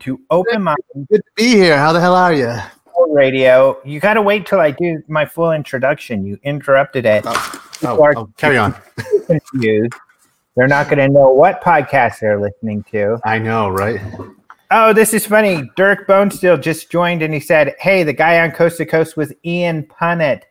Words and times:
To 0.00 0.20
Open 0.30 0.62
Mind 0.62 0.78
Good 1.08 1.18
to 1.18 1.32
be 1.36 1.48
here. 1.50 1.78
How 1.78 1.92
the 1.92 2.00
hell 2.00 2.14
are 2.14 2.32
you? 2.32 2.54
Radio. 3.08 3.80
You 3.84 3.98
got 3.98 4.14
to 4.14 4.22
wait 4.22 4.46
till 4.46 4.60
I 4.60 4.70
do 4.70 5.02
my 5.08 5.24
full 5.24 5.52
introduction. 5.52 6.24
You 6.24 6.38
interrupted 6.42 7.06
it. 7.06 7.24
Oh, 7.26 7.62
oh 7.84 8.02
are- 8.02 8.14
oh, 8.16 8.30
carry 8.36 8.58
on. 8.58 8.74
Confused. 9.26 9.94
They're 10.56 10.68
not 10.68 10.86
going 10.86 10.98
to 10.98 11.08
know 11.08 11.30
what 11.30 11.62
podcast 11.62 12.20
they're 12.20 12.40
listening 12.40 12.84
to. 12.90 13.18
I 13.24 13.38
know, 13.38 13.68
right? 13.68 14.00
Oh, 14.70 14.92
this 14.92 15.14
is 15.14 15.26
funny. 15.26 15.70
Dirk 15.76 16.06
Bonesteel 16.06 16.60
just 16.60 16.90
joined 16.90 17.22
and 17.22 17.32
he 17.32 17.40
said, 17.40 17.74
Hey, 17.78 18.02
the 18.02 18.12
guy 18.12 18.40
on 18.40 18.50
Coast 18.50 18.76
to 18.78 18.86
Coast 18.86 19.16
was 19.16 19.32
Ian 19.44 19.84
Punnett. 19.84 20.42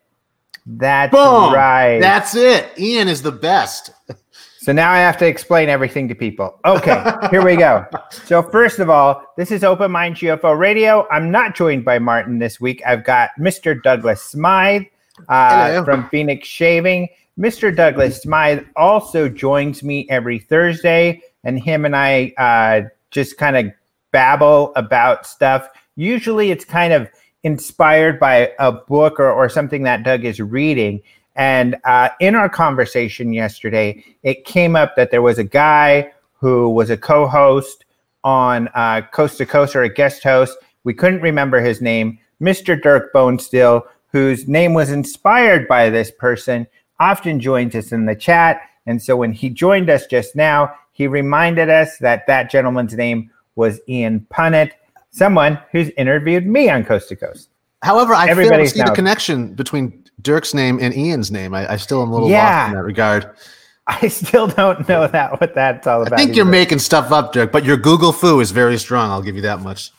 That's 0.66 1.12
Boom. 1.12 1.54
right. 1.54 2.00
That's 2.00 2.36
it. 2.36 2.72
Ian 2.78 3.08
is 3.08 3.22
the 3.22 3.32
best. 3.32 3.92
So 4.62 4.74
now 4.74 4.92
I 4.92 4.98
have 4.98 5.16
to 5.20 5.26
explain 5.26 5.70
everything 5.70 6.10
to 6.10 6.16
people. 6.16 6.60
Okay, 6.66 7.02
here 7.32 7.46
we 7.46 7.56
go. 7.56 7.86
So 8.26 8.44
first 8.44 8.80
of 8.80 8.90
all, 8.90 9.24
this 9.38 9.52
is 9.52 9.64
Open 9.64 9.90
Mind 9.90 10.18
UFO 10.18 10.60
Radio. 10.60 11.08
I'm 11.10 11.32
not 11.32 11.56
joined 11.56 11.86
by 11.86 11.98
Martin 11.98 12.40
this 12.40 12.60
week. 12.60 12.82
I've 12.86 13.06
got 13.06 13.30
Mr. 13.40 13.82
Douglas 13.82 14.22
Smythe 14.22 14.84
uh, 15.30 15.82
from 15.86 16.10
Phoenix 16.10 16.46
Shaving. 16.46 17.08
Mr. 17.40 17.74
Douglas 17.74 18.22
Smythe 18.22 18.66
also 18.76 19.30
joins 19.30 19.82
me 19.82 20.06
every 20.10 20.40
Thursday, 20.40 21.22
and 21.46 21.58
him 21.58 21.86
and 21.86 21.96
I 21.96 22.34
uh, 22.38 22.90
just 23.12 23.38
kind 23.38 23.56
of 23.56 23.72
babble 24.12 24.74
about 24.76 25.26
stuff. 25.26 25.70
Usually, 25.96 26.52
it's 26.52 26.66
kind 26.66 26.92
of 26.92 27.10
inspired 27.44 28.20
by 28.20 28.52
a 28.60 28.74
book 28.74 29.22
or, 29.22 29.32
or 29.32 29.48
something 29.48 29.84
that 29.84 30.04
Doug 30.04 30.26
is 30.26 30.42
reading. 30.42 31.02
And 31.40 31.78
uh, 31.86 32.10
in 32.20 32.36
our 32.36 32.50
conversation 32.50 33.32
yesterday, 33.32 34.04
it 34.24 34.44
came 34.44 34.76
up 34.76 34.98
that 34.98 35.10
there 35.10 35.22
was 35.22 35.40
a 35.40 35.44
guy 35.46 36.12
who 36.34 36.70
was 36.70 36.90
a 36.90 36.98
co 36.98 37.28
host 37.28 37.86
on 38.26 38.68
uh, 38.76 39.04
Coast 39.14 39.38
to 39.38 39.46
Coast 39.46 39.74
or 39.74 39.84
a 39.84 39.90
guest 39.90 40.22
host. 40.22 40.58
We 40.84 40.94
couldn't 40.94 41.22
remember 41.22 41.62
his 41.62 41.82
name, 41.82 42.20
Mr. 42.42 42.80
Dirk 42.80 43.14
Bonesteel, 43.14 43.84
whose 44.12 44.50
name 44.50 44.74
was 44.74 44.92
inspired 44.92 45.66
by 45.66 45.90
this 45.90 46.12
person, 46.12 46.68
often 47.00 47.40
joins 47.40 47.74
us 47.74 47.94
in 47.94 48.06
the 48.06 48.16
chat. 48.16 48.60
And 48.86 49.02
so 49.02 49.16
when 49.16 49.32
he 49.32 49.50
joined 49.50 49.90
us 49.90 50.08
just 50.08 50.36
now, 50.36 50.74
he 50.92 51.08
reminded 51.08 51.70
us 51.70 52.00
that 52.00 52.28
that 52.28 52.52
gentleman's 52.52 52.96
name 52.96 53.32
was 53.56 53.80
Ian 53.88 54.28
Punnett, 54.30 54.72
someone 55.12 55.58
who's 55.72 55.90
interviewed 55.92 56.46
me 56.46 56.70
on 56.70 56.84
Coast 56.84 57.08
to 57.10 57.16
Coast. 57.16 57.48
However, 57.82 58.14
I 58.14 58.26
fail 58.26 58.36
to 58.36 58.42
Everybody's 58.42 58.74
see 58.74 58.84
the 58.84 58.92
connection 58.92 59.54
between 59.54 60.04
Dirk's 60.22 60.54
name 60.54 60.80
and 60.82 60.94
Ian's 60.96 61.32
name. 61.32 61.54
I, 61.54 61.74
I 61.74 61.78
still 61.78 62.02
am 62.02 62.10
a 62.10 62.14
little 62.14 62.30
Yeah. 62.30 62.44
lost 62.64 62.70
in 62.70 62.76
that 62.76 62.84
regard. 62.84 63.32
I 63.88 64.08
still 64.08 64.46
don't 64.48 64.88
know 64.88 65.08
that 65.08 65.40
what 65.42 65.56
that's 65.56 65.88
all 65.88 66.02
about. 66.04 66.14
I 66.14 66.24
think 66.24 66.36
you're 66.36 66.46
making 66.46 66.78
stuff 66.80 67.12
up, 67.12 67.34
Dirk, 67.34 67.52
but 67.52 67.66
your 67.66 67.78
Google 67.78 68.12
foo 68.12 68.40
is 68.40 68.52
very 68.52 68.78
strong. 68.78 69.10
I'll 69.10 69.22
give 69.24 69.36
you 69.36 69.42
that 69.44 69.62
much. 69.62 69.92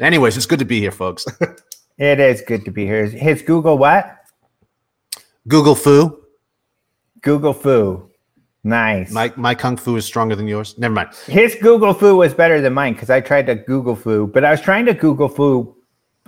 Anyways, 0.00 0.36
it's 0.36 0.46
good 0.46 0.60
to 0.60 0.64
be 0.64 0.80
here, 0.80 0.92
folks. 0.92 1.26
It 1.96 2.18
is 2.18 2.42
good 2.42 2.64
to 2.64 2.72
be 2.72 2.86
here. 2.86 3.06
His 3.06 3.40
Google 3.42 3.78
what? 3.78 4.16
Google 5.46 5.76
foo. 5.76 6.24
Google 7.20 7.52
Foo. 7.52 8.10
Nice. 8.64 9.12
My 9.12 9.32
my 9.36 9.54
kung 9.54 9.76
fu 9.76 9.94
is 9.96 10.04
stronger 10.04 10.34
than 10.34 10.48
yours. 10.48 10.76
Never 10.76 10.92
mind. 10.92 11.10
His 11.26 11.54
Google 11.54 11.94
Foo 11.94 12.16
was 12.16 12.34
better 12.34 12.60
than 12.60 12.72
mine 12.72 12.94
because 12.94 13.10
I 13.10 13.20
tried 13.20 13.46
to 13.46 13.54
Google 13.54 13.94
Foo, 13.94 14.26
but 14.26 14.44
I 14.44 14.50
was 14.50 14.60
trying 14.60 14.86
to 14.86 14.94
Google 14.94 15.28
Foo 15.28 15.73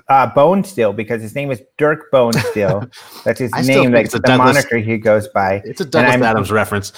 uh, 0.09 0.27
Bone 0.29 0.65
Steel 0.65 0.93
because 0.93 1.23
his 1.23 1.35
name 1.35 1.51
is 1.51 1.63
Dirk 1.79 2.11
Bone 2.11 2.33
Steel. 2.33 2.89
That's 3.25 3.41
his 3.41 3.53
name, 3.67 3.93
like 3.93 4.07
it's 4.07 4.15
a 4.15 4.19
the 4.19 4.27
Douglas- 4.29 4.55
moniker 4.55 4.79
he 4.79 4.99
goes 4.99 5.29
by. 5.29 5.63
It's 5.65 5.81
a 5.81 5.85
Douglas 5.85 6.23
Adams 6.23 6.51
reference. 6.51 6.93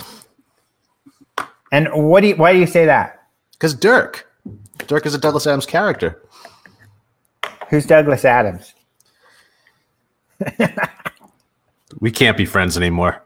And 1.71 1.89
what 1.93 2.21
do 2.21 2.29
you, 2.29 2.37
why 2.37 2.53
do 2.53 2.59
you 2.59 2.67
say 2.67 2.87
that? 2.87 3.29
Because 3.53 3.75
Dirk. 3.75 4.27
Dirk 4.87 5.05
is 5.07 5.15
a 5.15 5.19
Douglas 5.19 5.47
Adams 5.47 5.67
character. 5.67 6.23
Who's 7.69 7.85
Douglas 7.85 8.25
Adams? 8.25 8.73
We 12.01 12.11
can't 12.11 12.37
be 12.37 12.45
friends 12.45 12.77
anymore. 12.77 13.23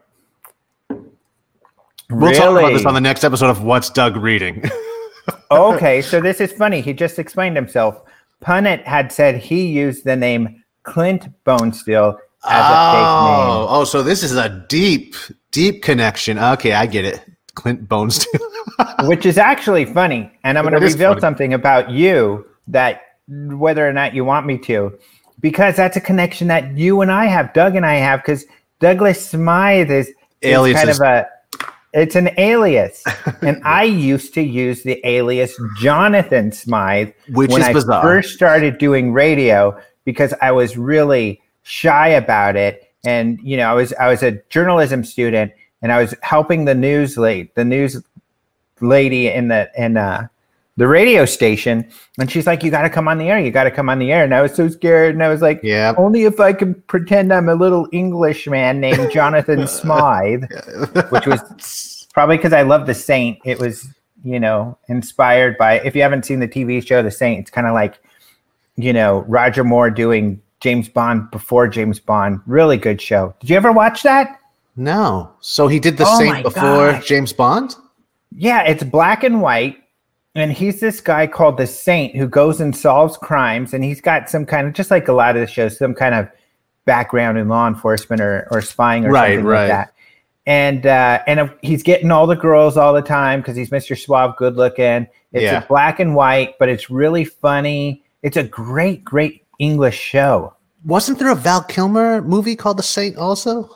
We'll 2.09 2.33
talk 2.33 2.57
about 2.57 2.73
this 2.73 2.85
on 2.85 2.93
the 2.93 3.01
next 3.01 3.23
episode 3.23 3.49
of 3.49 3.63
What's 3.63 3.89
Doug 3.89 4.17
Reading. 4.17 4.63
okay, 5.51 6.01
so 6.01 6.21
this 6.21 6.39
is 6.39 6.51
funny. 6.53 6.81
He 6.81 6.93
just 6.93 7.19
explained 7.19 7.55
himself. 7.55 8.01
Punnett 8.43 8.83
had 8.83 9.11
said 9.11 9.37
he 9.37 9.67
used 9.67 10.03
the 10.03 10.15
name 10.15 10.63
Clint 10.83 11.29
Bonesteel 11.45 12.15
as 12.45 12.65
a 12.65 12.75
fake 12.91 13.07
oh, 13.07 13.25
name. 13.25 13.49
oh, 13.49 13.67
oh, 13.69 13.83
so 13.85 14.03
this 14.03 14.21
is 14.21 14.35
a 14.35 14.65
deep, 14.67 15.15
deep 15.51 15.81
connection. 15.81 16.37
Okay, 16.37 16.73
I 16.73 16.85
get 16.85 17.05
it. 17.05 17.23
Clint 17.55 17.87
Bonesteel. 17.87 18.39
which 19.03 19.25
is 19.25 19.37
actually 19.37 19.85
funny. 19.85 20.31
And 20.43 20.57
I'm 20.57 20.65
going 20.65 20.73
to 20.73 20.85
reveal 20.85 21.11
funny. 21.11 21.21
something 21.21 21.53
about 21.53 21.89
you 21.89 22.45
that 22.67 23.01
whether 23.27 23.87
or 23.87 23.93
not 23.93 24.13
you 24.13 24.25
want 24.25 24.45
me 24.45 24.57
to, 24.59 24.97
because 25.39 25.75
that's 25.75 25.97
a 25.97 26.01
connection 26.01 26.47
that 26.47 26.77
you 26.77 27.01
and 27.01 27.11
I 27.11 27.25
have, 27.25 27.53
Doug 27.53 27.75
and 27.75 27.85
I 27.85 27.95
have, 27.95 28.21
because 28.21 28.45
Douglas 28.79 29.29
Smythe 29.29 29.91
is, 29.91 30.11
is 30.41 30.73
kind 30.73 30.89
of 30.89 30.99
a 30.99 31.27
it's 31.93 32.15
an 32.15 32.29
alias. 32.37 33.03
and 33.41 33.61
I 33.63 33.83
used 33.83 34.33
to 34.35 34.41
use 34.41 34.83
the 34.83 34.99
alias 35.07 35.59
Jonathan 35.79 36.51
Smythe 36.51 37.11
Which 37.29 37.51
when 37.51 37.61
is 37.61 37.67
I 37.67 37.73
bizarre. 37.73 38.01
first 38.01 38.33
started 38.33 38.77
doing 38.77 39.13
radio 39.13 39.79
because 40.03 40.33
I 40.41 40.51
was 40.51 40.77
really 40.77 41.41
shy 41.63 42.09
about 42.09 42.55
it. 42.55 42.91
And 43.05 43.39
you 43.41 43.57
know, 43.57 43.69
I 43.69 43.73
was 43.73 43.93
I 43.93 44.07
was 44.07 44.23
a 44.23 44.33
journalism 44.49 45.03
student 45.03 45.51
and 45.81 45.91
I 45.91 46.01
was 46.01 46.15
helping 46.21 46.65
the 46.65 46.75
news 46.75 47.17
late 47.17 47.53
the 47.55 47.65
news 47.65 48.01
lady 48.81 49.27
in 49.27 49.49
the 49.49 49.69
in 49.77 49.97
uh 49.97 50.27
the 50.77 50.87
radio 50.87 51.23
station 51.25 51.87
and 52.19 52.31
she's 52.31 52.47
like 52.47 52.63
you 52.63 52.71
got 52.71 52.81
to 52.81 52.89
come 52.89 53.07
on 53.07 53.17
the 53.19 53.29
air 53.29 53.39
you 53.39 53.51
got 53.51 53.65
to 53.65 53.71
come 53.71 53.89
on 53.89 53.99
the 53.99 54.11
air 54.11 54.23
and 54.23 54.33
i 54.33 54.41
was 54.41 54.53
so 54.55 54.67
scared 54.67 55.13
and 55.13 55.23
i 55.23 55.27
was 55.29 55.41
like 55.41 55.59
Yeah. 55.61 55.93
only 55.97 56.23
if 56.23 56.39
i 56.39 56.51
can 56.51 56.73
pretend 56.87 57.31
i'm 57.31 57.47
a 57.47 57.53
little 57.55 57.87
english 57.91 58.47
man 58.47 58.79
named 58.79 59.11
jonathan 59.13 59.67
smythe 59.67 60.45
which 61.11 61.27
was 61.27 62.07
probably 62.13 62.37
because 62.37 62.53
i 62.53 62.63
love 62.63 62.87
the 62.87 62.93
saint 62.95 63.37
it 63.45 63.59
was 63.59 63.87
you 64.23 64.39
know 64.39 64.75
inspired 64.87 65.57
by 65.59 65.79
if 65.81 65.95
you 65.95 66.01
haven't 66.01 66.25
seen 66.25 66.39
the 66.39 66.47
tv 66.47 66.85
show 66.85 67.03
the 67.03 67.11
saint 67.11 67.39
it's 67.41 67.51
kind 67.51 67.67
of 67.67 67.73
like 67.73 68.01
you 68.75 68.93
know 68.93 69.19
roger 69.27 69.63
moore 69.63 69.91
doing 69.91 70.41
james 70.59 70.89
bond 70.89 71.29
before 71.29 71.67
james 71.67 71.99
bond 71.99 72.39
really 72.47 72.77
good 72.77 72.99
show 72.99 73.35
did 73.41 73.49
you 73.51 73.55
ever 73.55 73.71
watch 73.71 74.01
that 74.01 74.39
No. 74.75 75.29
So 75.39 75.67
he 75.67 75.77
did 75.79 75.97
the 75.97 76.05
Oh 76.07 76.17
Saint 76.17 76.41
before 76.43 76.93
gosh. 76.93 77.05
James 77.05 77.31
Bond? 77.31 77.75
Yeah, 78.31 78.63
it's 78.63 78.83
black 78.83 79.23
and 79.23 79.39
white. 79.39 79.77
And 80.35 80.51
he's 80.51 80.79
this 80.79 80.99
guy 80.99 81.27
called 81.27 81.57
the 81.57 81.67
Saint 81.67 82.15
who 82.15 82.27
goes 82.27 82.59
and 82.59 82.75
solves 82.75 83.17
crimes. 83.17 83.73
And 83.73 83.83
he's 83.83 84.01
got 84.01 84.29
some 84.29 84.45
kind 84.45 84.67
of, 84.67 84.73
just 84.73 84.89
like 84.89 85.07
a 85.07 85.13
lot 85.13 85.35
of 85.35 85.41
the 85.41 85.47
shows, 85.47 85.77
some 85.77 85.93
kind 85.93 86.15
of 86.15 86.27
background 86.85 87.37
in 87.37 87.47
law 87.49 87.67
enforcement 87.67 88.21
or, 88.21 88.47
or 88.51 88.61
spying 88.61 89.05
or 89.05 89.11
Right, 89.11 89.33
something 89.35 89.45
right. 89.45 89.59
like 89.61 89.69
that. 89.69 89.93
And 90.45 90.85
uh, 90.85 91.21
and 91.25 91.49
he's 91.61 91.83
getting 91.83 92.11
all 92.11 92.27
the 92.27 92.35
girls 92.35 92.75
all 92.75 92.93
the 92.93 93.01
time 93.01 93.39
because 93.39 93.55
he's 93.55 93.69
Mr. 93.69 93.97
Suave, 93.97 94.35
good 94.35 94.55
looking. 94.57 95.07
It's 95.31 95.43
Yeah. 95.43 95.63
a 95.63 95.67
black 95.67 96.01
and 96.01 96.15
white, 96.15 96.55
but 96.59 96.67
it's 96.67 96.89
really 96.89 97.23
funny. 97.23 98.03
It's 98.23 98.35
a 98.35 98.43
great, 98.43 99.05
great 99.05 99.45
English 99.59 99.97
show. 99.97 100.53
Wasn't 100.83 101.17
there 101.17 101.29
a 101.29 101.35
Val 101.35 101.63
Kilmer 101.63 102.21
movie 102.21 102.57
called 102.57 102.77
The 102.77 102.83
Saint 102.83 103.15
also? 103.17 103.69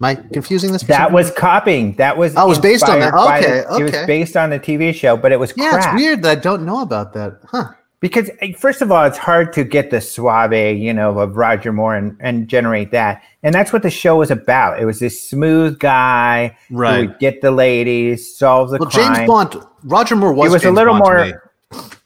Am 0.00 0.06
I 0.06 0.14
confusing 0.14 0.72
this? 0.72 0.82
That 0.84 1.12
was 1.12 1.30
copying. 1.32 1.94
That 1.96 2.16
was 2.16 2.34
Oh, 2.36 2.46
it 2.46 2.48
was 2.48 2.58
based 2.58 2.88
on 2.88 3.00
that. 3.00 3.12
inspired 3.12 3.26
by 3.26 3.38
Okay, 3.46 3.58
It 3.58 3.84
was 3.84 3.94
okay. 3.94 4.06
based 4.06 4.36
on 4.36 4.48
the 4.50 4.58
TV 4.58 4.94
show, 4.94 5.16
but 5.16 5.30
it 5.32 5.38
was 5.38 5.52
Yeah, 5.56 5.70
crap. 5.72 5.94
it's 5.94 6.02
weird 6.02 6.22
that 6.22 6.38
I 6.38 6.40
don't 6.40 6.64
know 6.64 6.80
about 6.80 7.12
that. 7.12 7.38
Huh. 7.46 7.68
Because 8.00 8.30
eh, 8.40 8.52
first 8.58 8.80
of 8.80 8.90
all, 8.90 9.04
it's 9.04 9.18
hard 9.18 9.52
to 9.52 9.62
get 9.62 9.90
the 9.90 10.00
suave, 10.00 10.78
you 10.78 10.94
know, 10.94 11.18
of 11.18 11.36
Roger 11.36 11.70
Moore 11.70 11.94
and, 11.96 12.16
and 12.20 12.48
generate 12.48 12.92
that. 12.92 13.22
And 13.42 13.54
that's 13.54 13.74
what 13.74 13.82
the 13.82 13.90
show 13.90 14.16
was 14.16 14.30
about. 14.30 14.80
It 14.80 14.86
was 14.86 15.00
this 15.00 15.20
smooth 15.28 15.78
guy 15.78 16.56
who 16.70 16.78
Right. 16.78 17.00
would 17.08 17.18
get 17.18 17.42
the 17.42 17.50
ladies, 17.50 18.34
solve 18.38 18.70
the 18.70 18.78
Well, 18.78 18.88
crime. 18.88 19.14
James 19.16 19.26
Bond, 19.28 19.56
Roger 19.84 20.16
Moore 20.16 20.32
was, 20.32 20.48
He 20.48 20.52
was 20.54 20.64
a 20.64 20.70
little 20.70 20.94
Bond 20.98 21.04
more- 21.04 21.24
me. 21.26 21.32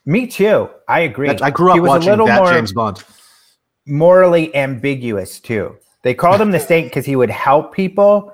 Me 0.04 0.26
too. 0.26 0.68
I 0.88 1.00
agree. 1.00 1.28
That's- 1.28 1.42
I 1.46 1.50
grew 1.50 1.70
up 1.70 1.74
he 1.76 1.80
was 1.80 1.88
watching 1.90 2.08
a 2.08 2.12
little 2.12 2.26
that 2.26 2.42
more 2.42 2.52
James 2.52 2.72
Bond. 2.72 3.02
morally 3.86 4.54
ambiguous 4.56 5.38
too. 5.38 5.76
They 6.04 6.14
called 6.14 6.40
him 6.40 6.52
the 6.52 6.60
saint 6.60 6.86
because 6.86 7.04
he 7.04 7.16
would 7.16 7.30
help 7.30 7.74
people, 7.74 8.32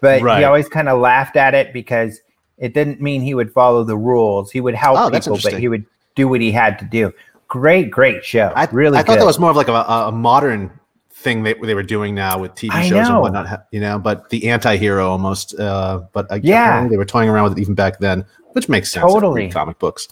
but 0.00 0.22
Right. 0.22 0.38
he 0.38 0.44
always 0.44 0.68
kind 0.68 0.88
of 0.88 0.98
laughed 1.00 1.36
at 1.36 1.52
it 1.54 1.72
because 1.74 2.20
it 2.56 2.72
didn't 2.72 3.00
mean 3.02 3.20
he 3.20 3.34
would 3.34 3.52
follow 3.52 3.84
the 3.84 3.96
rules. 3.96 4.50
He 4.50 4.60
would 4.60 4.74
help 4.74 4.98
Oh, 4.98 5.10
people, 5.10 5.38
but 5.42 5.52
he 5.54 5.68
would 5.68 5.84
do 6.14 6.26
what 6.28 6.40
he 6.40 6.50
had 6.50 6.78
to 6.78 6.84
do. 6.86 7.12
Great, 7.48 7.90
great 7.90 8.24
show. 8.24 8.52
I 8.56 8.66
really 8.72 8.98
I 8.98 9.02
thought 9.02 9.14
good. 9.14 9.20
that 9.22 9.26
was 9.26 9.38
more 9.38 9.50
of 9.50 9.56
like 9.56 9.68
a, 9.68 9.72
a 9.72 10.12
modern 10.12 10.70
thing 11.10 11.42
that 11.42 11.56
they 11.62 11.74
were 11.74 11.82
doing 11.82 12.14
now 12.14 12.38
with 12.38 12.54
TV 12.54 12.70
shows 12.88 13.08
and 13.08 13.20
whatnot. 13.20 13.66
You 13.72 13.80
know, 13.80 13.98
but 13.98 14.30
the 14.30 14.48
anti-hero 14.48 15.08
almost. 15.08 15.58
Uh, 15.58 16.02
but 16.12 16.30
uh, 16.30 16.38
Yeah. 16.42 16.86
they 16.88 16.96
were 16.96 17.04
toying 17.04 17.28
around 17.28 17.44
with 17.48 17.58
it 17.58 17.60
even 17.60 17.74
back 17.74 17.98
then, 17.98 18.24
which 18.52 18.68
makes 18.68 18.92
sense. 18.92 19.02
if 19.04 19.08
you 19.08 19.14
read 19.16 19.20
Totally. 19.22 19.48
comic 19.50 19.78
books. 19.80 20.06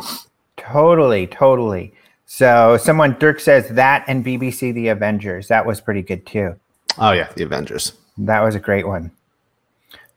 Totally, 0.56 1.26
totally. 1.28 1.92
So 2.26 2.76
someone 2.80 3.16
Dirk 3.20 3.38
says 3.38 3.68
that 3.68 4.04
and 4.08 4.24
BBC 4.24 4.72
The 4.74 4.88
Avengers. 4.88 5.48
That 5.48 5.64
was 5.66 5.80
pretty 5.80 6.02
good 6.02 6.26
too. 6.26 6.56
Oh 6.98 7.12
yeah, 7.12 7.30
the 7.36 7.44
Avengers. 7.44 7.92
That 8.18 8.40
was 8.40 8.54
a 8.54 8.60
great 8.60 8.86
one. 8.86 9.10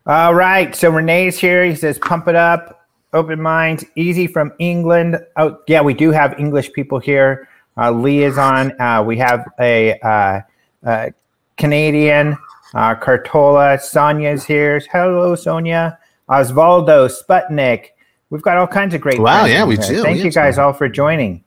All 0.06 0.34
right. 0.34 0.76
So 0.76 0.92
Renee's 0.92 1.38
here. 1.38 1.64
He 1.66 1.76
says, 1.76 2.00
pump 2.00 2.28
it 2.28 2.36
up, 2.36 2.88
open 3.14 3.42
minds, 3.42 3.86
easy 3.96 4.26
from 4.28 4.52
England. 4.60 5.20
Oh, 5.38 5.60
yeah, 5.68 5.82
we 5.82 5.94
do 5.94 6.12
have 6.12 6.40
English 6.40 6.72
people 6.74 7.00
here. 7.00 7.48
Uh, 7.78 7.92
Lee 7.92 8.24
is 8.24 8.38
on. 8.38 8.80
Uh, 8.82 9.04
we 9.04 9.18
have 9.18 9.46
a 9.60 10.00
uh, 10.00 10.42
uh, 10.86 11.10
Canadian, 11.58 12.38
uh, 12.74 12.96
Cartola. 12.96 13.80
Sonia's 13.80 14.44
here. 14.46 14.82
Hello, 14.92 15.36
Sonia. 15.36 16.00
Osvaldo, 16.30 17.10
Sputnik. 17.10 17.88
We've 18.30 18.42
got 18.42 18.58
all 18.58 18.68
kinds 18.68 18.94
of 18.94 19.02
great 19.02 19.20
Wow, 19.20 19.46
yeah, 19.46 19.66
we 19.66 19.76
here. 19.78 19.88
do. 19.88 20.04
Thank 20.04 20.24
you 20.24 20.32
guys 20.32 20.58
all 20.58 20.74
for 20.74 20.88
joining. 20.88 21.44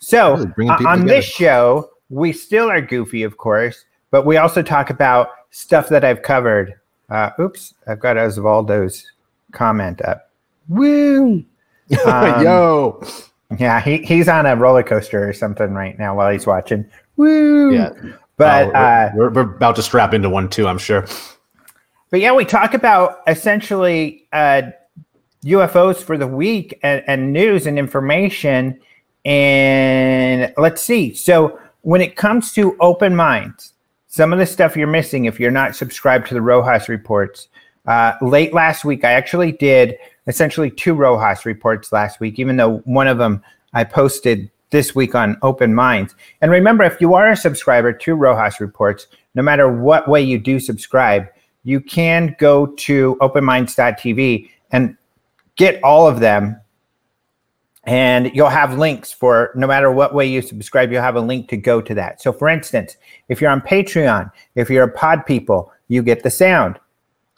So, 0.00 0.46
Really 0.56 0.70
uh, 0.70 0.74
on 0.74 1.00
together. 1.00 1.04
this 1.06 1.24
show, 1.24 1.90
we 2.08 2.32
still 2.32 2.70
are 2.70 2.80
goofy, 2.80 3.22
of 3.22 3.36
course, 3.36 3.84
but 4.14 4.24
we 4.24 4.36
also 4.36 4.62
talk 4.62 4.90
about 4.90 5.30
stuff 5.50 5.88
that 5.88 6.04
I've 6.04 6.22
covered. 6.22 6.78
Uh, 7.10 7.30
oops, 7.40 7.74
I've 7.88 7.98
got 7.98 8.16
Osvaldo's 8.16 9.04
comment 9.50 10.00
up. 10.02 10.30
Woo! 10.68 11.44
Um, 12.06 12.44
Yo. 12.44 13.02
Yeah, 13.58 13.80
he, 13.80 13.98
he's 13.98 14.28
on 14.28 14.46
a 14.46 14.54
roller 14.54 14.84
coaster 14.84 15.28
or 15.28 15.32
something 15.32 15.72
right 15.74 15.98
now 15.98 16.14
while 16.14 16.30
he's 16.30 16.46
watching. 16.46 16.88
Woo! 17.16 17.74
Yeah. 17.74 17.90
But 18.36 18.68
Oh, 18.68 18.68
we're, 18.68 18.76
uh, 18.76 19.10
we're, 19.16 19.30
we're 19.30 19.56
about 19.56 19.74
to 19.76 19.82
strap 19.82 20.14
into 20.14 20.30
one 20.30 20.48
too. 20.48 20.68
I'm 20.68 20.78
sure. 20.78 21.04
But 22.10 22.20
yeah, 22.20 22.32
we 22.32 22.44
talk 22.44 22.72
about 22.72 23.18
essentially 23.26 24.28
uh, 24.32 24.62
UFOs 25.44 25.96
for 25.96 26.16
the 26.16 26.28
week 26.28 26.78
and, 26.84 27.02
and 27.08 27.32
news 27.32 27.66
and 27.66 27.80
information. 27.80 28.78
And 29.24 30.54
let's 30.56 30.82
see. 30.82 31.14
So 31.14 31.58
when 31.82 32.00
it 32.00 32.14
comes 32.14 32.52
to 32.52 32.76
open 32.78 33.16
minds, 33.16 33.74
some 34.14 34.32
of 34.32 34.38
the 34.38 34.46
stuff 34.46 34.76
you're 34.76 34.86
missing 34.86 35.24
if 35.24 35.40
you're 35.40 35.50
not 35.50 35.74
subscribed 35.74 36.28
to 36.28 36.34
the 36.34 36.40
Rojas 36.40 36.88
reports. 36.88 37.48
Uh, 37.84 38.12
late 38.22 38.54
last 38.54 38.84
week, 38.84 39.02
I 39.02 39.10
actually 39.10 39.50
did 39.50 39.96
essentially 40.28 40.70
two 40.70 40.94
Rojas 40.94 41.44
reports 41.44 41.90
last 41.90 42.20
week, 42.20 42.38
even 42.38 42.56
though 42.56 42.76
one 42.84 43.08
of 43.08 43.18
them 43.18 43.42
I 43.72 43.82
posted 43.82 44.48
this 44.70 44.94
week 44.94 45.16
on 45.16 45.36
Open 45.42 45.74
Minds. 45.74 46.14
And 46.40 46.52
remember, 46.52 46.84
if 46.84 47.00
you 47.00 47.14
are 47.14 47.28
a 47.28 47.36
subscriber 47.36 47.92
to 47.92 48.14
Rojas 48.14 48.60
reports, 48.60 49.08
no 49.34 49.42
matter 49.42 49.68
what 49.68 50.06
way 50.06 50.22
you 50.22 50.38
do 50.38 50.60
subscribe, 50.60 51.26
you 51.64 51.80
can 51.80 52.36
go 52.38 52.66
to 52.66 53.16
openminds.tv 53.20 54.48
and 54.70 54.96
get 55.56 55.82
all 55.82 56.06
of 56.06 56.20
them 56.20 56.60
and 57.86 58.30
you'll 58.34 58.48
have 58.48 58.78
links 58.78 59.12
for 59.12 59.50
no 59.54 59.66
matter 59.66 59.90
what 59.90 60.14
way 60.14 60.26
you 60.26 60.40
subscribe 60.42 60.90
you'll 60.90 61.02
have 61.02 61.16
a 61.16 61.20
link 61.20 61.48
to 61.48 61.56
go 61.56 61.80
to 61.80 61.94
that. 61.94 62.20
So 62.20 62.32
for 62.32 62.48
instance 62.48 62.96
if 63.28 63.40
you're 63.40 63.50
on 63.50 63.60
patreon 63.60 64.30
if 64.54 64.70
you're 64.70 64.84
a 64.84 64.92
pod 64.92 65.26
people 65.26 65.72
you 65.88 66.02
get 66.02 66.22
the 66.22 66.30
sound. 66.30 66.78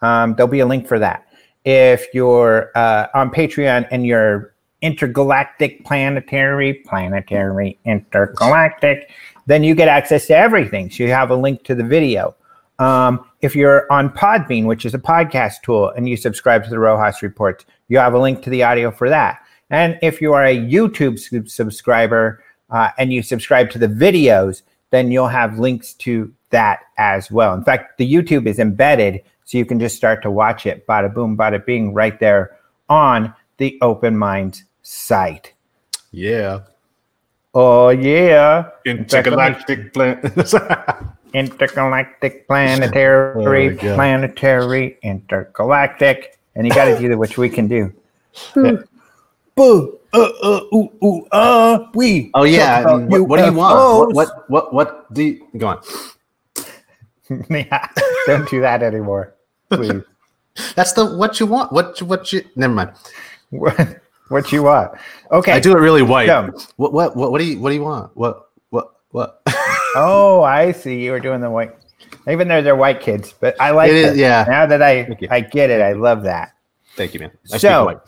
Um, 0.03 0.35
there'll 0.35 0.51
be 0.51 0.61
a 0.61 0.67
link 0.67 0.87
for 0.87 0.99
that. 0.99 1.27
If 1.65 2.07
you're 2.15 2.71
uh, 2.75 3.07
on 3.15 3.31
patreon 3.31 3.89
and 3.91 4.07
you're 4.07 4.55
intergalactic 4.83 5.85
planetary 5.85 6.75
planetary 6.75 7.79
intergalactic 7.85 9.11
then 9.47 9.65
you 9.65 9.75
get 9.75 9.89
access 9.89 10.27
to 10.27 10.37
everything. 10.37 10.91
So 10.91 11.05
you 11.05 11.11
have 11.11 11.31
a 11.31 11.37
link 11.37 11.65
to 11.65 11.75
the 11.75 11.85
video. 11.85 12.35
Um, 12.79 13.25
if 13.41 13.57
you're 13.57 13.91
on 13.91 14.11
Podbean, 14.11 14.67
which 14.67 14.85
is 14.85 14.93
a 14.93 14.99
podcast 14.99 15.63
tool, 15.63 15.91
and 15.91 16.09
you 16.09 16.17
subscribe 16.17 16.65
to 16.65 16.71
the 16.71 16.79
Rojas 16.79 17.23
Reports, 17.23 17.65
you 17.89 17.99
have 17.99 18.13
a 18.13 18.19
link 18.19 18.43
to 18.43 18.51
the 18.51 18.63
audio 18.63 18.91
for 18.91 19.09
that. 19.09 19.41
And 19.71 19.99
if 20.03 20.21
you 20.21 20.33
are 20.33 20.45
a 20.45 20.57
YouTube 20.57 21.19
sub- 21.19 21.49
subscriber 21.49 22.43
uh, 22.71 22.91
and 22.99 23.13
you 23.13 23.23
subscribe 23.23 23.71
to 23.71 23.79
the 23.79 23.89
videos, 23.89 24.63
then 24.91 25.11
you'll 25.11 25.29
have 25.29 25.59
links 25.59 25.95
to 25.95 26.33
that 26.51 26.81
as 26.99 27.31
well. 27.31 27.55
In 27.55 27.65
fact, 27.65 27.99
the 27.99 28.11
YouTube 28.11 28.47
is 28.47 28.59
embedded, 28.59 29.23
so 29.45 29.59
you 29.59 29.65
can 29.65 29.81
just 29.81 29.97
start 29.97 30.23
to 30.23 30.31
watch 30.31 30.67
it, 30.67 30.87
bada 30.87 31.13
boom, 31.13 31.37
bada 31.37 31.65
bing, 31.65 31.93
right 31.93 32.19
there 32.21 32.57
on 32.89 33.35
the 33.59 33.79
Open 33.83 34.17
Minds 34.17 34.65
site. 34.83 35.53
Yeah. 36.13 36.61
Oh, 37.55 37.89
yeah. 37.89 38.71
Intergalactic 38.85 39.93
plan. 39.93 40.21
intergalactic, 41.35 42.47
planetary, 42.49 43.79
Oh, 43.79 43.95
planetary, 43.95 44.99
intergalactic, 45.03 46.39
and 46.55 46.67
you 46.67 46.73
got 46.73 46.87
to 46.87 46.99
do 46.99 47.09
the 47.09 47.19
which 47.19 47.39
we 47.39 47.49
can 47.49 47.69
do. 47.69 47.93
Boo, 49.57 49.99
boo, 50.13 50.21
uh, 50.21 50.31
uh, 50.43 50.61
ooh, 50.75 50.91
ooh, 51.03 51.27
uh, 51.33 51.89
we. 51.95 52.31
oh 52.35 52.45
yeah. 52.45 52.83
talk 52.83 52.93
I 52.93 52.97
mean, 52.99 53.07
about 53.07 53.21
what, 53.21 53.29
what 53.29 53.39
do 53.39 53.45
you 53.47 53.53
want? 53.55 53.77
UFOs. 53.79 54.15
What, 54.15 54.29
what 54.51 54.73
what 54.75 54.75
what 54.75 55.15
do 55.15 55.23
you 55.23 55.47
go 55.57 55.69
on? 55.69 55.81
yeah, 57.51 57.89
don't 58.27 58.49
do 58.51 58.61
that 58.61 58.83
anymore, 58.83 59.35
please. 59.71 60.03
That's 60.75 60.93
the 60.93 61.17
what 61.17 61.41
you 61.41 61.47
want. 61.47 61.73
What 61.73 62.01
you- 62.01 62.07
what 62.07 62.33
you 62.33 62.43
never 62.55 62.75
mind. 62.75 62.93
what, 63.51 64.01
what 64.29 64.53
you 64.53 64.63
want? 64.63 64.93
Okay. 65.33 65.53
I 65.53 65.61
do 65.61 65.73
it 65.73 65.81
really 65.81 66.03
white. 66.03 66.27
So- 66.29 66.53
What, 66.77 66.93
what 66.93 67.17
what 67.17 67.33
what 67.33 67.39
do 67.39 67.45
you 67.45 67.59
what 67.59 67.71
do 67.71 67.77
you 67.77 67.83
want? 67.83 68.15
What 68.17 68.49
what 68.71 68.93
what? 69.11 69.41
Oh, 69.99 70.43
I 70.43 70.73
see. 70.73 71.03
You 71.03 71.13
were 71.13 71.21
doing 71.21 71.41
the 71.41 71.49
white. 71.49 71.73
Even 72.29 72.49
though 72.49 72.61
they're 72.61 72.77
white 72.77 73.01
kids, 73.01 73.33
but 73.41 73.59
I 73.59 73.71
like 73.71 73.89
It 73.91 73.97
is- 73.97 74.13
it. 74.13 74.17
yeah. 74.19 74.45
Now 74.47 74.67
that 74.67 74.83
I 74.83 75.05
Thank 75.05 75.23
you. 75.23 75.29
I 75.31 75.41
get 75.41 75.71
it, 75.71 75.81
I 75.81 75.93
love 75.93 76.25
that. 76.25 76.53
Thank 76.97 77.15
you, 77.15 77.21
man. 77.21 77.31
I 77.47 77.57
speak 77.57 77.61
So- 77.63 77.85
white. 77.87 77.99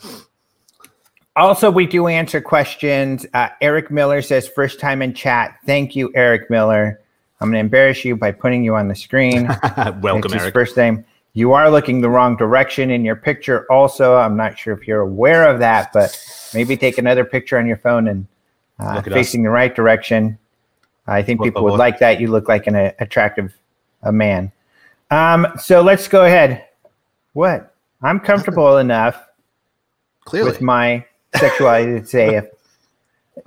Also, 1.35 1.71
we 1.71 1.85
do 1.85 2.07
answer 2.07 2.41
questions. 2.41 3.25
Uh, 3.33 3.49
Eric 3.61 3.91
Miller 3.91 4.21
says, 4.21 4.47
first 4.47 4.79
time 4.79 5.01
in 5.01 5.13
chat. 5.13 5.55
Thank 5.65 5.95
you, 5.95 6.11
Eric 6.15 6.49
Miller. 6.49 6.99
I'm 7.39 7.47
going 7.47 7.53
to 7.53 7.59
embarrass 7.59 8.03
you 8.03 8.17
by 8.17 8.31
putting 8.31 8.63
you 8.63 8.75
on 8.75 8.87
the 8.89 8.95
screen. 8.95 9.47
Welcome, 10.01 10.25
it's 10.25 10.33
his 10.33 10.41
Eric. 10.43 10.53
first 10.53 10.75
name. 10.75 11.05
You 11.33 11.53
are 11.53 11.69
looking 11.69 12.01
the 12.01 12.09
wrong 12.09 12.35
direction 12.35 12.91
in 12.91 13.05
your 13.05 13.15
picture. 13.15 13.65
Also, 13.71 14.15
I'm 14.15 14.35
not 14.35 14.57
sure 14.59 14.73
if 14.73 14.87
you're 14.87 15.01
aware 15.01 15.47
of 15.47 15.59
that, 15.59 15.93
but 15.93 16.19
maybe 16.53 16.75
take 16.75 16.97
another 16.97 17.23
picture 17.23 17.57
on 17.57 17.65
your 17.67 17.77
phone 17.77 18.07
and 18.09 18.27
uh, 18.79 18.95
Look 18.95 19.07
at 19.07 19.13
us. 19.13 19.17
facing 19.19 19.43
the 19.43 19.49
right 19.49 19.73
direction. 19.73 20.37
I 21.07 21.21
think 21.21 21.39
Look, 21.39 21.47
people 21.47 21.61
look, 21.63 21.71
would 21.71 21.77
like 21.79 21.99
that. 21.99 22.19
You 22.19 22.27
look 22.27 22.49
like 22.49 22.67
an 22.67 22.75
uh, 22.75 22.91
attractive 22.99 23.53
a 24.03 24.11
man. 24.11 24.51
Um, 25.11 25.47
so 25.57 25.81
let's 25.81 26.07
go 26.07 26.25
ahead. 26.25 26.65
What? 27.33 27.73
I'm 28.01 28.19
comfortable 28.19 28.77
enough 28.79 29.23
Clearly. 30.25 30.49
with 30.51 30.61
my 30.61 31.05
sexuality. 31.39 31.99
To 31.99 32.05
say 32.05 32.41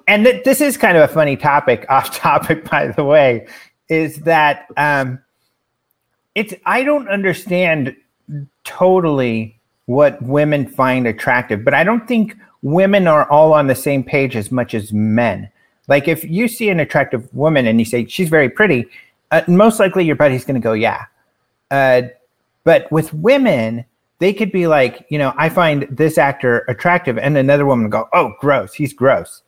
and 0.08 0.24
th- 0.24 0.44
this 0.44 0.60
is 0.60 0.76
kind 0.76 0.96
of 0.96 1.08
a 1.08 1.12
funny 1.12 1.36
topic 1.36 1.84
off 1.90 2.16
topic 2.16 2.68
by 2.70 2.88
the 2.88 3.04
way 3.04 3.46
is 3.88 4.16
that 4.20 4.66
um 4.76 5.18
it's 6.34 6.54
i 6.64 6.82
don't 6.82 7.08
understand 7.08 7.94
totally 8.64 9.58
what 9.86 10.20
women 10.22 10.66
find 10.66 11.06
attractive 11.06 11.62
but 11.64 11.74
i 11.74 11.84
don't 11.84 12.08
think 12.08 12.34
women 12.62 13.08
are 13.08 13.28
all 13.28 13.52
on 13.52 13.66
the 13.66 13.74
same 13.74 14.02
page 14.02 14.36
as 14.36 14.50
much 14.50 14.72
as 14.72 14.92
men. 14.92 15.50
Like 15.88 16.08
if 16.08 16.24
you 16.24 16.48
see 16.48 16.68
an 16.70 16.80
attractive 16.80 17.32
woman 17.34 17.66
and 17.66 17.78
you 17.78 17.84
say 17.84 18.06
she's 18.06 18.28
very 18.28 18.48
pretty 18.48 18.88
uh, 19.32 19.42
most 19.48 19.80
likely 19.80 20.04
your 20.04 20.16
buddy's 20.16 20.44
going 20.44 20.60
to 20.60 20.64
go 20.64 20.72
yeah. 20.72 21.06
Uh, 21.70 22.02
but 22.64 22.90
with 22.92 23.12
women 23.14 23.84
they 24.22 24.32
could 24.32 24.52
be 24.52 24.68
like, 24.68 25.04
you 25.08 25.18
know, 25.18 25.34
I 25.36 25.48
find 25.48 25.82
this 25.90 26.16
actor 26.16 26.60
attractive, 26.68 27.18
and 27.18 27.36
another 27.36 27.66
woman 27.66 27.90
go, 27.90 28.08
oh, 28.12 28.32
gross, 28.38 28.72
he's 28.72 28.92
gross. 28.92 29.42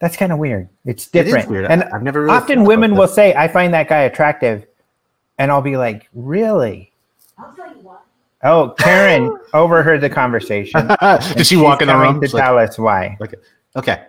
That's 0.00 0.16
kind 0.16 0.30
of 0.30 0.38
weird. 0.38 0.68
It's 0.84 1.08
It 1.12 1.18
is 1.18 1.24
different. 1.26 1.50
weird. 1.50 1.64
And 1.66 1.82
I've 1.84 2.04
never 2.04 2.22
really 2.22 2.32
often 2.32 2.62
women 2.64 2.94
will 2.94 3.08
say, 3.08 3.34
I 3.34 3.48
find 3.48 3.74
that 3.74 3.88
guy 3.88 4.02
attractive, 4.02 4.64
and 5.38 5.50
I'll 5.50 5.62
be 5.62 5.76
like, 5.76 6.08
really? 6.14 6.92
I'll 7.36 7.52
tell 7.54 7.66
you 7.74 7.80
what. 7.82 8.02
Oh, 8.44 8.72
Karen 8.78 9.36
overheard 9.52 10.00
the 10.00 10.10
conversation. 10.10 10.88
Did 11.36 11.44
she 11.44 11.56
walk 11.56 11.82
in 11.82 11.88
the 11.88 11.96
room? 11.96 12.20
to 12.20 12.26
She's 12.28 12.34
like, 12.34 12.44
tell 12.44 12.58
us 12.58 12.78
why? 12.78 13.16
okay. 13.20 13.36
Okay. 13.74 14.04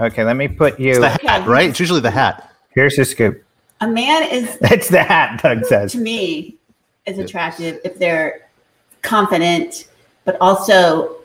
Okay, 0.00 0.24
let 0.24 0.34
me 0.34 0.48
put 0.48 0.72
It's 0.74 0.80
you. 0.80 1.00
the 1.00 1.10
hat, 1.10 1.46
right? 1.46 1.70
It's 1.70 1.78
usually 1.78 2.00
the 2.00 2.10
hat. 2.10 2.52
Here's 2.70 2.96
the 2.96 3.04
scoop. 3.04 3.40
A 3.80 3.86
man 3.86 4.24
is 4.32 4.58
It's 4.62 4.88
the 4.88 5.02
hat, 5.04 5.40
Doug 5.42 5.64
says. 5.64 5.92
to 5.92 5.98
me 5.98 6.56
is 7.06 7.18
attractive 7.18 7.78
if 7.84 7.98
they're 8.00 8.48
confident, 9.02 9.88
but 10.24 10.36
also 10.40 11.16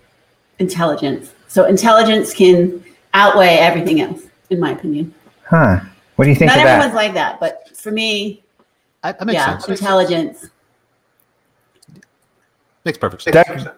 intelligence. 0.60 1.34
So 1.48 1.66
intelligence 1.66 2.34
can 2.34 2.84
outweigh 3.14 3.58
everything 3.58 4.02
else, 4.02 4.24
in 4.50 4.60
my 4.60 4.72
opinion. 4.72 5.14
Huh. 5.48 5.80
What 6.16 6.26
do 6.26 6.30
you 6.32 6.36
think 6.36 6.50
Not 6.50 6.60
of 6.60 6.66
everyone's 6.66 6.92
that? 6.94 6.98
like 6.98 7.14
that, 7.14 7.40
but 7.40 7.76
for 7.76 7.92
me, 7.92 8.44
I, 9.04 9.12
that 9.12 9.26
makes 9.26 9.36
yeah, 9.36 9.58
sense. 9.58 9.80
intelligence. 9.80 10.50
Makes 12.84 12.98
perfect 12.98 13.24
sense. 13.24 13.36
Doug, 13.36 13.70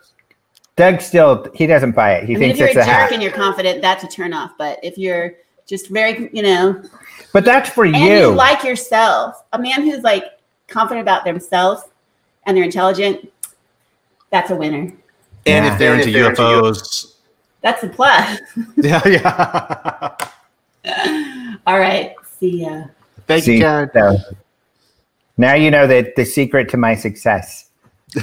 Doug 0.76 1.02
still 1.02 1.50
he 1.56 1.66
doesn't 1.66 1.92
buy 1.94 2.14
it. 2.16 2.26
He 2.26 2.36
I 2.36 2.40
mean, 2.40 2.56
thinks 2.56 2.60
if 2.60 2.60
you're 2.60 2.68
a 2.68 2.72
it's 2.72 2.78
a 2.78 2.92
jerk 2.92 3.00
hack. 3.00 3.12
and 3.12 3.24
you're 3.24 3.32
confident, 3.32 3.82
that's 3.82 4.04
a 4.04 4.08
turn 4.08 4.34
off. 4.34 4.52
But 4.58 4.80
if 4.84 4.98
you're 4.98 5.34
just 5.66 5.90
very, 5.90 6.30
you 6.34 6.44
know, 6.44 6.82
But 7.34 7.44
that's 7.46 7.70
for 7.70 7.86
and 7.86 7.96
you. 7.96 8.08
you 8.08 8.28
like 8.30 8.64
yourself, 8.64 9.44
a 9.54 9.60
man 9.60 9.84
who's 9.84 10.04
like 10.04 10.26
confident 10.68 11.02
about 11.04 11.26
themselves 11.26 11.84
and 12.46 12.56
they're 12.56 12.64
intelligent, 12.64 13.32
that's 14.30 14.52
a 14.52 14.56
winner. 14.56 14.92
And 15.46 15.66
Yeah. 15.66 15.74
if 15.74 15.80
they're 15.80 15.92
And 15.94 16.02
into 16.02 16.10
if 16.10 16.14
they're 16.16 16.30
into 16.30 16.42
UFOs, 16.42 17.14
That's 17.62 17.84
a 17.84 17.90
plus. 17.90 18.40
yeah, 18.78 19.08
yeah. 19.08 20.16
All 21.66 21.80
right. 21.80 22.14
See 22.40 22.62
ya. 22.64 22.84
Thank 23.28 23.44
See, 23.44 23.56
you, 23.58 23.62
Karen. 23.62 23.90
so 23.94 24.18
now 25.38 25.54
you 25.56 25.70
know 25.72 25.86
that 25.88 26.16
the 26.16 26.24
secret 26.26 26.70
to 26.70 26.78
my 26.78 26.96
success. 26.96 27.70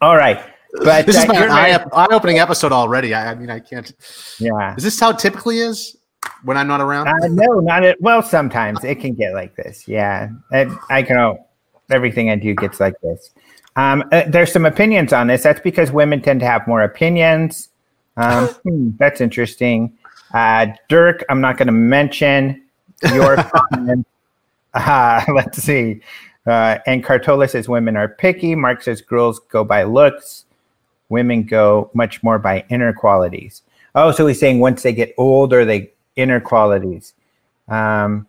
All 0.00 0.16
right. 0.16 0.42
But 0.84 1.04
This 1.06 1.16
is 1.16 1.26
my 1.28 1.46
eye, 1.48 1.84
eye-opening 1.92 2.38
episode 2.38 2.72
already. 2.72 3.12
I, 3.12 3.32
I 3.32 3.34
mean, 3.34 3.50
I 3.50 3.58
can't. 3.58 3.92
yeah. 4.38 4.74
Is 4.76 4.84
this 4.84 4.98
how 5.00 5.10
it 5.10 5.18
typically 5.18 5.58
is 5.58 5.96
when 6.44 6.56
I'm 6.56 6.68
not 6.68 6.80
around? 6.80 7.08
Uh, 7.08 7.26
no, 7.28 7.58
not 7.60 7.82
at 7.84 8.00
well. 8.00 8.22
Sometimes 8.22 8.82
it 8.84 9.00
can 9.00 9.14
get 9.14 9.34
like 9.34 9.56
this. 9.56 9.86
Yeah, 9.88 10.28
And 10.52 10.72
I 10.88 11.02
can. 11.02 11.36
Everything 11.90 12.30
I 12.30 12.36
do 12.36 12.54
gets 12.54 12.80
like 12.80 12.94
this. 13.00 13.30
Um, 13.76 14.04
uh, 14.12 14.24
there's 14.26 14.52
some 14.52 14.66
opinions 14.66 15.12
on 15.12 15.26
this. 15.28 15.42
That's 15.42 15.60
because 15.60 15.92
women 15.92 16.20
tend 16.20 16.40
to 16.40 16.46
have 16.46 16.66
more 16.66 16.82
opinions. 16.82 17.68
Um, 18.16 18.48
hmm, 18.64 18.90
that's 18.98 19.20
interesting. 19.20 19.96
Uh, 20.34 20.66
Dirk, 20.88 21.24
I'm 21.28 21.40
not 21.40 21.56
going 21.56 21.66
to 21.66 21.72
mention 21.72 22.62
your 23.12 23.36
comment. 23.70 24.06
Uh, 24.74 25.22
let's 25.34 25.62
see. 25.62 26.00
Uh, 26.46 26.78
and 26.86 27.04
Cartola 27.04 27.48
says 27.48 27.68
women 27.68 27.96
are 27.96 28.08
picky. 28.08 28.54
Mark 28.54 28.82
says 28.82 29.00
girls 29.00 29.40
go 29.50 29.64
by 29.64 29.82
looks. 29.82 30.44
Women 31.08 31.42
go 31.42 31.90
much 31.92 32.22
more 32.22 32.38
by 32.38 32.64
inner 32.70 32.92
qualities. 32.92 33.62
Oh, 33.94 34.12
so 34.12 34.26
he's 34.26 34.38
saying 34.38 34.60
once 34.60 34.82
they 34.82 34.92
get 34.92 35.14
older, 35.18 35.64
they 35.64 35.90
inner 36.16 36.40
qualities. 36.40 37.14
Um, 37.68 38.26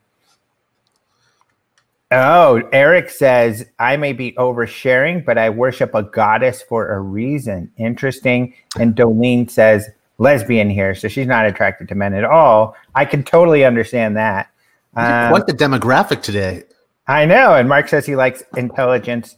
oh, 2.12 2.62
Eric 2.72 3.10
says 3.10 3.66
I 3.80 3.98
may 3.98 4.14
be 4.14 4.34
oversharing, 4.34 5.26
but 5.26 5.38
I 5.38 5.50
worship 5.50 5.96
a 5.96 6.04
goddess 6.04 6.62
for 6.62 6.92
a 6.94 7.00
reason. 7.00 7.72
Interesting. 7.78 8.54
And 8.80 8.96
Dolene 8.96 9.50
says 9.50 9.90
lesbian 10.18 10.70
here, 10.70 10.94
so 10.94 11.08
she's 11.08 11.28
not 11.28 11.46
attracted 11.46 11.88
to 11.90 11.96
men 11.96 12.14
at 12.14 12.24
all. 12.24 12.76
I 12.96 13.06
can 13.06 13.24
totally 13.24 13.66
understand 13.66 14.18
that. 14.18 14.52
Um, 14.96 15.30
Quite 15.30 15.48
the 15.48 15.54
demographic 15.54 16.22
today. 16.22 16.64
I 17.08 17.26
know. 17.26 17.56
And 17.56 17.68
Mark 17.68 17.88
says 17.88 18.06
he 18.06 18.16
likes 18.16 18.44
intelligence 18.56 19.36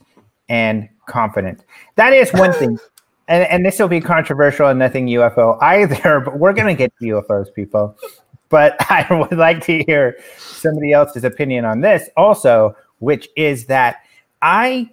and 0.49 0.89
confidence. 1.07 1.63
That 1.95 2.13
is 2.13 2.31
one 2.33 2.53
thing. 2.53 2.79
And, 3.29 3.47
and 3.47 3.65
this 3.65 3.79
will 3.79 3.87
be 3.87 4.01
controversial 4.01 4.67
and 4.67 4.77
nothing 4.77 5.07
UFO 5.07 5.57
either, 5.61 6.19
but 6.25 6.37
we're 6.37 6.51
going 6.51 6.67
to 6.67 6.73
get 6.73 6.91
to 6.99 7.05
UFOs, 7.05 7.53
people. 7.53 7.97
But 8.53 8.75
I 8.91 9.07
would 9.09 9.39
like 9.39 9.65
to 9.65 9.83
hear 9.83 10.15
somebody 10.37 10.93
else's 10.93 11.23
opinion 11.23 11.65
on 11.65 11.81
this 11.81 12.07
also, 12.15 12.77
which 12.99 13.27
is 13.35 13.65
that 13.65 14.03
I 14.43 14.91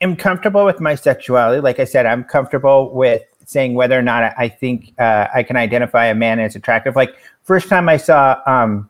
am 0.00 0.16
comfortable 0.16 0.64
with 0.64 0.80
my 0.80 0.94
sexuality. 0.94 1.60
Like 1.60 1.78
I 1.78 1.84
said, 1.84 2.06
I'm 2.06 2.24
comfortable 2.24 2.90
with 2.94 3.22
saying 3.44 3.74
whether 3.74 3.98
or 3.98 4.02
not 4.02 4.32
I- 4.38 4.48
think 4.48 4.94
uh, 4.98 5.26
I 5.34 5.42
can 5.42 5.56
identify 5.58 6.06
a 6.06 6.14
man 6.14 6.40
as 6.40 6.56
attractive. 6.56 6.96
Like, 6.96 7.14
first 7.42 7.68
time 7.68 7.86
I 7.86 7.98
saw 7.98 8.40
um, 8.46 8.88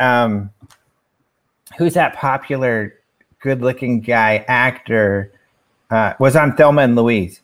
um, 0.00 0.50
who's 1.78 1.94
that 1.94 2.14
popular 2.14 2.94
good 3.40 3.62
looking 3.62 4.00
guy 4.00 4.44
actor 4.48 5.32
uh, 5.90 6.12
was 6.18 6.36
on 6.36 6.54
Thelma 6.56 6.82
and 6.82 6.94
Louise. 6.94 7.40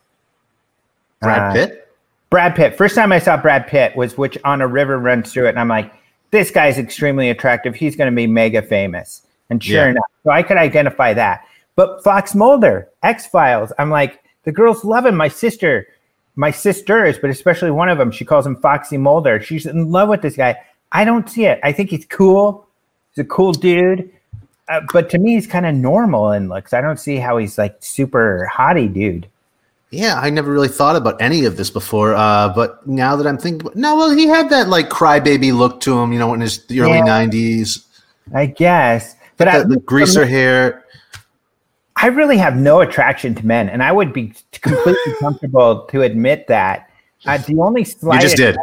Brad 1.23 1.41
Uh, 1.41 1.53
Pitt. 1.55 1.80
Brad 2.31 2.55
Pitt. 2.55 2.77
First 2.77 2.95
time 2.95 3.11
I 3.13 3.19
saw 3.19 3.37
Brad 3.37 3.67
Pitt 3.67 3.97
was 3.97 4.17
which 4.17 4.39
on 4.45 4.61
a 4.61 4.69
river 4.69 4.99
runs 4.99 5.33
through 5.33 5.47
it, 5.47 5.51
and 5.51 5.59
I'm 5.59 5.69
like, 5.69 5.93
this 6.31 6.51
guy's 6.51 6.79
extremely 6.79 7.29
attractive. 7.29 7.75
He's 7.75 7.97
going 7.97 8.11
to 8.11 8.15
be 8.15 8.27
mega 8.29 8.63
famous. 8.63 9.23
And 9.51 9.63
sure 9.63 9.85
Yeah. 9.85 9.91
enough, 9.91 10.05
so 10.23 10.31
I 10.31 10.45
could 10.45 10.57
identify 10.57 11.13
that. 11.15 11.45
But 11.75 12.05
Fox 12.05 12.37
Mulder, 12.37 12.89
X 13.03 13.27
Files, 13.27 13.73
I'm 13.79 13.91
like, 13.91 14.23
the 14.45 14.53
girls 14.53 14.85
love 14.85 15.07
him. 15.07 15.17
My 15.17 15.27
sister, 15.27 15.89
my 16.37 16.53
sisters, 16.53 17.19
but 17.19 17.31
especially 17.31 17.73
one 17.73 17.89
of 17.89 17.99
them, 17.99 18.13
she 18.13 18.25
calls 18.25 18.47
him 18.47 18.55
Foxy 18.57 18.97
Mulder. 18.97 19.41
She's 19.41 19.67
in 19.67 19.91
love 19.91 20.09
with 20.09 20.23
this 20.23 20.37
guy. 20.37 20.57
I 20.93 21.05
don't 21.05 21.29
see 21.29 21.47
it. 21.47 21.59
I 21.65 21.73
think 21.73 21.91
he's 21.91 22.07
cool. 22.07 22.67
He's 23.11 23.25
a 23.25 23.29
cool 23.29 23.53
dude. 23.53 24.09
Uh, 24.69 24.81
but 24.93 25.11
to 25.11 25.19
me, 25.19 25.35
he's 25.35 25.49
kind 25.49 25.67
of 25.67 25.75
normal 25.75 26.31
in 26.31 26.49
looks. 26.49 26.73
I 26.73 26.81
don't 26.81 26.99
see 26.99 27.17
how 27.17 27.39
he's 27.39 27.59
like 27.59 27.77
super 27.81 28.49
hottie 28.53 28.93
dude. 28.93 29.27
Yeah, 29.91 30.21
I 30.21 30.31
never 30.31 30.53
really 30.53 30.69
thought 30.69 30.95
about 30.95 31.21
any 31.21 31.45
of 31.45 31.57
this 31.57 31.69
before. 31.69 32.15
Uh, 32.15 32.49
but 32.55 32.87
now 32.87 33.17
that 33.17 33.27
I'm 33.27 33.39
thinking, 33.39 33.63
about, 33.63 33.75
no, 33.77 33.97
well, 33.97 34.11
he 34.11 34.27
had 34.29 34.49
that 34.51 34.69
like 34.69 34.89
crybaby 34.89 35.53
look 35.53 35.81
to 35.81 35.99
him, 35.99 36.13
you 36.13 36.19
know, 36.19 36.33
in 36.33 36.41
his 36.41 36.65
the 36.67 36.81
early 36.81 36.99
Yeah. 36.99 37.07
'90s. 37.07 37.85
I 38.33 38.47
guess. 38.47 39.17
But 39.37 39.49
I, 39.49 39.63
the, 39.65 39.79
greaser 39.79 40.25
hair. 40.27 40.85
I 41.97 42.07
really 42.07 42.39
have 42.39 42.57
no 42.57 42.81
attraction 42.81 43.35
to 43.35 43.45
men, 43.47 43.69
and 43.69 43.83
I 43.83 43.91
would 43.91 44.13
be 44.13 44.33
completely 44.53 45.13
comfortable 45.21 45.87
to 45.87 46.03
admit 46.03 46.47
that. 46.47 46.89
Uh, 47.27 47.39
the 47.39 47.59
only 47.59 47.85
slight 47.85 48.17
You 48.17 48.29
just 48.29 48.37
did. 48.37 48.57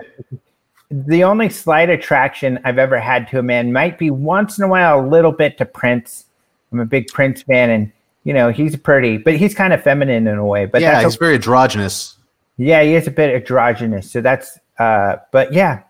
the 0.89 1.23
only 1.23 1.49
slight 1.49 1.89
attraction 1.89 2.57
I've 2.63 2.79
ever 2.79 2.99
had 2.99 3.27
to 3.29 3.39
a 3.39 3.43
man 3.43 3.73
might 3.73 3.97
be 3.99 4.09
once 4.11 4.57
in 4.57 4.63
a 4.63 4.67
while 4.67 4.99
a 4.99 5.05
little 5.05 5.31
bit 5.33 5.57
to 5.57 5.65
Prince. 5.65 6.25
I'm 6.71 6.79
a 6.79 6.85
big 6.85 7.07
Prince 7.07 7.41
fan, 7.43 7.69
and 7.69 7.91
you 8.27 8.33
know 8.33 8.51
he's 8.51 8.75
pretty, 8.75 9.15
but 9.15 9.37
he's 9.37 9.55
kind 9.55 9.71
of 9.71 9.81
feminine 9.81 10.27
in 10.27 10.37
a 10.37 10.45
way. 10.45 10.65
But 10.65 10.81
yeah, 10.81 11.01
he's 11.01 11.15
very 11.15 11.35
androgynous. 11.35 12.17
yeah, 12.57 12.83
he 12.83 12.93
is 12.93 13.07
a 13.07 13.11
bit 13.11 13.33
androgynous. 13.33 14.11
So 14.11 14.19
that's 14.19 14.59
uh, 14.79 15.15
but 15.31 15.53
yeah, 15.53 15.83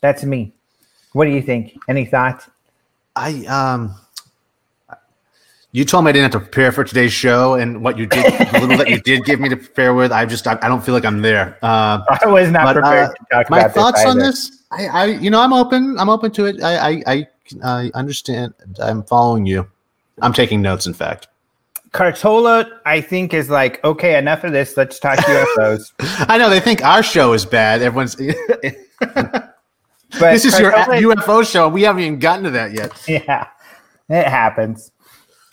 that's 0.00 0.22
me. 0.22 0.52
What 1.14 1.24
do 1.24 1.32
you 1.32 1.42
think? 1.42 1.76
Any 1.88 2.04
thoughts? 2.04 2.48
I 3.16 3.44
um, 3.46 3.96
you 5.72 5.84
told 5.84 6.04
me 6.04 6.10
I 6.10 6.12
didn't 6.12 6.32
have 6.32 6.40
to 6.42 6.46
prepare 6.48 6.70
for 6.70 6.84
today's 6.84 7.12
show, 7.12 7.54
and 7.54 7.82
what 7.82 7.98
you 7.98 8.06
did, 8.06 8.24
the 8.52 8.60
little 8.60 8.76
that 8.76 8.88
you 8.88 9.00
did 9.04 9.24
give 9.24 9.40
me 9.40 9.48
to 9.48 9.56
prepare 9.56 9.94
with, 9.94 10.12
I 10.12 10.26
just 10.26 10.46
I, 10.46 10.56
I 10.62 10.68
don't 10.68 10.84
feel 10.84 10.94
like 10.94 11.04
I'm 11.04 11.22
there. 11.22 11.58
Uh, 11.60 12.04
I 12.22 12.26
was 12.28 12.52
not 12.52 12.66
But, 12.66 12.74
prepared 12.74 13.08
uh, 13.08 13.12
to 13.12 13.24
talk 13.32 13.50
my 13.50 13.66
thoughts 13.66 13.98
this 13.98 14.08
on 14.08 14.18
this, 14.18 14.62
I, 14.70 14.86
I, 14.86 15.04
you 15.06 15.28
know, 15.28 15.40
I'm 15.40 15.52
open. 15.52 15.98
I'm 15.98 16.08
open 16.08 16.30
to 16.30 16.44
it. 16.44 16.62
I, 16.62 16.90
I, 16.90 17.02
I, 17.08 17.28
I 17.64 17.90
understand. 17.94 18.54
I'm 18.78 19.02
following 19.02 19.44
you. 19.44 19.68
I'm 20.22 20.32
taking 20.32 20.62
notes. 20.62 20.86
In 20.86 20.94
fact, 20.94 21.26
Cartola, 21.94 22.80
I 22.84 23.00
think, 23.00 23.32
is 23.32 23.48
like, 23.48 23.82
okay, 23.84 24.18
enough 24.18 24.42
of 24.42 24.50
this. 24.50 24.76
Let's 24.76 24.98
talk 24.98 25.16
UFOs. 25.20 25.92
I 26.28 26.36
know 26.36 26.50
they 26.50 26.58
think 26.58 26.84
our 26.84 27.04
show 27.04 27.32
is 27.32 27.46
bad. 27.46 27.80
Everyone's. 27.82 28.16
But 30.20 30.32
this 30.32 30.44
is 30.44 30.56
your 30.60 30.70
UFO 30.70 31.50
show. 31.50 31.68
We 31.68 31.82
haven't 31.82 32.02
even 32.02 32.18
gotten 32.20 32.44
to 32.44 32.50
that 32.50 32.72
yet. 32.72 32.92
yeah, 33.08 33.48
it 34.08 34.28
happens. 34.28 34.92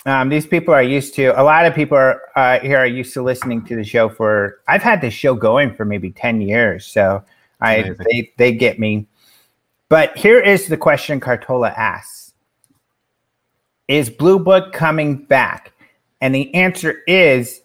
Um, 0.05 0.29
these 0.29 0.45
people 0.45 0.71
are 0.71 0.83
used 0.83 1.15
to. 1.15 1.29
A 1.29 1.41
lot 1.41 1.65
of 1.65 1.73
people 1.73 1.97
are 1.97 2.21
uh, 2.35 2.59
here 2.59 2.77
are 2.77 2.85
used 2.85 3.11
to 3.15 3.23
listening 3.23 3.65
to 3.65 3.75
the 3.75 3.83
show 3.83 4.07
for. 4.07 4.59
I've 4.67 4.83
had 4.83 5.01
this 5.01 5.15
show 5.15 5.33
going 5.33 5.73
for 5.73 5.83
maybe 5.83 6.11
ten 6.11 6.41
years, 6.41 6.85
so 6.85 7.23
I 7.59 7.77
Amazing. 7.77 8.05
they 8.07 8.33
they 8.37 8.51
get 8.51 8.77
me. 8.77 9.07
But 9.89 10.15
here 10.15 10.39
is 10.39 10.67
the 10.67 10.77
question 10.77 11.19
Cartola 11.19 11.75
asks: 11.75 12.33
Is 13.87 14.11
Blue 14.11 14.37
Book 14.37 14.73
coming 14.73 15.17
back? 15.25 15.70
And 16.21 16.33
the 16.33 16.53
answer 16.53 17.01
is 17.07 17.61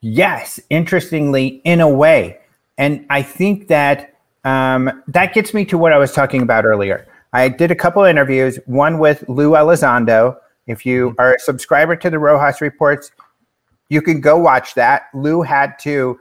yes. 0.00 0.60
Interestingly, 0.68 1.62
in 1.64 1.80
a 1.80 1.88
way, 1.88 2.38
and 2.76 3.06
I 3.08 3.22
think 3.22 3.68
that 3.68 4.14
um, 4.44 5.02
that 5.08 5.32
gets 5.32 5.54
me 5.54 5.64
to 5.66 5.78
what 5.78 5.92
I 5.92 5.98
was 5.98 6.12
talking 6.12 6.42
about 6.42 6.64
earlier. 6.64 7.06
I 7.32 7.48
did 7.48 7.70
a 7.70 7.74
couple 7.74 8.04
of 8.04 8.08
interviews, 8.08 8.58
one 8.66 8.98
with 8.98 9.24
Lou 9.28 9.52
Elizondo. 9.52 10.36
If 10.66 10.86
you 10.86 11.14
are 11.18 11.34
a 11.34 11.38
subscriber 11.38 11.96
to 11.96 12.10
the 12.10 12.18
Rojas 12.18 12.60
Reports, 12.60 13.10
you 13.88 14.00
can 14.02 14.20
go 14.20 14.36
watch 14.38 14.74
that. 14.74 15.04
Lou 15.14 15.42
had 15.42 15.78
to 15.80 16.18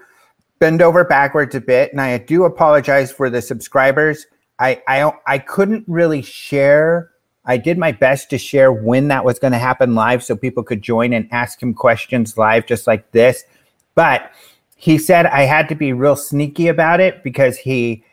bend 0.59 0.81
over 0.81 1.03
backwards 1.03 1.55
a 1.55 1.61
bit, 1.61 1.91
and 1.91 2.01
I 2.01 2.17
do 2.17 2.45
apologize 2.45 3.11
for 3.11 3.29
the 3.29 3.41
subscribers. 3.41 4.25
I 4.59 4.81
I, 4.87 5.11
I 5.27 5.37
couldn't 5.39 5.85
really 5.87 6.21
share. 6.21 7.11
I 7.45 7.57
did 7.57 7.77
my 7.77 7.91
best 7.91 8.29
to 8.29 8.37
share 8.37 8.71
when 8.71 9.09
that 9.09 9.25
was 9.25 9.37
going 9.39 9.51
to 9.53 9.59
happen 9.59 9.95
live, 9.95 10.23
so 10.23 10.35
people 10.35 10.63
could 10.63 10.81
join 10.81 11.13
and 11.13 11.27
ask 11.31 11.61
him 11.61 11.73
questions 11.73 12.37
live, 12.37 12.65
just 12.65 12.87
like 12.87 13.11
this. 13.11 13.43
But 13.95 14.31
he 14.75 14.97
said 14.97 15.25
I 15.25 15.43
had 15.43 15.69
to 15.69 15.75
be 15.75 15.93
real 15.93 16.15
sneaky 16.15 16.67
about 16.67 16.99
it 16.99 17.23
because 17.23 17.57
he 17.57 18.03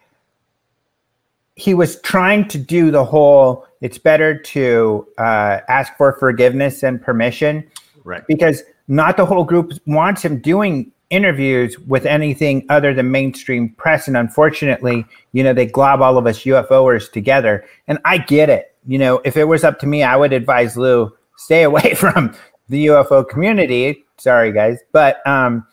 he 1.57 1.75
was 1.75 2.01
trying 2.01 2.49
to 2.49 2.59
do 2.59 2.91
the 2.91 3.05
whole 3.05 3.67
it's 3.81 3.99
better 3.99 4.39
to 4.39 5.07
uh, 5.19 5.59
ask 5.69 5.97
for 5.97 6.13
forgiveness 6.15 6.83
and 6.83 7.01
permission 7.03 7.69
Right. 8.05 8.27
because 8.27 8.63
not 8.89 9.17
the 9.17 9.27
whole 9.27 9.45
group 9.45 9.73
wants 9.87 10.23
him 10.25 10.39
doing 10.39 10.91
interviews 11.11 11.79
with 11.81 12.07
anything 12.07 12.65
other 12.69 12.95
than 12.95 13.11
mainstream 13.11 13.71
press. 13.71 14.07
And 14.09 14.17
unfortunately, 14.17 15.05
you 15.33 15.43
know, 15.43 15.53
they 15.53 15.67
glob 15.67 16.01
all 16.01 16.17
of 16.17 16.27
us 16.27 16.41
UFOers 16.45 17.11
together. 17.11 17.65
And 17.89 17.99
I 18.05 18.19
get 18.19 18.49
it. 18.49 18.70
You 18.87 18.99
know, 18.99 19.21
if 19.25 19.37
it 19.37 19.45
was 19.45 19.65
up 19.65 19.79
to 19.81 19.87
me, 19.87 20.03
I 20.03 20.17
would 20.17 20.33
advise 20.33 20.77
Lou 20.77 21.13
stay 21.37 21.63
away 21.63 21.95
from 21.97 22.35
the 22.69 22.87
UFO 22.87 23.29
community. 23.29 24.05
Sorry, 24.19 24.53
guys, 24.53 24.79
but 24.93 25.27
um, 25.27 25.67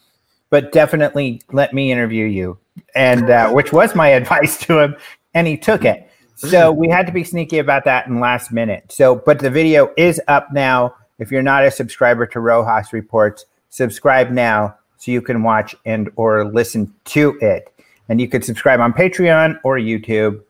but 0.49 0.71
definitely 0.71 1.41
let 1.51 1.73
me 1.73 1.91
interview 1.91 2.25
you, 2.25 2.57
and 2.95 3.29
uh, 3.29 3.51
which 3.51 3.71
was 3.71 3.95
my 3.95 4.07
advice 4.19 4.57
to 4.65 4.79
him, 4.79 4.95
and 5.33 5.47
he 5.47 5.57
took 5.57 5.85
it. 5.85 6.09
So 6.35 6.71
we 6.71 6.87
had 6.87 7.07
to 7.07 7.11
be 7.11 7.23
sneaky 7.23 7.57
about 7.57 7.83
that 7.85 8.05
in 8.05 8.19
last 8.19 8.51
minute. 8.51 8.91
So, 8.91 9.15
but 9.15 9.39
the 9.39 9.49
video 9.49 9.91
is 9.97 10.21
up 10.27 10.53
now. 10.53 10.93
If 11.17 11.31
you're 11.31 11.41
not 11.41 11.65
a 11.65 11.71
subscriber 11.71 12.27
to 12.27 12.39
Rojas 12.39 12.93
Reports, 12.93 13.45
subscribe 13.69 14.29
now 14.29 14.75
so 14.97 15.11
you 15.11 15.21
can 15.21 15.41
watch 15.41 15.75
and 15.83 16.11
or 16.15 16.45
listen 16.45 16.93
to 17.05 17.39
it. 17.41 17.73
And 18.07 18.21
you 18.21 18.27
can 18.27 18.43
subscribe 18.43 18.79
on 18.79 18.93
Patreon 18.93 19.59
or 19.63 19.77
YouTube 19.77 20.41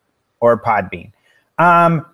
or 0.42 0.62
Podbean. 0.62 1.14
Um, 1.58 2.06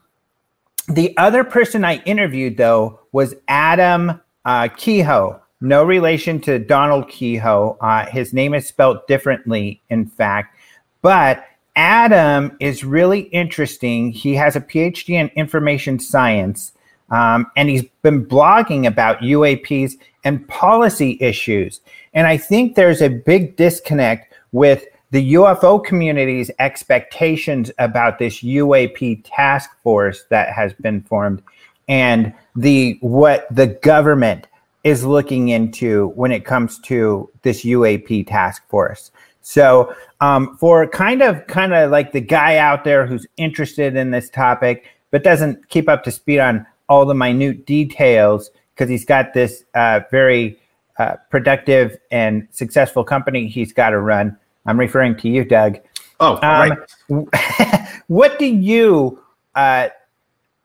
the 0.87 1.15
other 1.17 1.43
person 1.43 1.85
I 1.85 1.97
interviewed 2.03 2.57
though 2.57 2.99
was 3.11 3.35
Adam 3.47 4.19
uh, 4.45 4.67
Kehoe. 4.75 5.39
No 5.61 5.83
relation 5.83 6.41
to 6.41 6.59
Donald 6.59 7.07
Keyhoe. 7.07 7.77
Uh, 7.79 8.05
his 8.07 8.33
name 8.33 8.53
is 8.53 8.67
spelled 8.67 9.07
differently, 9.07 9.81
in 9.89 10.05
fact, 10.05 10.57
but 11.01 11.45
Adam 11.75 12.55
is 12.59 12.83
really 12.83 13.21
interesting. 13.21 14.11
He 14.11 14.35
has 14.35 14.55
a 14.55 14.61
PhD 14.61 15.11
in 15.11 15.29
information 15.29 15.99
science, 15.99 16.73
um, 17.09 17.49
and 17.55 17.69
he's 17.69 17.83
been 18.01 18.25
blogging 18.25 18.85
about 18.85 19.19
UAPs 19.19 19.93
and 20.23 20.47
policy 20.47 21.17
issues. 21.19 21.79
And 22.13 22.27
I 22.27 22.37
think 22.37 22.75
there's 22.75 23.01
a 23.01 23.09
big 23.09 23.55
disconnect 23.55 24.33
with 24.51 24.85
the 25.13 25.35
UFO 25.35 25.81
community's 25.83 26.49
expectations 26.57 27.69
about 27.77 28.17
this 28.17 28.41
UAP 28.41 29.21
task 29.23 29.69
force 29.83 30.23
that 30.31 30.51
has 30.51 30.73
been 30.73 31.03
formed 31.03 31.43
and 31.87 32.33
the 32.55 32.97
what 33.01 33.45
the 33.51 33.67
government 33.67 34.47
is 34.83 35.05
looking 35.05 35.49
into 35.49 36.07
when 36.15 36.31
it 36.31 36.45
comes 36.45 36.79
to 36.79 37.29
this 37.43 37.63
UAP 37.63 38.25
task 38.25 38.67
force. 38.69 39.11
So, 39.43 39.93
um, 40.19 40.57
for 40.57 40.87
kind 40.87 41.21
of 41.21 41.45
kind 41.45 41.75
of 41.75 41.91
like 41.91 42.11
the 42.11 42.21
guy 42.21 42.57
out 42.57 42.83
there 42.83 43.05
who's 43.05 43.27
interested 43.37 43.95
in 43.95 44.09
this 44.09 44.31
topic 44.31 44.85
but 45.11 45.23
doesn't 45.23 45.69
keep 45.69 45.87
up 45.87 46.03
to 46.05 46.11
speed 46.11 46.39
on 46.39 46.65
all 46.89 47.05
the 47.05 47.13
minute 47.13 47.67
details 47.67 48.49
because 48.73 48.89
he's 48.89 49.05
got 49.05 49.35
this 49.35 49.63
uh, 49.75 49.99
very 50.09 50.59
uh, 50.97 51.17
productive 51.29 51.97
and 52.09 52.47
successful 52.49 53.03
company 53.03 53.47
he's 53.47 53.73
got 53.73 53.91
to 53.91 53.99
run. 53.99 54.35
I'm 54.65 54.79
referring 54.79 55.17
to 55.17 55.29
you, 55.29 55.43
Doug. 55.43 55.79
Oh, 56.19 56.35
um, 56.41 56.77
right. 57.09 57.89
what 58.07 58.39
do 58.39 58.45
you 58.45 59.19
uh, 59.55 59.89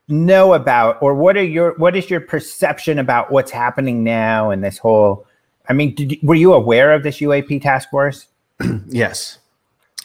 know 0.08 0.54
about, 0.54 1.02
or 1.02 1.14
what 1.14 1.36
are 1.36 1.44
your 1.44 1.74
what 1.78 1.96
is 1.96 2.08
your 2.10 2.20
perception 2.20 2.98
about 2.98 3.30
what's 3.30 3.50
happening 3.50 4.04
now 4.04 4.50
in 4.50 4.60
this 4.60 4.78
whole? 4.78 5.26
I 5.68 5.72
mean, 5.72 5.94
did, 5.94 6.18
were 6.22 6.34
you 6.34 6.54
aware 6.54 6.92
of 6.92 7.02
this 7.02 7.18
UAP 7.18 7.60
task 7.62 7.90
force? 7.90 8.26
yes. 8.88 9.38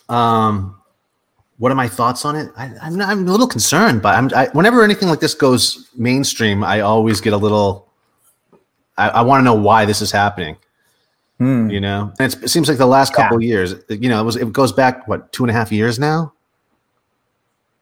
Um, 0.09 0.79
what 1.57 1.71
are 1.71 1.75
my 1.75 1.87
thoughts 1.87 2.25
on 2.25 2.35
it? 2.35 2.51
I, 2.57 2.65
am 2.65 2.77
I'm, 2.81 3.01
I'm 3.01 3.27
a 3.27 3.31
little 3.31 3.47
concerned, 3.47 4.01
but 4.01 4.15
I'm 4.15 4.29
I, 4.35 4.47
whenever 4.53 4.83
anything 4.83 5.07
like 5.07 5.19
this 5.19 5.33
goes 5.33 5.89
mainstream, 5.95 6.63
I 6.63 6.81
always 6.81 7.21
get 7.21 7.33
a 7.33 7.37
little. 7.37 7.87
I, 8.97 9.09
I 9.09 9.21
want 9.21 9.41
to 9.41 9.43
know 9.45 9.55
why 9.55 9.85
this 9.85 10.01
is 10.01 10.11
happening. 10.11 10.57
Hmm. 11.43 11.69
You 11.69 11.81
know, 11.81 12.13
and 12.19 12.33
it 12.33 12.49
seems 12.49 12.69
like 12.69 12.77
the 12.77 12.85
last 12.85 13.13
couple 13.13 13.41
yeah. 13.41 13.47
years. 13.49 13.75
You 13.89 14.07
know, 14.07 14.21
it 14.21 14.23
was 14.23 14.35
it 14.37 14.53
goes 14.53 14.71
back 14.71 15.07
what 15.09 15.31
two 15.33 15.43
and 15.43 15.51
a 15.51 15.53
half 15.53 15.71
years 15.71 15.99
now 15.99 16.31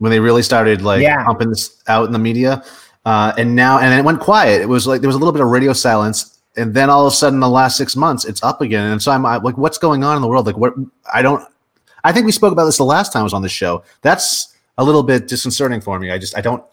when 0.01 0.09
they 0.09 0.19
really 0.19 0.41
started 0.41 0.81
like 0.81 0.99
yeah. 0.99 1.23
pumping 1.23 1.49
this 1.49 1.79
out 1.87 2.07
in 2.07 2.11
the 2.11 2.17
media. 2.17 2.63
Uh, 3.05 3.33
and 3.37 3.55
now, 3.55 3.77
and 3.77 3.93
it 3.93 4.03
went 4.03 4.19
quiet. 4.19 4.59
It 4.59 4.67
was 4.67 4.87
like 4.87 5.01
there 5.01 5.07
was 5.07 5.15
a 5.15 5.19
little 5.19 5.31
bit 5.31 5.43
of 5.43 5.49
radio 5.49 5.73
silence, 5.73 6.39
and 6.57 6.73
then 6.73 6.89
all 6.89 7.05
of 7.05 7.13
a 7.13 7.15
sudden, 7.15 7.39
the 7.39 7.47
last 7.47 7.77
six 7.77 7.95
months, 7.95 8.25
it's 8.25 8.41
up 8.41 8.61
again. 8.61 8.91
And 8.91 9.01
so 9.01 9.11
I'm 9.11 9.21
like, 9.21 9.57
what's 9.59 9.77
going 9.77 10.03
on 10.03 10.15
in 10.15 10.23
the 10.23 10.27
world? 10.27 10.47
Like, 10.47 10.57
what? 10.57 10.73
I 11.13 11.21
don't. 11.21 11.47
I 12.03 12.11
think 12.11 12.25
we 12.25 12.31
spoke 12.31 12.51
about 12.51 12.65
this 12.65 12.77
the 12.77 12.83
last 12.83 13.13
time 13.13 13.19
I 13.19 13.23
was 13.23 13.33
on 13.33 13.43
the 13.43 13.49
show. 13.49 13.83
That's 14.01 14.55
a 14.79 14.83
little 14.83 15.03
bit 15.03 15.27
disconcerting 15.27 15.81
for 15.81 15.99
me. 15.99 16.09
I 16.09 16.17
just 16.17 16.35
I 16.35 16.41
don't. 16.41 16.63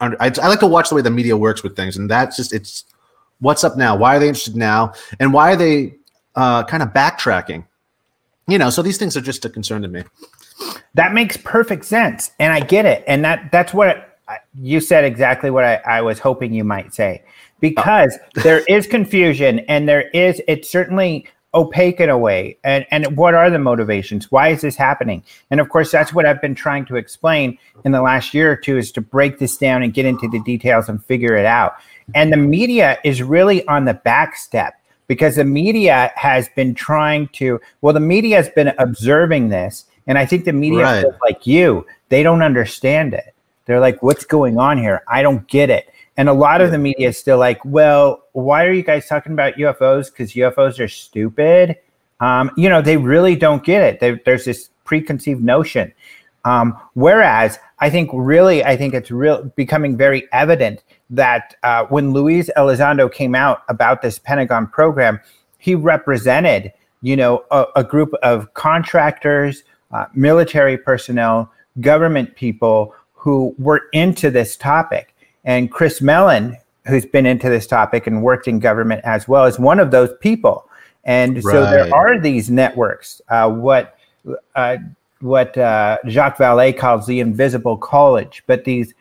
I, 0.00 0.16
I 0.20 0.48
like 0.48 0.60
to 0.60 0.66
watch 0.66 0.88
the 0.88 0.94
way 0.94 1.02
the 1.02 1.10
media 1.10 1.36
works 1.36 1.62
with 1.62 1.76
things, 1.76 1.98
and 1.98 2.10
that's 2.10 2.36
just 2.36 2.54
it's. 2.54 2.84
What's 3.40 3.62
up 3.62 3.76
now? 3.76 3.94
Why 3.94 4.16
are 4.16 4.20
they 4.20 4.28
interested 4.28 4.56
now? 4.56 4.94
And 5.20 5.34
why 5.34 5.52
are 5.52 5.56
they 5.56 5.96
uh, 6.36 6.64
kind 6.64 6.82
of 6.82 6.90
backtracking? 6.90 7.66
You 8.46 8.58
know, 8.58 8.70
so 8.70 8.82
these 8.82 8.98
things 8.98 9.16
are 9.16 9.22
just 9.22 9.44
a 9.44 9.48
concern 9.48 9.82
to 9.82 9.88
me. 9.88 10.04
That 10.94 11.14
makes 11.14 11.36
perfect 11.36 11.84
sense, 11.84 12.30
and 12.38 12.52
I 12.52 12.60
get 12.60 12.86
it. 12.86 13.04
And 13.06 13.24
that 13.24 13.50
that's 13.50 13.74
what 13.74 14.18
you 14.54 14.80
said 14.80 15.04
exactly 15.04 15.50
what 15.50 15.64
I, 15.64 15.76
I 15.86 16.00
was 16.02 16.18
hoping 16.18 16.52
you 16.52 16.64
might 16.64 16.94
say, 16.94 17.22
because 17.60 18.18
there 18.34 18.60
is 18.68 18.86
confusion, 18.86 19.60
and 19.60 19.88
there 19.88 20.08
is 20.10 20.40
it's 20.46 20.70
certainly 20.70 21.26
opaque 21.54 22.00
in 22.00 22.10
a 22.10 22.18
way. 22.18 22.58
And 22.64 22.84
and 22.90 23.16
what 23.16 23.34
are 23.34 23.48
the 23.48 23.58
motivations? 23.58 24.30
Why 24.30 24.48
is 24.48 24.60
this 24.60 24.76
happening? 24.76 25.22
And 25.50 25.60
of 25.60 25.68
course, 25.68 25.90
that's 25.90 26.12
what 26.12 26.26
I've 26.26 26.42
been 26.42 26.54
trying 26.54 26.84
to 26.86 26.96
explain 26.96 27.58
in 27.84 27.92
the 27.92 28.02
last 28.02 28.34
year 28.34 28.52
or 28.52 28.56
two 28.56 28.76
is 28.76 28.92
to 28.92 29.00
break 29.00 29.38
this 29.38 29.56
down 29.56 29.82
and 29.82 29.94
get 29.94 30.04
into 30.04 30.28
the 30.28 30.40
details 30.40 30.88
and 30.88 31.02
figure 31.04 31.34
it 31.36 31.46
out. 31.46 31.74
And 32.14 32.32
the 32.32 32.36
media 32.36 32.98
is 33.04 33.22
really 33.22 33.66
on 33.66 33.86
the 33.86 33.94
back 33.94 34.36
step 34.36 34.74
because 35.06 35.36
the 35.36 35.44
media 35.44 36.12
has 36.16 36.48
been 36.50 36.74
trying 36.74 37.28
to 37.28 37.60
well 37.80 37.92
the 37.92 38.00
media 38.00 38.36
has 38.36 38.48
been 38.50 38.72
observing 38.78 39.48
this 39.48 39.86
and 40.06 40.18
I 40.18 40.26
think 40.26 40.44
the 40.44 40.52
media, 40.52 40.82
right. 40.82 41.06
like 41.22 41.46
you, 41.46 41.86
they 42.08 42.22
don't 42.22 42.42
understand 42.42 43.14
it. 43.14 43.34
They're 43.66 43.80
like, 43.80 44.02
what's 44.02 44.24
going 44.24 44.58
on 44.58 44.78
here? 44.78 45.02
I 45.08 45.22
don't 45.22 45.46
get 45.48 45.70
it. 45.70 45.90
And 46.16 46.28
a 46.28 46.32
lot 46.32 46.60
of 46.60 46.70
the 46.70 46.78
media 46.78 47.08
is 47.08 47.18
still 47.18 47.38
like, 47.38 47.64
well, 47.64 48.22
why 48.32 48.64
are 48.64 48.72
you 48.72 48.82
guys 48.82 49.08
talking 49.08 49.32
about 49.32 49.54
UFOs? 49.54 50.12
Because 50.12 50.32
UFOs 50.34 50.78
are 50.78 50.88
stupid. 50.88 51.76
Um, 52.20 52.50
you 52.56 52.68
know, 52.68 52.82
they 52.82 52.96
really 52.96 53.34
don't 53.34 53.64
get 53.64 53.82
it. 53.82 54.00
They, 54.00 54.20
there's 54.24 54.44
this 54.44 54.70
preconceived 54.84 55.42
notion. 55.42 55.92
Um, 56.44 56.78
whereas 56.92 57.58
I 57.78 57.88
think 57.88 58.10
really, 58.12 58.62
I 58.62 58.76
think 58.76 58.92
it's 58.92 59.10
real 59.10 59.44
becoming 59.56 59.96
very 59.96 60.28
evident 60.30 60.84
that 61.10 61.54
uh, 61.62 61.84
when 61.86 62.12
Luis 62.12 62.50
Elizondo 62.56 63.12
came 63.12 63.34
out 63.34 63.62
about 63.68 64.02
this 64.02 64.18
Pentagon 64.18 64.66
program, 64.66 65.20
he 65.58 65.74
represented, 65.74 66.72
you 67.02 67.16
know, 67.16 67.44
a, 67.50 67.66
a 67.76 67.84
group 67.84 68.12
of 68.22 68.52
contractors, 68.54 69.62
uh, 69.92 70.06
military 70.14 70.76
personnel, 70.76 71.52
government 71.80 72.34
people 72.36 72.94
who 73.12 73.54
were 73.58 73.82
into 73.92 74.30
this 74.30 74.56
topic. 74.56 75.14
And 75.44 75.70
Chris 75.70 76.00
Mellon, 76.00 76.56
who's 76.86 77.06
been 77.06 77.26
into 77.26 77.48
this 77.48 77.66
topic 77.66 78.06
and 78.06 78.22
worked 78.22 78.48
in 78.48 78.58
government 78.58 79.02
as 79.04 79.26
well, 79.28 79.44
is 79.44 79.58
one 79.58 79.80
of 79.80 79.90
those 79.90 80.10
people. 80.20 80.68
And 81.04 81.36
right. 81.36 81.52
so 81.52 81.70
there 81.70 81.94
are 81.94 82.18
these 82.18 82.50
networks. 82.50 83.20
Uh, 83.28 83.50
what 83.50 83.96
uh, 84.54 84.78
what 85.20 85.56
uh, 85.56 85.98
Jacques 86.06 86.38
Vallée 86.38 86.76
calls 86.76 87.06
the 87.06 87.20
invisible 87.20 87.76
college, 87.76 88.42
but 88.46 88.64
these 88.64 88.94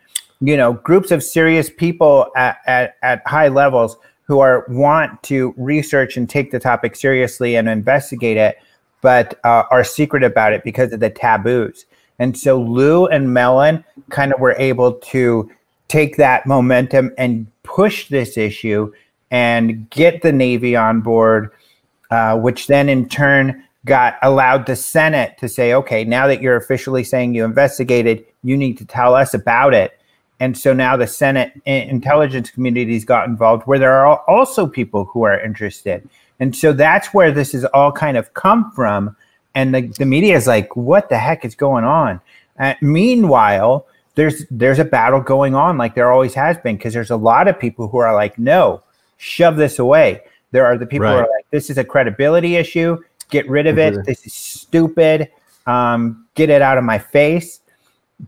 you 0.45 0.57
know 0.57 0.73
groups 0.73 1.11
of 1.11 1.23
serious 1.23 1.69
people 1.69 2.27
at, 2.35 2.57
at, 2.65 2.95
at 3.01 3.25
high 3.27 3.47
levels 3.47 3.97
who 4.25 4.39
are 4.39 4.65
want 4.69 5.21
to 5.23 5.53
research 5.57 6.17
and 6.17 6.29
take 6.29 6.51
the 6.51 6.59
topic 6.59 6.95
seriously 6.95 7.55
and 7.55 7.67
investigate 7.67 8.37
it 8.37 8.57
but 9.03 9.37
uh, 9.43 9.63
are 9.69 9.83
secret 9.83 10.23
about 10.23 10.53
it 10.53 10.63
because 10.63 10.93
of 10.93 11.01
the 11.01 11.09
taboos. 11.09 11.85
And 12.19 12.35
so 12.37 12.59
Lou 12.59 13.05
and 13.05 13.33
Mellon 13.33 13.83
kind 14.09 14.33
of 14.33 14.39
were 14.39 14.55
able 14.57 14.93
to 14.93 15.51
take 15.89 16.15
that 16.17 16.47
momentum 16.47 17.11
and 17.17 17.45
push 17.63 18.07
this 18.07 18.37
issue 18.37 18.91
and 19.29 19.89
get 19.89 20.21
the 20.21 20.31
Navy 20.31 20.75
on 20.75 21.01
board, 21.01 21.51
uh, 22.11 22.37
which 22.37 22.67
then 22.67 22.87
in 22.87 23.09
turn 23.09 23.61
got 23.85 24.15
allowed 24.21 24.65
the 24.65 24.75
Senate 24.75 25.37
to 25.39 25.49
say, 25.49 25.73
okay, 25.73 26.05
now 26.05 26.25
that 26.25 26.41
you're 26.41 26.55
officially 26.55 27.03
saying 27.03 27.35
you 27.35 27.43
investigated, 27.43 28.25
you 28.41 28.55
need 28.55 28.77
to 28.77 28.85
tell 28.85 29.15
us 29.15 29.33
about 29.33 29.73
it. 29.73 29.99
And 30.43 30.57
so 30.57 30.73
now 30.73 30.97
the 30.97 31.07
Senate 31.07 31.53
intelligence 31.65 32.51
communities 32.51 33.05
got 33.05 33.29
involved, 33.29 33.63
where 33.63 33.79
there 33.79 34.05
are 34.05 34.19
also 34.27 34.67
people 34.67 35.05
who 35.05 35.23
are 35.23 35.39
interested. 35.39 36.05
And 36.41 36.53
so 36.53 36.73
that's 36.73 37.13
where 37.13 37.31
this 37.31 37.53
has 37.53 37.63
all 37.73 37.93
kind 37.93 38.17
of 38.17 38.33
come 38.33 38.69
from. 38.71 39.15
And 39.55 39.73
the, 39.73 39.87
the 39.99 40.05
media 40.05 40.35
is 40.35 40.45
like, 40.45 40.75
what 40.75 41.07
the 41.07 41.17
heck 41.17 41.45
is 41.45 41.55
going 41.55 41.85
on? 41.85 42.19
Uh, 42.59 42.73
meanwhile, 42.81 43.87
there's 44.15 44.43
there's 44.51 44.79
a 44.79 44.83
battle 44.83 45.21
going 45.21 45.55
on 45.55 45.77
like 45.77 45.95
there 45.95 46.11
always 46.11 46.33
has 46.33 46.57
been 46.57 46.75
because 46.75 46.93
there's 46.93 47.09
a 47.09 47.15
lot 47.15 47.47
of 47.47 47.57
people 47.57 47.87
who 47.87 47.99
are 47.99 48.13
like, 48.13 48.37
no, 48.37 48.83
shove 49.15 49.55
this 49.55 49.79
away. 49.79 50.23
There 50.51 50.65
are 50.65 50.77
the 50.77 50.85
people 50.85 51.07
right. 51.07 51.13
who 51.13 51.19
are 51.19 51.29
like, 51.37 51.45
this 51.51 51.69
is 51.69 51.77
a 51.77 51.85
credibility 51.85 52.57
issue. 52.57 53.01
Get 53.29 53.49
rid 53.49 53.65
of 53.65 53.79
it. 53.79 53.93
Mm-hmm. 53.93 54.03
This 54.03 54.27
is 54.27 54.33
stupid. 54.33 55.29
Um, 55.67 56.27
get 56.35 56.49
it 56.49 56.61
out 56.61 56.77
of 56.77 56.83
my 56.83 56.99
face. 56.99 57.61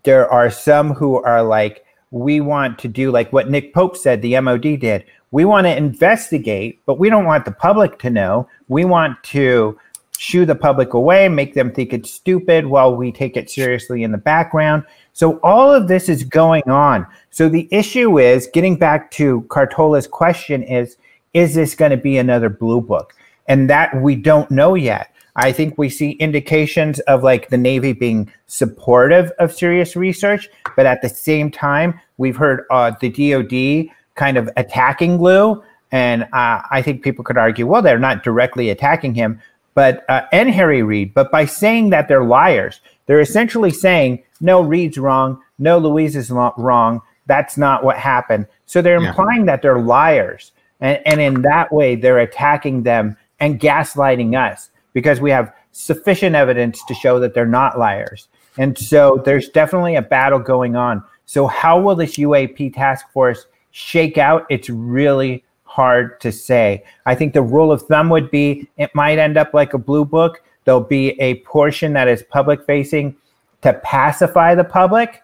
There 0.04 0.32
are 0.32 0.50
some 0.50 0.94
who 0.94 1.22
are 1.22 1.44
like, 1.44 1.85
we 2.16 2.40
want 2.40 2.80
to 2.80 2.88
do 2.88 3.12
like 3.12 3.34
what 3.34 3.50
Nick 3.50 3.74
Pope 3.74 3.98
said 3.98 4.22
the 4.22 4.40
MOD 4.40 4.80
did 4.80 5.04
We 5.32 5.44
want 5.44 5.68
to 5.68 5.76
investigate, 5.76 6.80
but 6.86 6.98
we 6.98 7.10
don't 7.10 7.26
want 7.26 7.44
the 7.44 7.52
public 7.52 8.00
to 8.00 8.10
know. 8.10 8.48
We 8.70 8.86
want 8.86 9.22
to 9.36 9.78
shoo 10.18 10.46
the 10.46 10.56
public 10.56 10.94
away, 10.94 11.28
make 11.28 11.54
them 11.56 11.74
think 11.74 11.92
it's 11.92 12.10
stupid 12.10 12.68
while 12.68 12.96
we 12.96 13.12
take 13.12 13.36
it 13.36 13.50
seriously 13.50 14.02
in 14.04 14.14
the 14.14 14.18
background. 14.18 14.86
So 15.12 15.42
all 15.44 15.74
of 15.74 15.90
this 15.90 16.08
is 16.08 16.24
going 16.24 16.64
on. 16.70 17.06
So 17.32 17.50
the 17.50 17.68
issue 17.70 18.18
is 18.18 18.48
getting 18.54 18.78
back 18.78 19.12
to 19.12 19.42
Cartola's 19.50 20.08
question 20.08 20.64
is 20.64 20.96
is 21.34 21.54
this 21.54 21.76
going 21.76 21.92
to 21.92 21.98
be 21.98 22.18
another 22.18 22.48
blue 22.48 22.80
book? 22.80 23.14
And 23.48 23.70
that 23.70 23.94
we 24.02 24.16
don't 24.16 24.50
know 24.50 24.76
yet. 24.76 25.14
I 25.36 25.52
think 25.52 25.78
we 25.78 25.90
see 25.90 26.12
indications 26.12 27.00
of 27.02 27.24
like 27.24 27.50
the 27.50 27.58
Navy 27.58 27.94
being 27.94 28.32
supportive 28.48 29.32
of 29.40 29.54
serious 29.54 29.96
research, 29.96 30.50
but 30.76 30.86
at 30.86 31.02
the 31.02 31.10
same 31.10 31.52
time, 31.52 32.00
we've 32.18 32.38
heard 32.38 32.66
uh, 32.72 32.94
the 33.02 33.10
DoD 33.10 33.94
kind 34.16 34.38
of 34.38 34.50
attacking 34.56 35.22
Lue, 35.22 35.62
and 35.92 36.24
uh, 36.24 36.62
I 36.72 36.82
think 36.82 37.04
people 37.04 37.24
could 37.24 37.38
argue, 37.38 37.68
well, 37.68 37.82
they're 37.82 38.00
not 38.00 38.24
directly 38.24 38.70
attacking 38.70 39.14
him, 39.14 39.42
but 39.74 40.06
uh, 40.10 40.22
and 40.32 40.50
Harry 40.50 40.84
Reid, 40.84 41.14
but 41.14 41.32
by 41.32 41.46
saying 41.46 41.90
that 41.90 42.08
they're 42.08 42.24
liars, 42.24 42.80
they're 43.06 43.20
essentially 43.20 43.72
saying 43.72 44.24
no, 44.40 44.62
Reid's 44.62 44.98
wrong, 44.98 45.42
no, 45.60 45.78
Luis 45.78 46.16
is 46.16 46.32
wrong. 46.32 47.02
That's 47.28 47.58
not 47.58 47.84
what 47.84 47.98
happened. 47.98 48.48
So 48.66 48.82
they're 48.82 49.02
yeah. 49.02 49.10
implying 49.10 49.46
that 49.46 49.62
they're 49.62 49.80
liars, 49.80 50.54
and 50.80 51.02
and 51.06 51.20
in 51.20 51.42
that 51.42 51.74
way, 51.74 51.96
they're 51.96 52.20
attacking 52.20 52.84
them 52.84 53.18
and 53.40 53.60
gaslighting 53.60 54.40
us 54.40 54.70
because 54.96 55.20
we 55.22 55.30
have 55.30 55.54
sufficient 55.74 56.36
evidence 56.36 56.84
to 56.86 56.96
show 56.96 57.20
that 57.20 57.36
they're 57.36 57.46
not 57.46 57.78
liars. 57.78 58.30
And 58.58 58.76
so 58.78 59.22
there's 59.26 59.50
definitely 59.50 59.96
a 59.96 60.02
battle 60.02 60.40
going 60.40 60.76
on. 60.76 61.04
So, 61.26 61.46
how 61.46 61.80
will 61.80 61.96
this 61.96 62.16
UAP 62.16 62.74
task 62.74 63.12
force 63.12 63.46
shake 63.72 64.18
out? 64.18 64.46
It's 64.50 64.70
really 64.70 65.44
hard 65.64 66.22
to 66.22 66.32
say. 66.32 66.84
I 67.06 67.14
think 67.14 67.34
the 67.34 67.42
rule 67.42 67.72
of 67.72 67.82
thumb 67.84 68.10
would 68.10 68.32
be 68.32 68.70
it 68.78 68.90
might 68.96 69.20
end 69.20 69.38
up 69.38 69.54
like 69.54 69.74
a 69.74 69.78
blue 69.78 70.06
book. 70.06 70.42
There'll 70.64 70.80
be 70.80 71.20
a 71.22 71.42
portion 71.42 71.94
that 71.94 72.08
is 72.08 72.24
public 72.24 72.66
facing 72.66 73.16
to 73.62 73.74
pacify 73.74 74.56
the 74.56 74.64
public. 74.64 75.22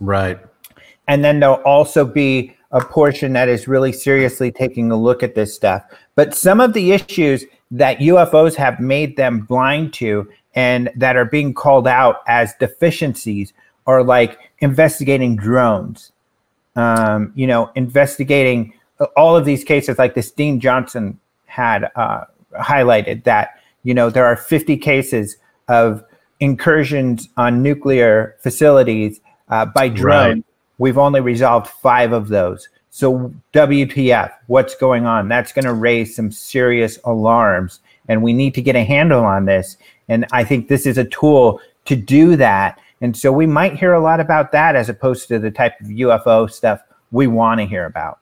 Right. 0.00 0.38
And 1.08 1.24
then 1.24 1.40
there'll 1.40 1.62
also 1.62 2.04
be 2.04 2.54
a 2.72 2.84
portion 2.84 3.32
that 3.32 3.48
is 3.48 3.68
really 3.68 3.92
seriously 3.92 4.50
taking 4.50 4.90
a 4.90 4.96
look 4.96 5.22
at 5.22 5.34
this 5.34 5.54
stuff. 5.54 5.84
But 6.16 6.34
some 6.34 6.60
of 6.60 6.74
the 6.74 6.92
issues 6.92 7.44
that 7.70 7.98
UFOs 7.98 8.54
have 8.54 8.80
made 8.80 9.16
them 9.16 9.40
blind 9.40 9.92
to 9.94 10.28
and 10.54 10.90
that 10.96 11.16
are 11.16 11.24
being 11.24 11.52
called 11.52 11.88
out 11.88 12.22
as 12.28 12.54
deficiencies 12.60 13.52
are 13.86 14.02
like 14.02 14.38
investigating 14.60 15.36
drones, 15.36 16.12
um, 16.76 17.32
you 17.34 17.46
know, 17.46 17.70
investigating 17.74 18.72
all 19.16 19.36
of 19.36 19.44
these 19.44 19.64
cases, 19.64 19.98
like 19.98 20.14
this 20.14 20.30
Dean 20.30 20.60
Johnson 20.60 21.18
had 21.46 21.90
uh, 21.96 22.24
highlighted 22.60 23.24
that, 23.24 23.60
you 23.82 23.92
know, 23.92 24.10
there 24.10 24.24
are 24.24 24.36
50 24.36 24.76
cases 24.76 25.36
of 25.68 26.04
incursions 26.40 27.28
on 27.36 27.62
nuclear 27.62 28.36
facilities 28.40 29.20
uh, 29.48 29.66
by 29.66 29.88
drone. 29.88 30.34
Right. 30.36 30.44
We've 30.78 30.98
only 30.98 31.20
resolved 31.20 31.68
five 31.68 32.12
of 32.12 32.28
those. 32.28 32.68
So 32.94 33.34
WTF? 33.52 34.30
What's 34.46 34.76
going 34.76 35.04
on? 35.04 35.26
That's 35.26 35.52
going 35.52 35.64
to 35.64 35.72
raise 35.72 36.14
some 36.14 36.30
serious 36.30 36.96
alarms, 37.02 37.80
and 38.06 38.22
we 38.22 38.32
need 38.32 38.54
to 38.54 38.62
get 38.62 38.76
a 38.76 38.84
handle 38.84 39.24
on 39.24 39.46
this. 39.46 39.78
And 40.08 40.24
I 40.30 40.44
think 40.44 40.68
this 40.68 40.86
is 40.86 40.96
a 40.96 41.04
tool 41.04 41.60
to 41.86 41.96
do 41.96 42.36
that. 42.36 42.78
And 43.00 43.16
so 43.16 43.32
we 43.32 43.46
might 43.46 43.74
hear 43.74 43.94
a 43.94 44.00
lot 44.00 44.20
about 44.20 44.52
that 44.52 44.76
as 44.76 44.88
opposed 44.88 45.26
to 45.26 45.40
the 45.40 45.50
type 45.50 45.80
of 45.80 45.88
UFO 45.88 46.48
stuff 46.48 46.82
we 47.10 47.26
want 47.26 47.58
to 47.58 47.66
hear 47.66 47.86
about. 47.86 48.20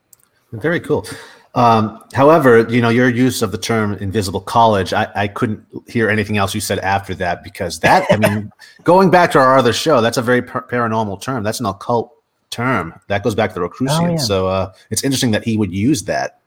Very 0.53 0.81
cool. 0.81 1.07
Um, 1.55 2.03
however, 2.15 2.61
you 2.61 2.81
know, 2.81 2.89
your 2.89 3.11
use 3.11 3.43
of 3.43 3.53
the 3.53 3.59
term 3.59 3.93
invisible 3.97 4.41
college, 4.41 4.95
I, 4.95 5.07
I 5.15 5.29
couldn't 5.29 5.67
hear 5.87 6.09
anything 6.09 6.39
else 6.39 6.55
you 6.55 6.63
said 6.63 6.79
after 6.79 7.15
that 7.17 7.45
because 7.45 7.79
that, 7.81 8.07
I 8.11 8.17
mean, 8.17 8.51
going 8.85 9.11
back 9.11 9.33
to 9.33 9.39
our 9.39 9.59
other 9.59 9.75
show, 9.75 10.01
that's 10.01 10.17
a 10.17 10.23
very 10.23 10.41
par- 10.41 10.67
paranormal 10.67 11.21
term. 11.21 11.43
That's 11.43 11.61
an 11.61 11.67
occult 11.67 12.22
term. 12.53 12.95
That 13.09 13.25
goes 13.25 13.35
back 13.35 13.51
to 13.51 13.55
the 13.55 13.62
Rosicrucians. 13.62 14.01
Oh, 14.01 14.11
yeah. 14.11 14.17
So 14.17 14.47
uh, 14.47 14.73
it's 14.91 15.03
interesting 15.03 15.33
that 15.33 15.43
he 15.43 15.57
would 15.57 15.73
use 15.73 16.05
that. 16.05 16.38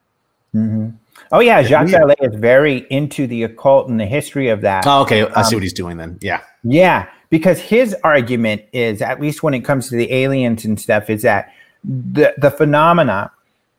Mm-hmm. 0.53 0.91
Oh 1.31 1.39
yeah, 1.39 1.63
Jacques 1.63 1.87
Vallée 1.87 2.15
is 2.21 2.39
very 2.39 2.85
into 2.89 3.27
the 3.27 3.43
occult 3.43 3.89
and 3.89 3.99
the 3.99 4.05
history 4.05 4.49
of 4.49 4.61
that. 4.61 4.85
Oh, 4.85 5.01
okay. 5.01 5.23
I 5.23 5.41
see 5.41 5.55
um, 5.55 5.57
what 5.57 5.63
he's 5.63 5.73
doing 5.73 5.97
then. 5.97 6.19
Yeah. 6.21 6.41
Yeah, 6.63 7.09
because 7.29 7.59
his 7.59 7.95
argument 8.03 8.61
is, 8.71 9.01
at 9.01 9.19
least 9.19 9.43
when 9.43 9.53
it 9.53 9.61
comes 9.61 9.89
to 9.89 9.95
the 9.95 10.11
aliens 10.13 10.65
and 10.65 10.79
stuff, 10.79 11.09
is 11.09 11.23
that 11.23 11.51
the 11.83 12.33
the 12.37 12.51
phenomena 12.51 13.31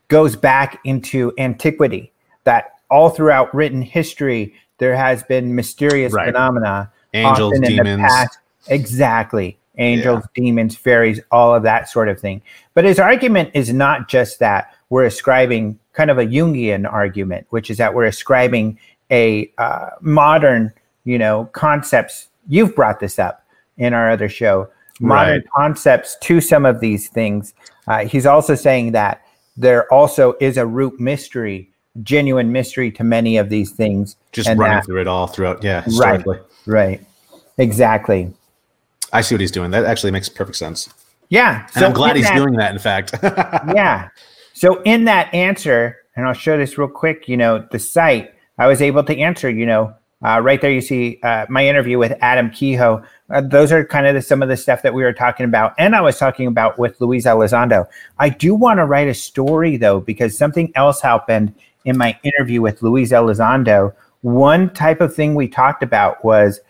goes 0.09 0.37
back 0.37 0.81
into 0.85 1.33
antiquity. 1.39 2.13
That 2.45 2.75
all 2.91 3.11
throughout 3.11 3.55
written 3.55 3.81
history, 3.81 4.55
there 4.79 4.97
has 4.97 5.23
been 5.23 5.55
mysterious 5.55 6.13
right. 6.13 6.27
phenomena. 6.27 6.93
Angels, 7.15 7.59
demons. 7.61 8.13
Exactly 8.69 9.57
angels, 9.79 10.25
yeah. 10.25 10.45
demons, 10.45 10.77
fairies, 10.77 11.21
all 11.31 11.55
of 11.55 11.63
that 11.63 11.89
sort 11.89 12.09
of 12.09 12.21
thing. 12.21 12.43
But 12.75 12.85
his 12.85 12.99
argument 12.99 13.51
is 13.55 13.73
not 13.73 14.09
just 14.09 14.39
that 14.39 14.75
we're 14.91 15.05
ascribing 15.05 15.79
kind 15.93 16.11
of 16.11 16.19
a 16.19 16.27
Jungian 16.27 16.91
argument, 16.91 17.47
which 17.51 17.71
is 17.71 17.79
that 17.79 17.95
we're 17.95 18.05
ascribing 18.05 18.79
a 19.11 19.51
uh, 19.59 19.91
modern, 20.01 20.73
you 21.05 21.19
know, 21.19 21.49
concepts. 21.53 22.29
You've 22.49 22.75
brought 22.75 23.01
this 23.01 23.19
up 23.19 23.45
in 23.79 23.95
our 23.95 24.11
other 24.11 24.29
show, 24.29 24.69
modern 25.01 25.41
right. 25.41 25.51
concepts 25.55 26.17
to 26.23 26.41
some 26.41 26.65
of 26.65 26.81
these 26.81 27.09
things. 27.09 27.55
Uh, 27.89 28.05
he's 28.07 28.27
also 28.27 28.55
saying 28.55 28.93
that 28.93 29.23
there 29.57 29.91
also 29.93 30.35
is 30.41 30.57
a 30.57 30.67
root 30.67 31.01
mystery, 31.01 31.71
genuine 32.03 32.53
mystery 32.53 32.91
to 32.93 33.05
many 33.05 33.37
of 33.37 33.49
these 33.49 33.71
things. 33.71 34.17
Just 34.33 34.49
running 34.49 34.65
that, 34.65 34.85
through 34.85 35.01
it 35.01 35.07
all 35.07 35.27
throughout, 35.27 35.63
yeah, 35.63 35.85
right, 35.99 36.25
right, 36.67 37.01
exactly. 37.59 38.33
I 39.13 39.21
see 39.21 39.35
what 39.35 39.41
he's 39.41 39.51
doing. 39.51 39.71
That 39.71 39.85
actually 39.85 40.13
makes 40.13 40.29
perfect 40.29 40.57
sense. 40.57 40.89
Yeah. 41.29 41.63
And 41.63 41.81
so 41.81 41.87
I'm 41.87 41.93
glad 41.93 42.17
he's 42.17 42.27
that, 42.27 42.37
doing 42.37 42.55
that, 42.55 42.73
in 42.73 42.79
fact. 42.79 43.15
yeah. 43.23 44.09
So 44.53 44.83
in 44.83 45.05
that 45.05 45.33
answer, 45.35 45.99
and 46.15 46.27
I'll 46.27 46.35
show 46.35 46.57
this 46.57 46.79
real 46.79 46.89
quick, 46.89 47.29
you 47.29 47.37
know, 47.37 47.67
the 47.71 47.79
site, 47.79 48.35
I 48.59 48.67
was 48.67 48.81
able 48.81 49.05
to 49.05 49.19
answer, 49.19 49.51
you 49.51 49.67
know, 49.67 49.95
uh, 50.25 50.41
right 50.43 50.61
there 50.61 50.71
you 50.71 50.81
see 50.81 51.21
uh, 51.23 51.45
my 51.49 51.67
interview 51.67 51.99
with 51.99 52.17
Adam 52.23 52.51
Kehoe. 52.51 53.05
Uh, 53.29 53.43
those 53.43 53.71
are 53.71 53.85
kind 53.85 54.07
of 54.07 54.15
the, 54.15 54.23
some 54.23 54.43
of 54.43 54.49
the 54.49 54.57
stuff 54.57 54.83
that 54.83 54.95
we 54.95 55.03
were 55.03 55.13
talking 55.13 55.45
about. 55.45 55.75
And 55.79 55.95
I 55.95 56.01
was 56.01 56.19
talking 56.19 56.47
about 56.47 56.79
with 56.79 56.99
Luis 57.01 57.27
Elizondo. 57.27 57.87
I 58.19 58.31
do 58.31 58.55
want 58.55 58.79
to 58.79 58.87
write 58.87 59.09
a 59.09 59.15
story, 59.15 59.77
though, 59.77 60.01
because 60.01 60.37
something 60.37 60.73
else 60.75 61.03
happened 61.03 61.55
in 61.85 61.99
my 61.99 62.19
interview 62.23 62.63
with 62.63 62.83
Luis 62.83 63.13
Elizondo. 63.13 63.95
One 64.23 64.73
type 64.73 65.01
of 65.01 65.15
thing 65.15 65.35
we 65.35 65.49
talked 65.49 65.83
about 65.83 66.25
was 66.25 66.61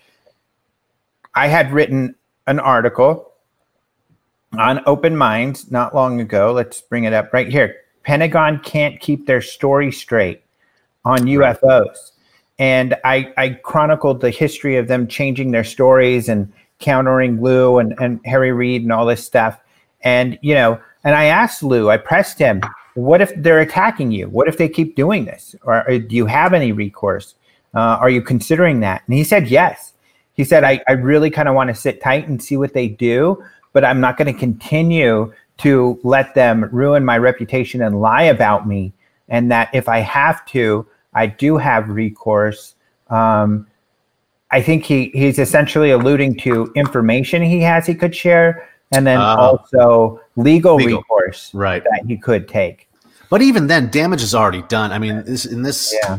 I 1.34 1.46
had 1.46 1.72
written 1.72 2.16
an 2.46 2.60
article 2.60 3.32
on 4.58 4.80
Open 4.86 5.16
Minds 5.16 5.70
not 5.70 5.94
long 5.94 6.20
ago. 6.20 6.52
Let's 6.52 6.80
bring 6.80 7.04
it 7.04 7.12
up 7.12 7.32
right 7.32 7.48
here. 7.48 7.76
Pentagon 8.04 8.60
can't 8.60 9.00
keep 9.00 9.26
their 9.26 9.42
story 9.42 9.90
straight 9.90 10.42
on 11.04 11.20
UFOs. 11.20 12.12
And 12.58 12.96
I, 13.04 13.32
I 13.36 13.50
chronicled 13.50 14.20
the 14.20 14.30
history 14.30 14.76
of 14.76 14.88
them 14.88 15.08
changing 15.08 15.50
their 15.50 15.64
stories 15.64 16.28
and 16.28 16.52
countering 16.78 17.42
Lou 17.42 17.78
and, 17.78 17.94
and 17.98 18.20
Harry 18.24 18.52
Reid 18.52 18.82
and 18.82 18.92
all 18.92 19.06
this 19.06 19.24
stuff. 19.24 19.60
And, 20.02 20.38
you 20.40 20.54
know, 20.54 20.80
and 21.04 21.14
I 21.14 21.24
asked 21.24 21.62
Lou, 21.62 21.90
I 21.90 21.96
pressed 21.96 22.38
him, 22.38 22.62
what 22.94 23.20
if 23.20 23.32
they're 23.36 23.60
attacking 23.60 24.10
you? 24.12 24.28
What 24.28 24.48
if 24.48 24.56
they 24.56 24.68
keep 24.68 24.96
doing 24.96 25.26
this? 25.26 25.54
Or, 25.62 25.86
or 25.88 25.98
do 25.98 26.16
you 26.16 26.26
have 26.26 26.54
any 26.54 26.72
recourse? 26.72 27.34
Uh, 27.74 27.98
are 28.00 28.08
you 28.08 28.22
considering 28.22 28.80
that? 28.80 29.02
And 29.06 29.16
he 29.16 29.24
said 29.24 29.48
yes 29.48 29.92
he 30.36 30.44
said, 30.44 30.64
I, 30.64 30.80
I 30.86 30.92
really 30.92 31.30
kind 31.30 31.48
of 31.48 31.54
want 31.54 31.68
to 31.68 31.74
sit 31.74 32.00
tight 32.00 32.28
and 32.28 32.42
see 32.42 32.56
what 32.56 32.74
they 32.74 32.88
do, 32.88 33.42
but 33.72 33.84
I'm 33.84 34.00
not 34.00 34.16
going 34.16 34.32
to 34.32 34.38
continue 34.38 35.32
to 35.58 35.98
let 36.02 36.34
them 36.34 36.68
ruin 36.70 37.04
my 37.04 37.16
reputation 37.16 37.82
and 37.82 38.00
lie 38.00 38.24
about 38.24 38.68
me. 38.68 38.92
And 39.28 39.50
that 39.50 39.70
if 39.72 39.88
I 39.88 40.00
have 40.00 40.44
to, 40.46 40.86
I 41.14 41.26
do 41.26 41.56
have 41.56 41.88
recourse. 41.88 42.74
Um, 43.08 43.66
I 44.50 44.60
think 44.60 44.84
he, 44.84 45.10
he's 45.14 45.38
essentially 45.38 45.90
alluding 45.90 46.36
to 46.40 46.70
information 46.76 47.42
he 47.42 47.60
has 47.62 47.86
he 47.86 47.94
could 47.94 48.14
share, 48.14 48.68
and 48.92 49.06
then 49.06 49.18
uh, 49.18 49.36
also 49.36 50.20
legal, 50.36 50.76
legal, 50.76 50.98
recourse 50.98 51.52
right. 51.54 51.82
that 51.82 52.04
he 52.06 52.16
could 52.16 52.46
take. 52.46 52.88
But 53.28 53.42
even 53.42 53.66
then, 53.66 53.90
damage 53.90 54.22
is 54.22 54.34
already 54.34 54.62
done. 54.62 54.92
I 54.92 54.98
mean, 54.98 55.24
this, 55.24 55.46
in 55.46 55.62
this 55.62 55.92
yeah. 56.04 56.18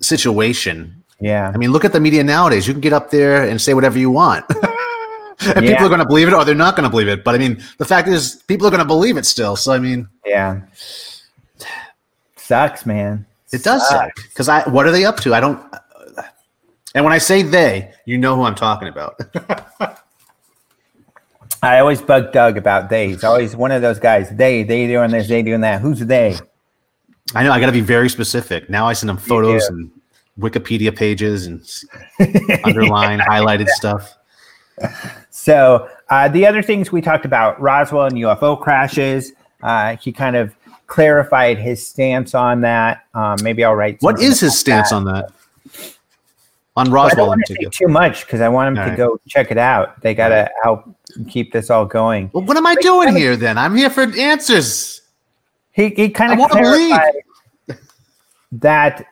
situation, 0.00 1.01
yeah. 1.22 1.52
I 1.54 1.56
mean, 1.56 1.70
look 1.70 1.84
at 1.84 1.92
the 1.92 2.00
media 2.00 2.24
nowadays. 2.24 2.66
You 2.66 2.74
can 2.74 2.80
get 2.80 2.92
up 2.92 3.10
there 3.10 3.48
and 3.48 3.60
say 3.60 3.74
whatever 3.74 3.96
you 3.96 4.10
want. 4.10 4.44
and 5.40 5.64
yeah. 5.64 5.70
people 5.70 5.86
are 5.86 5.88
going 5.88 6.00
to 6.00 6.06
believe 6.06 6.26
it 6.26 6.34
or 6.34 6.44
they're 6.44 6.54
not 6.56 6.74
going 6.74 6.82
to 6.82 6.90
believe 6.90 7.06
it. 7.06 7.22
But 7.22 7.36
I 7.36 7.38
mean, 7.38 7.62
the 7.78 7.84
fact 7.84 8.08
is, 8.08 8.42
people 8.48 8.66
are 8.66 8.70
going 8.70 8.80
to 8.80 8.84
believe 8.84 9.16
it 9.16 9.24
still. 9.24 9.54
So, 9.54 9.72
I 9.72 9.78
mean, 9.78 10.08
yeah. 10.26 10.62
Sucks, 12.34 12.84
man. 12.84 13.24
It 13.52 13.62
does 13.62 13.88
suck. 13.88 14.10
Because 14.16 14.48
I, 14.48 14.68
what 14.68 14.84
are 14.84 14.90
they 14.90 15.04
up 15.04 15.20
to? 15.20 15.32
I 15.32 15.38
don't. 15.38 15.64
And 16.96 17.04
when 17.04 17.12
I 17.12 17.18
say 17.18 17.42
they, 17.42 17.92
you 18.04 18.18
know 18.18 18.34
who 18.34 18.42
I'm 18.42 18.56
talking 18.56 18.88
about. 18.88 19.20
I 21.62 21.78
always 21.78 22.02
bug 22.02 22.32
Doug 22.32 22.56
about 22.56 22.90
they. 22.90 23.10
He's 23.10 23.22
always 23.22 23.54
one 23.54 23.70
of 23.70 23.80
those 23.80 24.00
guys. 24.00 24.28
They, 24.30 24.64
they 24.64 24.88
doing 24.88 25.12
this, 25.12 25.28
they 25.28 25.42
doing 25.42 25.60
that. 25.60 25.80
Who's 25.80 26.00
they? 26.00 26.36
I 27.36 27.44
know 27.44 27.52
I 27.52 27.60
got 27.60 27.66
to 27.66 27.72
be 27.72 27.80
very 27.80 28.08
specific. 28.10 28.68
Now 28.68 28.88
I 28.88 28.94
send 28.94 29.08
them 29.08 29.18
photos 29.18 29.68
and 29.68 29.92
Wikipedia 30.42 30.94
pages 30.94 31.46
and 31.46 31.62
underline 32.64 33.20
highlighted 33.20 33.68
stuff. 33.68 34.16
So 35.30 35.88
uh, 36.10 36.28
the 36.28 36.46
other 36.46 36.62
things 36.62 36.92
we 36.92 37.00
talked 37.00 37.24
about, 37.24 37.60
Roswell 37.60 38.06
and 38.06 38.16
UFO 38.16 38.60
crashes. 38.60 39.32
Uh, 39.62 39.96
he 39.96 40.12
kind 40.12 40.36
of 40.36 40.54
clarified 40.86 41.58
his 41.58 41.86
stance 41.86 42.34
on 42.34 42.60
that. 42.62 43.06
Um, 43.14 43.36
maybe 43.42 43.64
I'll 43.64 43.74
write. 43.74 44.02
What 44.02 44.20
is 44.20 44.40
his 44.40 44.58
stance 44.58 44.90
that. 44.90 44.96
on 44.96 45.04
that? 45.04 45.30
On 46.76 46.90
Roswell 46.90 47.28
want 47.28 47.44
to 47.46 47.70
too 47.70 47.88
much 47.88 48.24
because 48.24 48.40
I 48.40 48.48
want 48.48 48.68
him 48.68 48.78
All 48.78 48.84
to 48.84 48.90
right. 48.90 48.96
go 48.96 49.20
check 49.28 49.50
it 49.50 49.58
out. 49.58 50.00
They 50.00 50.14
got 50.14 50.28
to 50.28 50.50
help 50.62 50.88
keep 51.28 51.52
this 51.52 51.68
all 51.68 51.84
going. 51.84 52.30
Well, 52.32 52.44
what 52.44 52.56
am 52.56 52.66
I 52.66 52.74
doing 52.76 53.14
here 53.14 53.36
then? 53.36 53.58
I'm 53.58 53.76
here 53.76 53.90
for 53.90 54.02
answers. 54.02 55.02
He 55.72 55.90
he 55.90 56.08
kind 56.08 56.38
of 56.38 56.50
clarified 56.50 57.14
that 58.52 59.06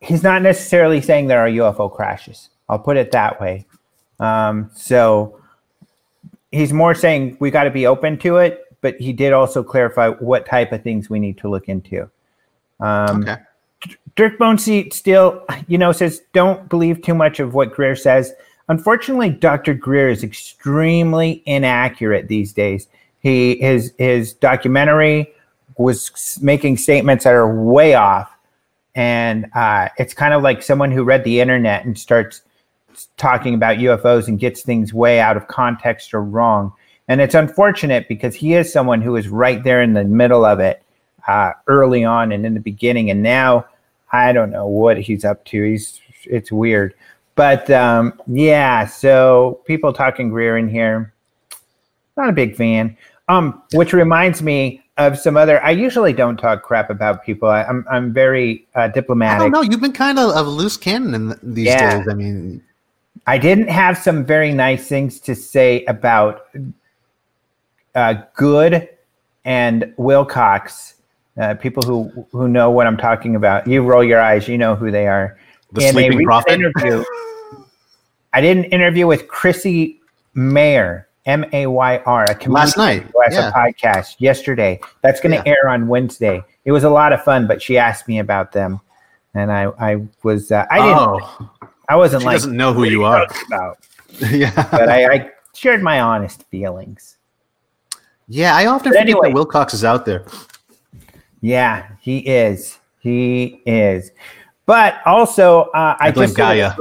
he's 0.00 0.22
not 0.22 0.42
necessarily 0.42 1.00
saying 1.00 1.26
there 1.26 1.40
are 1.40 1.48
UFO 1.48 1.94
crashes. 1.94 2.50
I'll 2.68 2.78
put 2.78 2.96
it 2.96 3.12
that 3.12 3.40
way. 3.40 3.66
Um, 4.18 4.70
so 4.74 5.40
he's 6.52 6.72
more 6.72 6.94
saying 6.94 7.36
we 7.40 7.50
got 7.50 7.64
to 7.64 7.70
be 7.70 7.86
open 7.86 8.18
to 8.18 8.36
it, 8.38 8.64
but 8.80 8.98
he 9.00 9.12
did 9.12 9.32
also 9.32 9.62
clarify 9.62 10.08
what 10.08 10.46
type 10.46 10.72
of 10.72 10.82
things 10.82 11.10
we 11.10 11.18
need 11.18 11.38
to 11.38 11.48
look 11.48 11.68
into. 11.68 12.10
Um, 12.80 13.22
Okay. 13.22 13.36
Dirk 14.16 14.38
Boneseat 14.38 14.92
still, 14.92 15.44
you 15.66 15.78
know, 15.78 15.92
says 15.92 16.22
don't 16.32 16.68
believe 16.68 17.02
too 17.02 17.14
much 17.14 17.40
of 17.40 17.54
what 17.54 17.72
Greer 17.72 17.96
says. 17.96 18.32
Unfortunately, 18.68 19.30
Dr. 19.30 19.74
Greer 19.74 20.08
is 20.08 20.22
extremely 20.22 21.42
inaccurate 21.46 22.28
these 22.28 22.52
days. 22.52 22.88
He 23.20 23.56
his 23.56 23.94
his 23.98 24.32
documentary 24.34 25.32
was 25.76 26.38
making 26.42 26.76
statements 26.76 27.24
that 27.24 27.32
are 27.32 27.62
way 27.62 27.94
off, 27.94 28.30
and 28.94 29.46
uh, 29.54 29.88
it's 29.98 30.14
kind 30.14 30.34
of 30.34 30.42
like 30.42 30.62
someone 30.62 30.90
who 30.90 31.04
read 31.04 31.24
the 31.24 31.40
internet 31.40 31.84
and 31.84 31.98
starts 31.98 32.42
talking 33.16 33.54
about 33.54 33.78
UFOs 33.78 34.28
and 34.28 34.38
gets 34.38 34.62
things 34.62 34.92
way 34.92 35.20
out 35.20 35.36
of 35.36 35.48
context 35.48 36.12
or 36.12 36.22
wrong. 36.22 36.72
And 37.08 37.20
it's 37.20 37.34
unfortunate 37.34 38.08
because 38.08 38.34
he 38.34 38.54
is 38.54 38.72
someone 38.72 39.00
who 39.00 39.16
is 39.16 39.28
right 39.28 39.62
there 39.62 39.82
in 39.82 39.94
the 39.94 40.04
middle 40.04 40.44
of 40.44 40.60
it 40.60 40.82
uh, 41.26 41.52
early 41.66 42.04
on 42.04 42.32
and 42.32 42.44
in 42.46 42.54
the 42.54 42.60
beginning. 42.60 43.10
And 43.10 43.22
now 43.22 43.66
I 44.12 44.32
don't 44.32 44.50
know 44.50 44.66
what 44.66 44.98
he's 44.98 45.24
up 45.24 45.44
to. 45.46 45.62
He's 45.62 46.00
it's 46.24 46.52
weird. 46.52 46.94
But 47.34 47.70
um, 47.70 48.20
yeah, 48.26 48.86
so 48.86 49.60
people 49.66 49.92
talking 49.92 50.30
Greer 50.30 50.58
in 50.58 50.68
here, 50.68 51.12
not 52.16 52.28
a 52.28 52.32
big 52.32 52.56
fan. 52.56 52.96
Um, 53.28 53.62
which 53.72 53.92
reminds 53.92 54.42
me 54.42 54.79
of 55.06 55.18
some 55.18 55.36
other. 55.36 55.62
I 55.64 55.70
usually 55.70 56.12
don't 56.12 56.36
talk 56.36 56.62
crap 56.62 56.90
about 56.90 57.24
people. 57.24 57.48
I, 57.48 57.62
I'm 57.64 57.84
I'm 57.90 58.12
very 58.12 58.66
uh, 58.76 58.80
I 58.80 58.88
diplomatic. 58.88 59.40
don't 59.40 59.50
know. 59.52 59.62
You've 59.62 59.80
been 59.80 59.92
kind 59.92 60.18
of 60.18 60.34
a 60.34 60.42
loose 60.42 60.76
cannon 60.76 61.14
in 61.14 61.26
th- 61.28 61.38
these 61.42 61.66
Yeah. 61.66 61.98
days. 61.98 62.08
I 62.08 62.14
mean, 62.14 62.62
I 63.26 63.38
didn't 63.38 63.68
have 63.68 63.98
some 63.98 64.24
very 64.24 64.52
nice 64.52 64.86
things 64.88 65.20
to 65.20 65.34
say 65.34 65.84
about 65.86 66.46
uh, 67.94 68.14
Goode 68.36 68.88
and 69.44 69.92
Wilcock. 69.98 70.94
Uh, 71.40 71.54
people 71.54 71.82
who 71.82 72.26
who 72.32 72.48
know 72.48 72.70
what 72.70 72.86
I'm 72.86 72.96
talking 72.98 73.36
about. 73.36 73.66
You 73.66 73.82
roll 73.82 74.04
your 74.04 74.20
eyes. 74.20 74.46
You 74.48 74.58
know 74.58 74.74
who 74.74 74.90
they 74.90 75.06
are. 75.06 75.38
the 75.72 75.86
In 75.86 75.92
sleeping 75.92 76.24
prophet. 76.24 76.52
interview, 76.52 77.04
I 78.32 78.40
did 78.40 78.56
an 78.58 78.64
interview 78.64 79.06
with 79.06 79.28
Chrissy 79.28 80.00
Mayr, 80.34 81.06
M 81.30 81.44
A 81.52 81.66
Y 81.68 81.98
R, 82.06 82.24
a 82.24 82.48
Last 82.50 82.76
night, 82.76 83.06
yeah. 83.30 83.52
podcast 83.54 84.16
yesterday. 84.18 84.80
That's 85.02 85.20
going 85.20 85.30
to 85.38 85.42
Yeah. 85.46 85.54
air 85.54 85.68
on 85.68 85.86
Wednesday. 85.86 86.42
It 86.64 86.72
was 86.72 86.82
a 86.84 86.90
lot 86.90 87.12
of 87.12 87.22
fun, 87.22 87.46
but 87.46 87.62
she 87.62 87.78
asked 87.78 88.08
me 88.08 88.18
about 88.18 88.50
them, 88.52 88.80
and 89.34 89.52
I 89.52 89.64
I 89.78 90.02
was 90.24 90.50
uh, 90.50 90.66
I 90.70 90.78
didn't 90.78 90.98
oh, 90.98 91.50
I 91.88 91.94
wasn't 91.96 92.22
she 92.22 92.26
like 92.26 92.34
doesn't 92.34 92.56
know 92.56 92.72
who 92.72 92.84
you 92.84 93.04
are. 93.04 93.26
about 93.46 93.78
yeah. 94.30 94.50
but 94.72 94.88
I, 94.88 95.12
I 95.14 95.30
shared 95.54 95.82
my 95.82 96.00
honest 96.00 96.42
feelings. 96.50 97.16
yeah, 98.28 98.56
I 98.56 98.66
often 98.66 98.92
But 98.92 99.00
anyway. 99.00 99.30
that 99.32 99.36
Wilcock 99.36 99.72
is 99.72 99.84
out 99.84 100.04
there. 100.04 100.24
Yeah, 101.40 101.86
he 102.00 102.18
is. 102.18 102.78
He 102.98 103.62
is. 103.66 104.10
But 104.66 105.00
also, 105.06 105.62
uh, 105.74 105.96
I, 106.00 106.08
I 106.08 106.10
just 106.10 106.36
Gaia. 106.36 106.72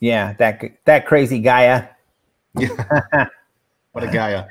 Yeah, 0.00 0.34
that 0.34 0.62
that 0.84 1.06
crazy 1.06 1.40
Gaia. 1.40 1.88
Yeah. 2.56 3.26
what 3.92 4.04
a 4.04 4.10
guy. 4.10 4.46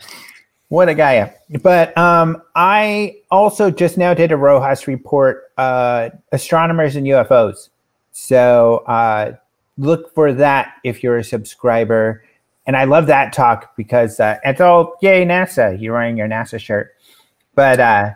What 0.73 0.89
a 0.89 0.95
Gaia. 0.95 1.29
But 1.61 1.95
um, 1.95 2.41
I 2.55 3.17
also 3.29 3.69
just 3.69 3.95
now 3.95 4.15
did 4.15 4.31
a 4.31 4.37
Rojas 4.37 4.87
report, 4.87 5.51
uh, 5.55 6.09
astronomers 6.31 6.95
and 6.95 7.05
UFOs. 7.05 7.69
So 8.11 8.77
uh, 8.87 9.33
look 9.77 10.11
for 10.15 10.33
that 10.33 10.73
if 10.83 11.03
you're 11.03 11.17
a 11.17 11.23
subscriber. 11.23 12.23
And 12.65 12.75
I 12.75 12.85
love 12.85 13.05
that 13.05 13.33
talk 13.33 13.75
because 13.75 14.19
uh, 14.19 14.39
it's 14.43 14.61
all 14.61 14.95
yay 15.03 15.23
NASA. 15.23 15.79
You're 15.79 15.93
wearing 15.93 16.17
your 16.17 16.27
NASA 16.27 16.59
shirt, 16.59 16.95
but 17.53 17.79
uh, 17.79 18.09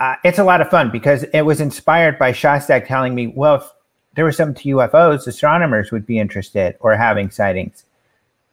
uh, 0.00 0.16
it's 0.24 0.40
a 0.40 0.44
lot 0.44 0.60
of 0.60 0.68
fun 0.70 0.90
because 0.90 1.22
it 1.32 1.42
was 1.42 1.60
inspired 1.60 2.18
by 2.18 2.32
Shostak 2.32 2.88
telling 2.88 3.14
me, 3.14 3.28
well, 3.28 3.54
if 3.54 3.64
there 4.16 4.24
was 4.24 4.36
something 4.36 4.60
to 4.60 4.76
UFOs, 4.78 5.28
astronomers 5.28 5.92
would 5.92 6.04
be 6.04 6.18
interested 6.18 6.76
or 6.80 6.96
having 6.96 7.30
sightings. 7.30 7.84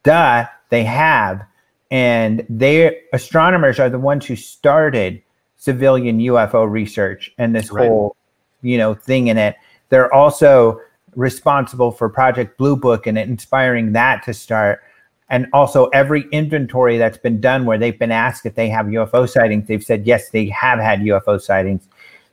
Duh, 0.03 0.45
they 0.69 0.83
have, 0.83 1.43
and 1.91 2.45
they 2.49 3.01
astronomers 3.13 3.79
are 3.79 3.89
the 3.89 3.99
ones 3.99 4.25
who 4.25 4.35
started 4.35 5.21
civilian 5.57 6.19
UFO 6.19 6.69
research 6.69 7.31
and 7.37 7.55
this 7.55 7.71
Right. 7.71 7.87
whole, 7.87 8.15
you 8.61 8.77
know, 8.77 8.93
thing 8.93 9.27
in 9.27 9.37
it. 9.37 9.55
They're 9.89 10.13
also 10.13 10.79
responsible 11.15 11.91
for 11.91 12.09
Project 12.09 12.57
Blue 12.57 12.75
Book 12.75 13.05
and 13.05 13.17
inspiring 13.17 13.91
that 13.93 14.23
to 14.23 14.33
start. 14.33 14.81
And 15.29 15.47
also 15.53 15.85
every 15.87 16.25
inventory 16.31 16.97
that's 16.97 17.17
been 17.17 17.39
done 17.39 17.65
where 17.65 17.77
they've 17.77 17.97
been 17.97 18.11
asked 18.11 18.45
if 18.45 18.55
they 18.55 18.69
have 18.69 18.87
UFO 18.87 19.29
sightings, 19.29 19.67
they've 19.67 19.83
said 19.83 20.05
yes, 20.05 20.29
they 20.29 20.47
have 20.47 20.79
had 20.79 21.01
UFO 21.01 21.39
sightings. 21.39 21.87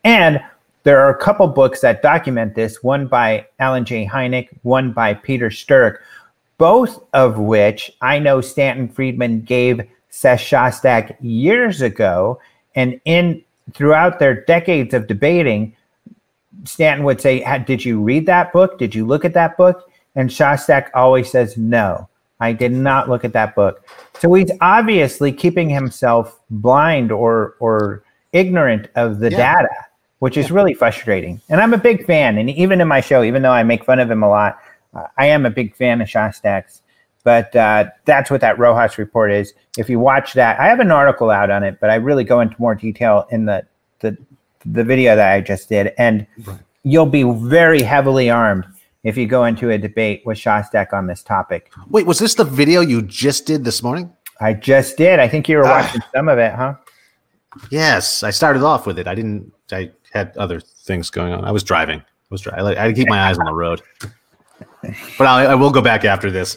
And 0.05 0.41
there 0.85 1.01
are 1.01 1.11
a 1.11 1.19
couple 1.19 1.47
books 1.49 1.81
that 1.81 2.03
document 2.03 2.55
this, 2.55 2.83
one 2.83 3.07
by 3.07 3.47
Alan 3.59 3.85
J. 3.85 4.07
Hynek, 4.07 4.49
one 4.63 4.93
by 4.93 5.13
Peter 5.13 5.51
Sturrock, 5.51 5.99
both 6.59 7.03
of 7.15 7.39
which 7.39 7.91
I 8.01 8.19
know 8.19 8.41
Stanton 8.41 8.89
Friedman 8.89 9.43
gave 9.43 9.81
Seth 10.11 10.41
Shostak 10.41 11.17
years 11.21 11.81
ago. 11.81 12.41
And 12.75 13.01
in 13.05 13.43
throughout 13.75 14.19
their 14.19 14.45
decades 14.45 14.95
of 14.95 15.07
debating, 15.07 15.75
Stanton 16.65 17.05
would 17.05 17.21
say, 17.21 17.45
Did 17.65 17.85
you 17.85 18.01
read 18.01 18.27
that 18.27 18.53
book? 18.53 18.79
Did 18.79 18.95
you 18.95 19.07
look 19.07 19.25
at 19.25 19.35
that 19.35 19.57
book? 19.57 19.91
And 20.17 20.29
Shostak 20.29 20.91
always 20.95 21.31
says, 21.31 21.57
No, 21.57 22.09
I 22.41 22.53
did 22.53 22.73
not 22.73 23.09
look 23.09 23.25
at 23.25 23.33
that 23.33 23.55
book. 23.55 23.85
So 24.19 24.33
he's 24.35 24.51
obviously 24.61 25.33
keeping 25.33 25.69
himself 25.71 26.41
blind 26.51 27.13
or 27.13 27.55
or 27.61 28.03
ignorant 28.33 28.89
of 28.97 29.21
the 29.21 29.31
Yeah. 29.31 29.55
data, 29.55 29.75
which 30.19 30.37
is 30.37 30.51
really 30.51 30.75
frustrating. 30.75 31.41
And 31.49 31.61
I'm 31.61 31.73
a 31.73 31.79
big 31.79 32.05
fan. 32.05 32.37
And 32.39 32.51
even 32.51 32.81
in 32.81 32.89
my 32.89 33.01
show, 33.01 33.23
even 33.23 33.43
though 33.43 33.53
I 33.53 33.63
make 33.63 33.85
fun 33.85 34.01
of 34.01 34.11
him 34.11 34.23
a 34.23 34.29
lot, 34.29 34.59
uh, 34.95 35.05
I 35.17 35.27
am 35.27 35.47
a 35.47 35.51
big 35.51 35.75
fan 35.75 36.01
of 36.01 36.09
Shostak's. 36.09 36.83
But 37.25 37.55
uh, 37.57 37.87
that's 38.07 38.31
what 38.31 38.41
that 38.41 38.59
Rojas 38.59 38.97
report 38.97 39.31
is. 39.33 39.53
If 39.77 39.91
you 39.91 39.99
watch 39.99 40.33
that, 40.35 40.59
I 40.61 40.67
have 40.67 40.81
an 40.81 40.91
article 40.91 41.31
out 41.31 41.51
on 41.51 41.63
it, 41.63 41.79
but 41.81 41.91
I 41.91 41.97
really 41.97 42.25
go 42.25 42.41
into 42.41 42.55
more 42.59 42.75
detail 42.75 43.27
in 43.31 43.45
the 43.45 43.67
the, 44.01 44.17
the 44.65 44.85
video 44.85 45.15
that 45.17 45.33
I 45.33 45.41
just 45.41 45.69
did. 45.69 45.93
And 45.99 46.27
Right. 46.45 46.59
you'll 46.85 47.07
be 47.07 47.25
very 47.25 47.83
heavily 47.83 48.31
armed 48.31 48.65
if 49.03 49.17
you 49.17 49.27
go 49.27 49.45
into 49.45 49.69
a 49.71 49.77
debate 49.77 50.23
with 50.25 50.39
Shostak 50.39 50.93
on 50.93 51.07
this 51.07 51.23
topic. 51.23 51.71
Wait, 51.91 52.07
was 52.07 52.19
this 52.19 52.35
the 52.35 52.45
video 52.45 52.81
you 52.81 53.03
just 53.03 53.45
did 53.47 53.65
this 53.65 53.83
morning? 53.83 54.11
I 54.41 54.53
just 54.55 54.97
did. 54.97 55.19
I 55.19 55.29
think 55.29 55.49
you 55.49 55.59
were 55.59 55.67
Ah. 55.67 55.83
watching 55.83 56.01
some 56.15 56.29
of 56.29 56.39
it, 56.39 56.55
huh? 56.55 56.75
Yes, 57.71 58.23
I 58.23 58.31
started 58.31 58.63
off 58.63 58.87
with 58.87 58.99
it. 58.99 59.07
I 59.09 59.15
didn't. 59.15 59.53
I 59.73 59.91
had 60.13 60.35
other 60.37 60.61
things 60.61 61.11
going 61.11 61.33
on. 61.33 61.45
I 61.45 61.51
was 61.51 61.65
driving. 61.65 61.99
I 62.01 62.05
was 62.31 62.41
driving. 62.41 62.61
I, 62.61 62.63
like, 62.63 62.79
I 62.79 62.93
keep 62.93 63.09
my 63.09 63.29
eyes 63.29 63.39
on 63.39 63.45
the 63.47 63.53
road. 63.55 63.83
But 64.83 65.27
I, 65.27 65.47
I 65.47 65.55
will 65.55 65.71
go 65.71 65.81
back 65.83 66.05
after 66.05 66.31
this. 66.31 66.57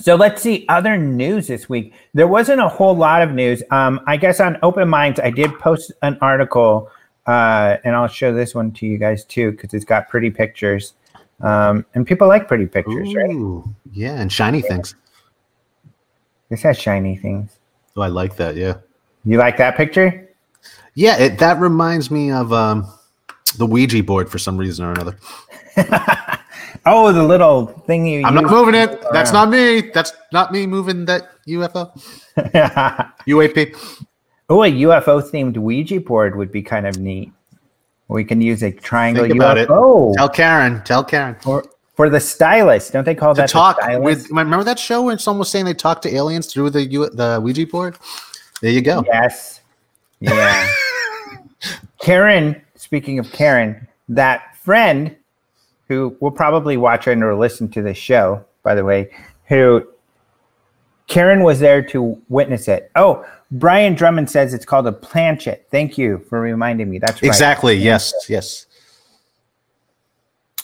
So 0.00 0.16
let's 0.16 0.42
see 0.42 0.64
other 0.68 0.96
news 0.96 1.46
this 1.46 1.68
week. 1.68 1.92
There 2.14 2.26
wasn't 2.26 2.60
a 2.60 2.68
whole 2.68 2.96
lot 2.96 3.22
of 3.22 3.30
news. 3.32 3.62
Um, 3.70 4.00
I 4.06 4.16
guess 4.16 4.40
on 4.40 4.58
Open 4.62 4.88
Minds, 4.88 5.20
I 5.20 5.30
did 5.30 5.56
post 5.60 5.92
an 6.02 6.18
article, 6.20 6.90
uh, 7.26 7.76
and 7.84 7.94
I'll 7.94 8.08
show 8.08 8.34
this 8.34 8.54
one 8.54 8.72
to 8.72 8.86
you 8.86 8.98
guys 8.98 9.24
too 9.24 9.52
because 9.52 9.72
it's 9.72 9.84
got 9.84 10.08
pretty 10.08 10.30
pictures, 10.30 10.94
um, 11.42 11.86
and 11.94 12.04
people 12.06 12.26
like 12.26 12.48
pretty 12.48 12.66
pictures, 12.66 13.14
right? 13.14 13.62
Yeah, 13.92 14.14
and 14.20 14.32
shiny 14.32 14.62
things. 14.62 14.96
This 16.48 16.62
has 16.62 16.76
shiny 16.78 17.16
things. 17.16 17.56
Oh, 17.96 18.02
I 18.02 18.08
like 18.08 18.34
that. 18.36 18.56
Yeah, 18.56 18.78
You 19.24 19.38
like 19.38 19.56
that 19.58 19.76
picture? 19.76 20.28
yeah. 20.94 21.16
It, 21.18 21.38
that 21.38 21.60
reminds 21.60 22.10
me 22.10 22.32
of 22.32 22.52
um, 22.52 22.86
the 23.58 23.66
Ouija 23.66 24.02
board 24.02 24.28
for 24.28 24.38
some 24.38 24.56
reason 24.56 24.84
or 24.84 24.90
another. 24.92 25.16
oh, 26.86 27.12
the 27.12 27.22
little 27.22 27.66
thing 27.66 28.06
you. 28.06 28.24
I'm 28.24 28.34
not 28.34 28.44
moving 28.44 28.74
it. 28.74 29.02
That's 29.12 29.32
not 29.32 29.50
me. 29.50 29.82
That's 29.92 30.12
not 30.32 30.52
me 30.52 30.66
moving 30.66 31.04
that 31.06 31.30
UFO 31.46 31.92
UAP. 33.26 33.76
Oh, 34.50 34.62
a 34.62 34.70
UFO 34.70 35.22
themed 35.22 35.56
Ouija 35.56 36.00
board 36.00 36.36
would 36.36 36.52
be 36.52 36.60
kind 36.60 36.86
of 36.86 36.98
neat. 36.98 37.32
We 38.08 38.24
can 38.24 38.42
use 38.42 38.62
a 38.62 38.70
triangle 38.70 39.24
Think 39.24 39.36
about 39.36 39.56
it. 39.56 39.70
UFO 39.70 40.14
Tell 40.14 40.28
Karen. 40.28 40.82
Tell 40.84 41.02
Karen. 41.02 41.34
for, 41.40 41.64
for 41.94 42.10
the 42.10 42.20
stylist. 42.20 42.92
Don't 42.92 43.04
they 43.04 43.14
call 43.14 43.34
To 43.34 43.40
that 43.40 43.48
talk 43.48 43.78
with. 44.00 44.28
Remember 44.28 44.62
that 44.62 44.78
show 44.78 45.02
where 45.02 45.16
someone 45.16 45.38
was 45.38 45.50
saying 45.50 45.64
they 45.64 45.72
talked 45.72 46.02
to 46.02 46.14
aliens 46.14 46.52
through 46.52 46.70
the 46.70 46.84
U, 46.84 47.08
the 47.08 47.40
Ouija 47.42 47.66
board? 47.66 47.96
There 48.60 48.70
you 48.70 48.82
go. 48.82 49.02
Yes. 49.06 49.62
Yeah. 50.20 50.68
Karen, 52.00 52.60
speaking 52.74 53.18
of 53.18 53.32
Karen, 53.32 53.88
that 54.10 54.56
friend 54.58 55.16
who 55.88 56.16
will 56.20 56.30
probably 56.30 56.76
watch 56.76 57.06
and 57.06 57.22
or 57.22 57.34
listen 57.34 57.68
to 57.70 57.82
this 57.82 57.98
show, 57.98 58.44
by 58.62 58.74
the 58.74 58.84
way, 58.84 59.10
who 59.46 59.86
Karen 61.06 61.42
was 61.42 61.60
there 61.60 61.82
to 61.82 62.20
witness 62.28 62.68
it. 62.68 62.90
Oh, 62.96 63.24
Brian 63.50 63.94
Drummond 63.94 64.30
says 64.30 64.54
it's 64.54 64.64
called 64.64 64.86
a 64.86 64.92
planchet. 64.92 65.66
Thank 65.70 65.98
you 65.98 66.24
for 66.28 66.40
reminding 66.40 66.90
me. 66.90 66.98
That's 66.98 67.22
right. 67.22 67.28
Exactly. 67.28 67.76
Yes. 67.76 68.12
Yes. 68.28 68.66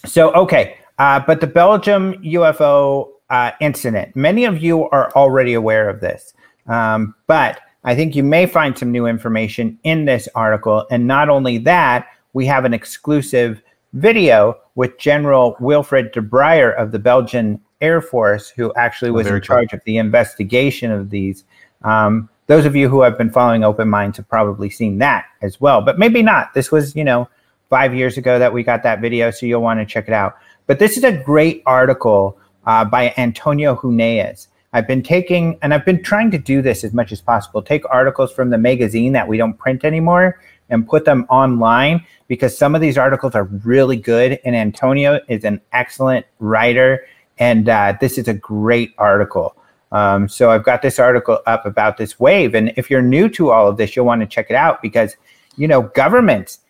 So, 0.07 0.33
okay. 0.33 0.79
Uh, 0.99 1.21
but 1.21 1.41
the 1.41 1.47
Belgium 1.47 2.15
UFO 2.23 3.11
uh, 3.29 3.53
incident, 3.61 4.17
many 4.17 4.45
of 4.45 4.63
you 4.63 4.89
are 4.91 5.13
already 5.13 5.55
aware 5.55 5.89
of 5.89 6.01
this. 6.01 6.35
Um, 6.67 7.15
but 7.27 7.61
I 7.85 7.95
think 7.95 8.15
you 8.15 8.23
may 8.23 8.47
find 8.47 8.77
some 8.77 8.91
new 8.91 9.07
information 9.07 9.79
in 9.85 10.05
this 10.05 10.29
article. 10.35 10.87
And 10.91 11.07
not 11.07 11.29
only 11.29 11.59
that, 11.59 12.09
we 12.33 12.47
have 12.47 12.65
an 12.65 12.75
exclusive 12.75 13.63
video 13.93 14.57
with 14.75 14.99
General 14.99 15.57
Wilfred 15.61 16.13
de 16.13 16.23
Brouwer 16.23 16.71
of 16.71 16.93
the 16.93 16.99
Belgian 16.99 17.61
Air 17.81 18.01
Force, 18.01 18.49
who 18.51 18.73
actually 18.75 19.11
was 19.11 19.27
very 19.27 19.39
in 19.39 19.43
cool. 19.43 19.57
charge 19.57 19.73
of 19.73 19.81
the 19.85 19.99
investigation 19.99 20.91
of 20.91 21.11
these. 21.11 21.45
Um, 21.83 22.29
those 22.47 22.65
of 22.65 22.77
you 22.77 22.89
who 22.89 23.03
have 23.03 23.17
been 23.17 23.31
following 23.31 23.65
Open 23.65 23.89
Minds 23.89 24.17
have 24.17 24.29
probably 24.29 24.71
seen 24.71 24.99
that 24.99 25.27
as 25.43 25.61
well, 25.61 25.81
but 25.81 25.99
maybe 25.99 26.23
not. 26.23 26.53
This 26.53 26.71
was, 26.71 26.95
you 26.95 27.05
know, 27.05 27.29
five 27.69 27.95
years 27.95 28.19
ago 28.19 28.39
that 28.39 28.53
we 28.53 28.63
got 28.63 28.83
that 28.83 29.01
video, 29.01 29.31
so 29.31 29.47
you'll 29.47 29.63
want 29.63 29.81
to 29.81 29.87
check 29.87 30.09
it 30.09 30.15
out. 30.15 30.37
But 30.67 30.79
this 30.79 30.97
is 30.97 31.05
a 31.05 31.13
great 31.13 31.63
article 31.67 32.39
uh, 32.67 32.85
by 32.85 33.15
Antonio 33.17 33.77
Huneeus. 33.77 34.49
I've 34.73 34.87
been 34.87 35.03
taking, 35.03 35.59
and 35.63 35.75
I've 35.75 35.85
been 35.85 36.03
trying 36.03 36.31
to 36.33 36.39
do 36.39 36.63
this 36.63 36.85
as 36.85 36.93
much 36.93 37.13
as 37.13 37.21
possible, 37.21 37.63
take 37.63 37.83
articles 37.91 38.33
from 38.33 38.51
the 38.51 38.59
magazine 38.59 39.13
that 39.13 39.27
we 39.27 39.37
don't 39.37 39.55
print 39.55 39.85
anymore 39.85 40.41
and 40.71 40.89
put 40.89 41.05
them 41.05 41.27
online 41.29 42.05
because 42.29 42.57
some 42.57 42.75
of 42.75 42.81
these 42.81 42.97
articles 42.97 43.35
are 43.35 43.45
really 43.45 43.97
good. 43.97 44.39
And 44.45 44.57
Antonio 44.57 45.21
is 45.29 45.45
an 45.45 45.61
excellent 45.73 46.27
writer, 46.39 47.05
and 47.39 47.69
uh, 47.69 47.95
this 48.01 48.19
is 48.19 48.29
a 48.29 48.35
great 48.35 48.95
article. 48.99 49.57
Um, 49.93 50.29
so 50.29 50.51
I've 50.51 50.65
got 50.65 50.83
this 50.83 50.99
article 50.99 51.41
up 51.47 51.67
about 51.67 51.97
this 51.97 52.21
wave. 52.21 52.55
And 52.55 52.73
if 52.77 52.91
you're 52.91 53.03
new 53.03 53.29
to 53.31 53.51
all 53.51 53.69
of 53.69 53.77
this, 53.77 53.97
you'll 53.97 54.07
want 54.07 54.21
to 54.21 54.27
check 54.27 54.47
it 54.49 54.55
out 54.55 54.81
because, 54.83 55.17
you 55.57 55.67
know, 55.67 55.83
governments 55.83 56.61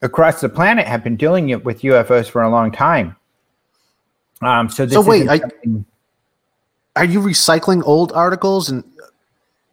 across 0.00 0.40
the 0.40 0.48
planet 0.48 0.86
have 0.86 1.04
been 1.04 1.16
dealing 1.16 1.62
with 1.62 1.82
UFOs 1.82 2.28
for 2.28 2.42
a 2.42 2.48
long 2.48 2.72
time. 2.72 3.16
Um, 4.40 4.68
so 4.68 4.86
this 4.86 4.94
So 4.94 5.02
wait, 5.02 5.28
I- 5.28 5.40
Are 6.96 7.04
you 7.04 7.20
recycling 7.20 7.82
old 7.84 8.12
articles 8.12 8.70
and 8.70 8.82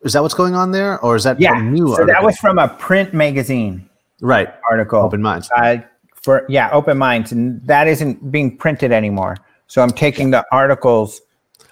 is 0.05 0.13
that 0.13 0.21
what's 0.21 0.35
going 0.35 0.55
on 0.55 0.71
there, 0.71 0.99
or 1.01 1.15
is 1.15 1.23
that 1.23 1.41
yeah, 1.41 1.59
new? 1.59 1.93
so 1.95 2.05
that 2.05 2.23
was 2.23 2.37
from 2.37 2.59
a 2.59 2.69
print 2.69 3.13
magazine 3.13 3.89
right. 4.21 4.53
article. 4.69 5.01
Open 5.01 5.21
minds. 5.21 5.49
uh, 5.57 5.77
for 6.21 6.45
yeah, 6.47 6.69
open 6.71 6.97
minds, 6.97 7.31
and 7.31 7.61
that 7.67 7.87
isn't 7.87 8.31
being 8.31 8.55
printed 8.55 8.91
anymore. 8.91 9.35
So 9.67 9.81
I'm 9.81 9.89
taking 9.91 10.29
the 10.31 10.45
articles 10.51 11.21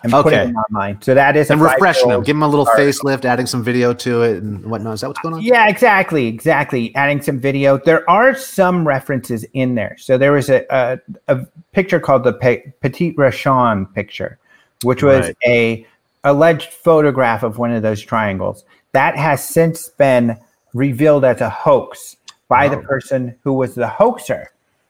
and 0.01 0.11
putting 0.11 0.39
Okay. 0.39 0.47
them 0.47 0.55
online. 0.57 1.01
So 1.01 1.13
that 1.13 1.37
is 1.37 1.49
and 1.49 1.61
refreshing 1.61 2.09
them, 2.09 2.21
give 2.23 2.35
them 2.35 2.43
a 2.43 2.47
little 2.47 2.67
article. 2.67 2.85
facelift, 2.91 3.23
adding 3.23 3.45
some 3.45 3.63
video 3.63 3.93
to 3.93 4.23
it 4.23 4.43
and 4.43 4.65
whatnot. 4.65 4.95
Is 4.95 5.01
that 5.01 5.07
what's 5.07 5.19
going 5.21 5.35
on? 5.35 5.41
Yeah, 5.41 5.69
exactly, 5.69 6.27
exactly. 6.27 6.93
Adding 6.95 7.21
some 7.21 7.39
video. 7.39 7.77
There 7.77 8.07
are 8.09 8.35
some 8.35 8.85
references 8.87 9.45
in 9.53 9.75
there. 9.75 9.95
So 9.97 10.17
there 10.17 10.31
was 10.33 10.49
a 10.49 10.65
a, 10.69 10.99
a 11.29 11.45
picture 11.71 11.99
called 11.99 12.23
the 12.23 12.33
Pe- 12.33 12.63
Petit 12.81 13.13
Rechain 13.13 13.91
picture, 13.93 14.39
which 14.83 15.03
was 15.03 15.27
Right. 15.27 15.35
a 15.45 15.87
alleged 16.23 16.71
photograph 16.73 17.43
of 17.43 17.57
one 17.57 17.71
of 17.71 17.81
those 17.81 18.01
triangles. 18.01 18.63
That 18.93 19.15
has 19.17 19.47
since 19.47 19.89
been 19.89 20.37
revealed 20.73 21.25
as 21.25 21.41
a 21.41 21.49
hoax 21.49 22.15
by 22.47 22.67
the 22.67 22.77
Oh. 22.77 22.81
person 22.81 23.35
who 23.43 23.53
was 23.53 23.75
the 23.75 23.87
hoaxer. 23.87 24.49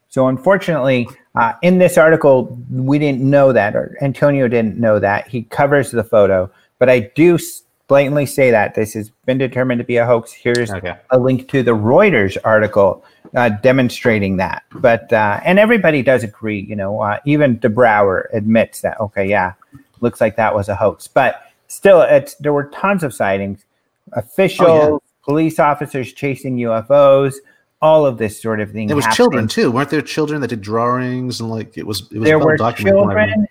So 0.09 0.27
unfortunately, 0.27 1.07
uh, 1.35 1.53
in 1.61 1.79
this 1.79 1.97
article, 1.97 2.57
we 2.71 2.99
didn't 2.99 3.21
know 3.21 3.51
that, 3.51 3.75
or 3.75 3.97
Antonio 4.01 4.47
didn't 4.47 4.77
know 4.79 4.99
that. 4.99 5.27
He 5.27 5.43
covers 5.43 5.89
the 5.91 6.03
photo, 6.03 6.51
but 6.77 6.89
I 6.89 7.11
do 7.15 7.39
blatantly 7.87 8.25
say 8.25 8.51
that 8.51 8.75
this 8.75 8.93
has 8.93 9.09
been 9.25 9.37
determined 9.37 9.79
to 9.79 9.83
be 9.85 9.97
a 9.97 10.05
hoax. 10.05 10.31
Here's 10.31 10.71
Okay. 10.71 10.93
a 11.09 11.17
link 11.17 11.47
to 11.49 11.63
the 11.63 11.71
Reuters 11.71 12.37
article 12.43 13.03
uh, 13.35 13.49
demonstrating 13.49 14.37
that. 14.37 14.61
But 14.75 15.11
uh, 15.11 15.39
and 15.43 15.57
everybody 15.57 16.03
does 16.03 16.23
agree. 16.23 16.59
You 16.59 16.75
know, 16.75 17.01
uh, 17.01 17.17
even 17.25 17.57
De 17.57 17.67
Brouwer 17.69 18.29
admits 18.33 18.81
that. 18.81 18.99
Okay, 18.99 19.27
yeah, 19.27 19.53
looks 20.03 20.21
like 20.21 20.35
that 20.35 20.53
was 20.53 20.69
a 20.69 20.75
hoax. 20.75 21.07
But 21.07 21.41
still, 21.67 22.01
it's 22.01 22.35
there 22.35 22.53
were 22.53 22.65
tons 22.69 23.03
of 23.03 23.13
sightings, 23.13 23.65
officials, 24.11 25.01
police 25.23 25.57
officers 25.59 26.13
chasing 26.13 26.57
UFOs, 26.57 27.35
all 27.81 28.05
of 28.05 28.17
this 28.19 28.39
sort 28.39 28.59
of 28.59 28.71
thing. 28.71 28.89
It 28.89 28.93
was 28.93 29.05
happening. 29.05 29.15
children 29.15 29.47
too, 29.47 29.71
weren't 29.71 29.89
there? 29.89 30.01
Children 30.01 30.41
that 30.41 30.49
did 30.49 30.61
drawings 30.61 31.39
and 31.39 31.49
like 31.49 31.77
it 31.77 31.87
was. 31.87 32.01
It 32.11 32.19
was 32.19 32.27
there 32.27 32.37
were 32.37 32.55
documented 32.57 32.99
from 32.99 33.07
what 33.07 33.17
I 33.17 33.21
remember. 33.23 33.47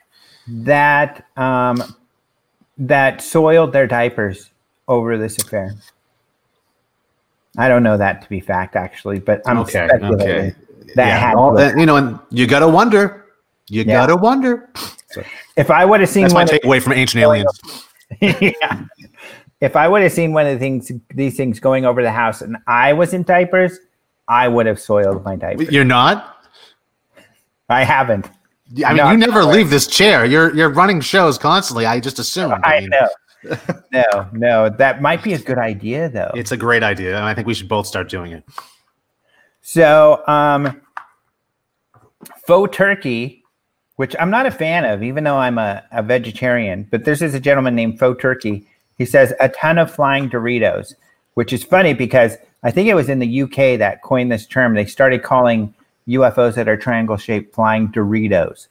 children 0.46 0.64
that 0.64 1.26
um, 1.36 1.94
that 2.78 3.20
soiled 3.22 3.72
their 3.72 3.86
diapers 3.86 4.50
over 4.88 5.16
this 5.18 5.38
affair. 5.38 5.74
I 7.58 7.68
don't 7.68 7.82
know 7.82 7.96
that 7.98 8.22
to 8.22 8.28
be 8.28 8.40
fact, 8.40 8.76
actually, 8.76 9.18
but 9.18 9.42
I'm 9.46 9.58
Okay, 9.58 9.70
speculating 9.86 10.20
okay. 10.20 10.54
that 10.94 11.06
yeah, 11.06 11.34
all 11.36 11.52
that, 11.54 11.76
you 11.78 11.84
know, 11.86 11.96
and 11.96 12.18
you 12.30 12.46
gotta 12.46 12.66
wonder. 12.68 13.26
You 13.68 13.82
Yeah. 13.82 13.92
gotta 13.92 14.16
wonder. 14.16 14.70
If 15.56 15.70
I 15.70 15.84
would 15.84 16.00
have 16.00 16.08
seen 16.08 16.22
That's 16.22 16.34
my 16.34 16.44
one, 16.44 16.54
of, 16.54 16.60
takeaway 16.60 16.82
from 16.82 16.92
Ancient 16.94 17.22
Aliens. 17.22 17.60
yeah. 18.20 18.84
if 19.60 19.76
I 19.76 19.88
would 19.88 20.02
have 20.02 20.12
seen 20.12 20.32
one 20.32 20.46
of 20.46 20.52
the 20.52 20.58
things, 20.58 20.90
these 21.14 21.36
things 21.36 21.60
going 21.60 21.84
over 21.84 22.02
the 22.02 22.12
house, 22.12 22.42
and 22.42 22.56
I 22.66 22.92
was 22.92 23.14
in 23.14 23.22
diapers, 23.22 23.78
I 24.28 24.48
would 24.48 24.66
have 24.66 24.80
soiled 24.80 25.24
my 25.24 25.36
diapers. 25.36 25.70
You're 25.70 25.84
not. 25.84 26.36
I 27.68 27.84
haven't. 27.84 28.28
I 28.84 28.88
mean, 28.88 28.96
No, 28.96 29.10
you 29.10 29.16
never 29.16 29.44
leave 29.44 29.70
this 29.70 29.86
chair. 29.86 30.24
You're 30.24 30.54
you're 30.54 30.70
running 30.70 31.00
shows 31.00 31.38
constantly. 31.38 31.86
I 31.86 32.00
just 32.00 32.18
assumed. 32.18 32.54
I 32.64 32.80
mean, 32.80 32.90
know. 32.90 33.08
no, 33.92 34.28
no, 34.32 34.68
that 34.68 35.02
might 35.02 35.22
be 35.22 35.34
a 35.34 35.38
good 35.38 35.58
idea, 35.58 36.08
though. 36.08 36.30
It's 36.34 36.52
a 36.52 36.56
great 36.56 36.82
idea, 36.82 37.16
and 37.16 37.24
I 37.24 37.34
think 37.34 37.46
we 37.46 37.54
should 37.54 37.68
both 37.68 37.86
start 37.86 38.08
doing 38.08 38.32
it. 38.32 38.44
So, 39.62 40.22
um, 40.26 40.80
faux 42.46 42.76
turkey, 42.76 43.41
which 43.96 44.16
I'm 44.18 44.30
not 44.30 44.46
a 44.46 44.50
fan 44.50 44.84
of, 44.84 45.02
even 45.02 45.24
though 45.24 45.36
I'm 45.36 45.58
a, 45.58 45.82
a 45.92 46.02
vegetarian, 46.02 46.86
but 46.90 47.04
this 47.04 47.22
is 47.22 47.34
a 47.34 47.40
gentleman 47.40 47.74
named 47.74 47.98
Faux 47.98 48.20
Turkey. 48.20 48.66
He 48.98 49.04
says 49.04 49.32
a 49.40 49.48
ton 49.48 49.78
of 49.78 49.94
flying 49.94 50.30
Doritos, 50.30 50.94
which 51.34 51.52
is 51.52 51.62
funny 51.64 51.92
because 51.94 52.36
I 52.62 52.70
think 52.70 52.88
it 52.88 52.94
was 52.94 53.08
in 53.08 53.18
the 53.18 53.42
UK 53.42 53.78
that 53.78 54.02
coined 54.02 54.30
this 54.32 54.46
term. 54.46 54.74
They 54.74 54.86
started 54.86 55.22
calling 55.22 55.74
UFOs 56.08 56.54
that 56.54 56.68
are 56.68 56.76
triangle 56.76 57.16
shaped 57.16 57.54
flying 57.54 57.88
Doritos. 57.88 58.68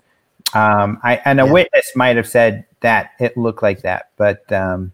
Um, 0.53 0.99
I, 1.03 1.15
and 1.25 1.39
a 1.39 1.45
Yeah. 1.45 1.51
witness 1.51 1.91
might 1.95 2.15
have 2.17 2.27
said 2.27 2.65
that 2.81 3.11
it 3.19 3.37
looked 3.37 3.61
like 3.63 3.81
that, 3.83 4.09
but 4.17 4.51
um, 4.51 4.91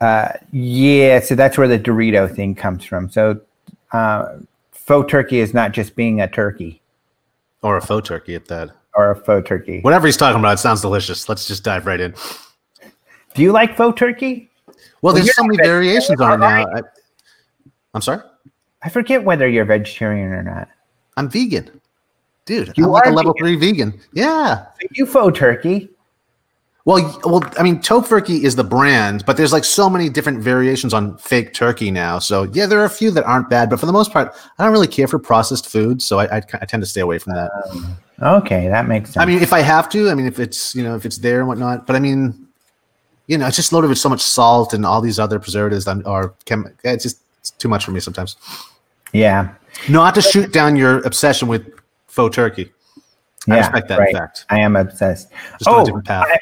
uh, 0.00 0.28
yeah, 0.52 1.20
so 1.20 1.34
that's 1.34 1.56
where 1.56 1.68
the 1.68 1.78
Dorito 1.78 2.32
thing 2.34 2.54
comes 2.54 2.84
from. 2.84 3.08
So 3.10 3.40
uh, 3.92 4.38
faux 4.72 5.10
turkey 5.10 5.40
is 5.40 5.54
not 5.54 5.72
just 5.72 5.96
being 5.96 6.20
a 6.20 6.28
turkey 6.28 6.82
Or 7.62 7.76
a 7.76 7.80
faux 7.82 8.08
turkey 8.08 8.34
at 8.34 8.46
that. 8.48 8.70
Or 8.96 9.10
a 9.10 9.16
faux 9.16 9.46
turkey. 9.48 9.80
Whatever 9.80 10.06
he's 10.06 10.16
talking 10.16 10.40
about, 10.40 10.54
it 10.54 10.58
sounds 10.58 10.80
delicious. 10.80 11.28
Let's 11.28 11.46
just 11.46 11.62
dive 11.62 11.86
right 11.86 12.00
in. 12.00 12.14
Do 13.34 13.42
you 13.42 13.52
like 13.52 13.76
faux 13.76 13.98
turkey? 13.98 14.50
Well, 15.02 15.14
you're 15.14 15.24
there's 15.24 15.36
so 15.36 15.44
many 15.44 15.58
variations 15.62 16.20
on 16.20 16.34
it 16.34 16.38
now. 16.38 16.66
I, 16.66 16.80
I'm 17.94 18.00
sorry. 18.00 18.22
I 18.82 18.88
forget 18.88 19.22
whether 19.22 19.46
you're 19.48 19.64
vegetarian 19.64 20.32
or 20.32 20.42
not. 20.42 20.68
I'm 21.16 21.28
vegan, 21.28 21.80
dude. 22.44 22.72
You 22.76 22.84
I'm 22.84 22.90
like 22.90 23.06
a 23.06 23.10
level 23.10 23.32
vegan? 23.34 23.46
three 23.46 23.56
vegan. 23.56 24.00
Yeah. 24.12 24.66
So 24.80 24.88
you 24.92 25.06
faux 25.06 25.38
turkey. 25.38 25.90
Well, 26.86 27.20
well, 27.24 27.42
I 27.58 27.64
mean, 27.64 27.80
Tofurkey 27.80 28.44
is 28.44 28.54
the 28.54 28.62
brand, 28.62 29.26
but 29.26 29.36
there's 29.36 29.52
like 29.52 29.64
so 29.64 29.90
many 29.90 30.08
different 30.08 30.40
variations 30.40 30.94
on 30.94 31.18
fake 31.18 31.52
turkey 31.52 31.90
now. 31.90 32.20
So 32.20 32.44
yeah, 32.52 32.66
there 32.66 32.78
are 32.78 32.84
a 32.84 32.90
few 32.90 33.10
that 33.10 33.24
aren't 33.24 33.50
bad, 33.50 33.68
but 33.68 33.80
for 33.80 33.86
the 33.86 33.92
most 33.92 34.12
part, 34.12 34.32
I 34.56 34.62
don't 34.62 34.72
really 34.72 34.86
care 34.86 35.08
for 35.08 35.18
processed 35.18 35.68
food, 35.68 36.00
so 36.00 36.20
I, 36.20 36.36
I, 36.36 36.42
I 36.60 36.64
tend 36.64 36.84
to 36.84 36.86
stay 36.86 37.00
away 37.00 37.18
from 37.18 37.34
that. 37.34 37.50
Um, 37.70 37.96
Okay, 38.20 38.68
that 38.68 38.86
makes 38.88 39.10
sense. 39.10 39.22
I 39.22 39.26
mean, 39.26 39.42
if 39.42 39.52
I 39.52 39.60
have 39.60 39.88
to, 39.90 40.08
I 40.10 40.14
mean, 40.14 40.26
if 40.26 40.38
it's 40.40 40.74
you 40.74 40.82
know 40.82 40.96
if 40.96 41.04
it's 41.04 41.18
there 41.18 41.38
and 41.40 41.48
whatnot, 41.48 41.86
but 41.86 41.96
I 41.96 41.98
mean, 41.98 42.48
you 43.26 43.36
know, 43.36 43.46
it's 43.46 43.56
just 43.56 43.72
loaded 43.72 43.88
with 43.88 43.98
so 43.98 44.08
much 44.08 44.22
salt 44.22 44.72
and 44.72 44.86
all 44.86 45.00
these 45.00 45.18
other 45.18 45.38
preservatives 45.38 45.84
that 45.84 46.04
are 46.06 46.32
chem- 46.46 46.72
it's 46.84 47.02
just 47.02 47.18
it's 47.40 47.50
too 47.50 47.68
much 47.68 47.84
for 47.84 47.90
me 47.90 48.00
sometimes. 48.00 48.36
yeah, 49.12 49.54
Not 49.88 50.14
to 50.14 50.22
shoot 50.22 50.52
down 50.52 50.76
your 50.76 50.98
obsession 51.00 51.46
with 51.48 51.66
faux 52.06 52.34
turkey. 52.34 52.72
I 53.48 53.54
yeah, 53.54 53.60
respect 53.60 53.88
that 53.88 53.98
right. 53.98 54.12
fact. 54.16 54.46
I 54.50 54.60
am 54.60 54.74
obsessed. 54.76 55.28
Just 55.58 55.68
on 55.68 55.74
Oh, 55.74 55.82
a 55.82 55.84
different 55.84 56.06
path. 56.06 56.26
I- 56.30 56.38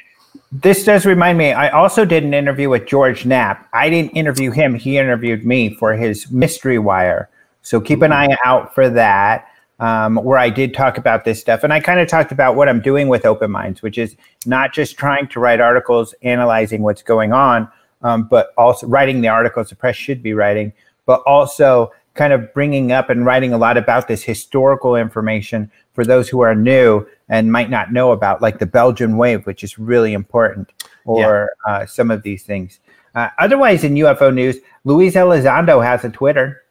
This 0.53 0.85
does 0.85 1.05
remind 1.05 1.37
me. 1.37 1.53
I 1.53 1.69
also 1.71 2.05
did 2.05 2.23
an 2.23 2.33
interview 2.33 2.69
with 2.71 2.87
George 2.87 3.27
Knapp. 3.27 3.69
I 3.73 3.91
didn't 3.91 4.13
interview 4.13 4.53
him; 4.53 4.77
he 4.77 4.97
interviewed 4.99 5.45
me 5.45 5.75
for 5.75 5.95
his 5.95 6.31
Mystery 6.31 6.79
Wire. 6.79 7.29
So 7.63 7.81
keep 7.81 8.03
an 8.03 8.13
eye 8.13 8.37
out 8.45 8.73
for 8.75 8.89
that, 8.91 9.49
um, 9.85 10.17
where 10.17 10.39
I 10.39 10.49
did 10.49 10.73
talk 10.73 10.97
about 10.97 11.27
this 11.27 11.39
stuff, 11.39 11.63
and 11.63 11.71
I 11.71 11.79
kind 11.79 12.01
of 12.01 12.09
talked 12.09 12.33
about 12.33 12.57
what 12.57 12.71
I'm 12.71 12.81
doing 12.81 13.09
with 13.09 13.27
Open 13.27 13.51
Minds, 13.51 13.83
which 13.83 13.99
is 13.99 14.17
not 14.47 14.73
just 14.73 14.97
trying 14.97 15.29
to 15.29 15.41
write 15.41 15.61
articles 15.61 16.15
analyzing 16.23 16.83
what's 16.83 17.03
going 17.03 17.35
on, 17.35 17.69
um, 18.01 18.25
but 18.25 18.55
also 18.57 18.87
writing 18.87 19.21
the 19.21 19.29
articles 19.29 19.69
the 19.69 19.77
press 19.77 19.95
should 19.95 20.23
be 20.23 20.33
writing, 20.33 20.73
but 21.05 21.21
also 21.27 21.93
kind 22.15 22.33
of 22.33 22.55
bringing 22.55 22.93
up 22.93 23.11
and 23.11 23.27
writing 23.27 23.53
a 23.53 23.59
lot 23.59 23.77
about 23.77 24.09
this 24.09 24.23
historical 24.23 24.97
information 24.97 25.71
for 25.93 26.03
those 26.03 26.31
who 26.31 26.41
are 26.41 26.55
new 26.55 27.07
and 27.29 27.53
might 27.53 27.69
not 27.69 27.93
know 27.93 28.13
about, 28.13 28.41
like 28.41 28.61
the 28.61 28.67
Belgian 28.67 29.19
wave, 29.19 29.45
which 29.45 29.63
is 29.63 29.79
really 29.79 30.15
important, 30.15 30.73
or 31.05 31.51
yeah. 31.67 31.73
uh, 31.73 31.85
some 31.85 32.11
of 32.11 32.23
these 32.23 32.43
things. 32.43 32.81
Uh, 33.15 33.29
otherwise, 33.39 33.85
in 33.85 33.97
UFO 33.97 34.33
news, 34.33 34.57
Luis 34.85 35.15
Elizondo 35.15 35.85
has 35.85 36.05
a 36.05 36.11
Twitter. 36.11 36.63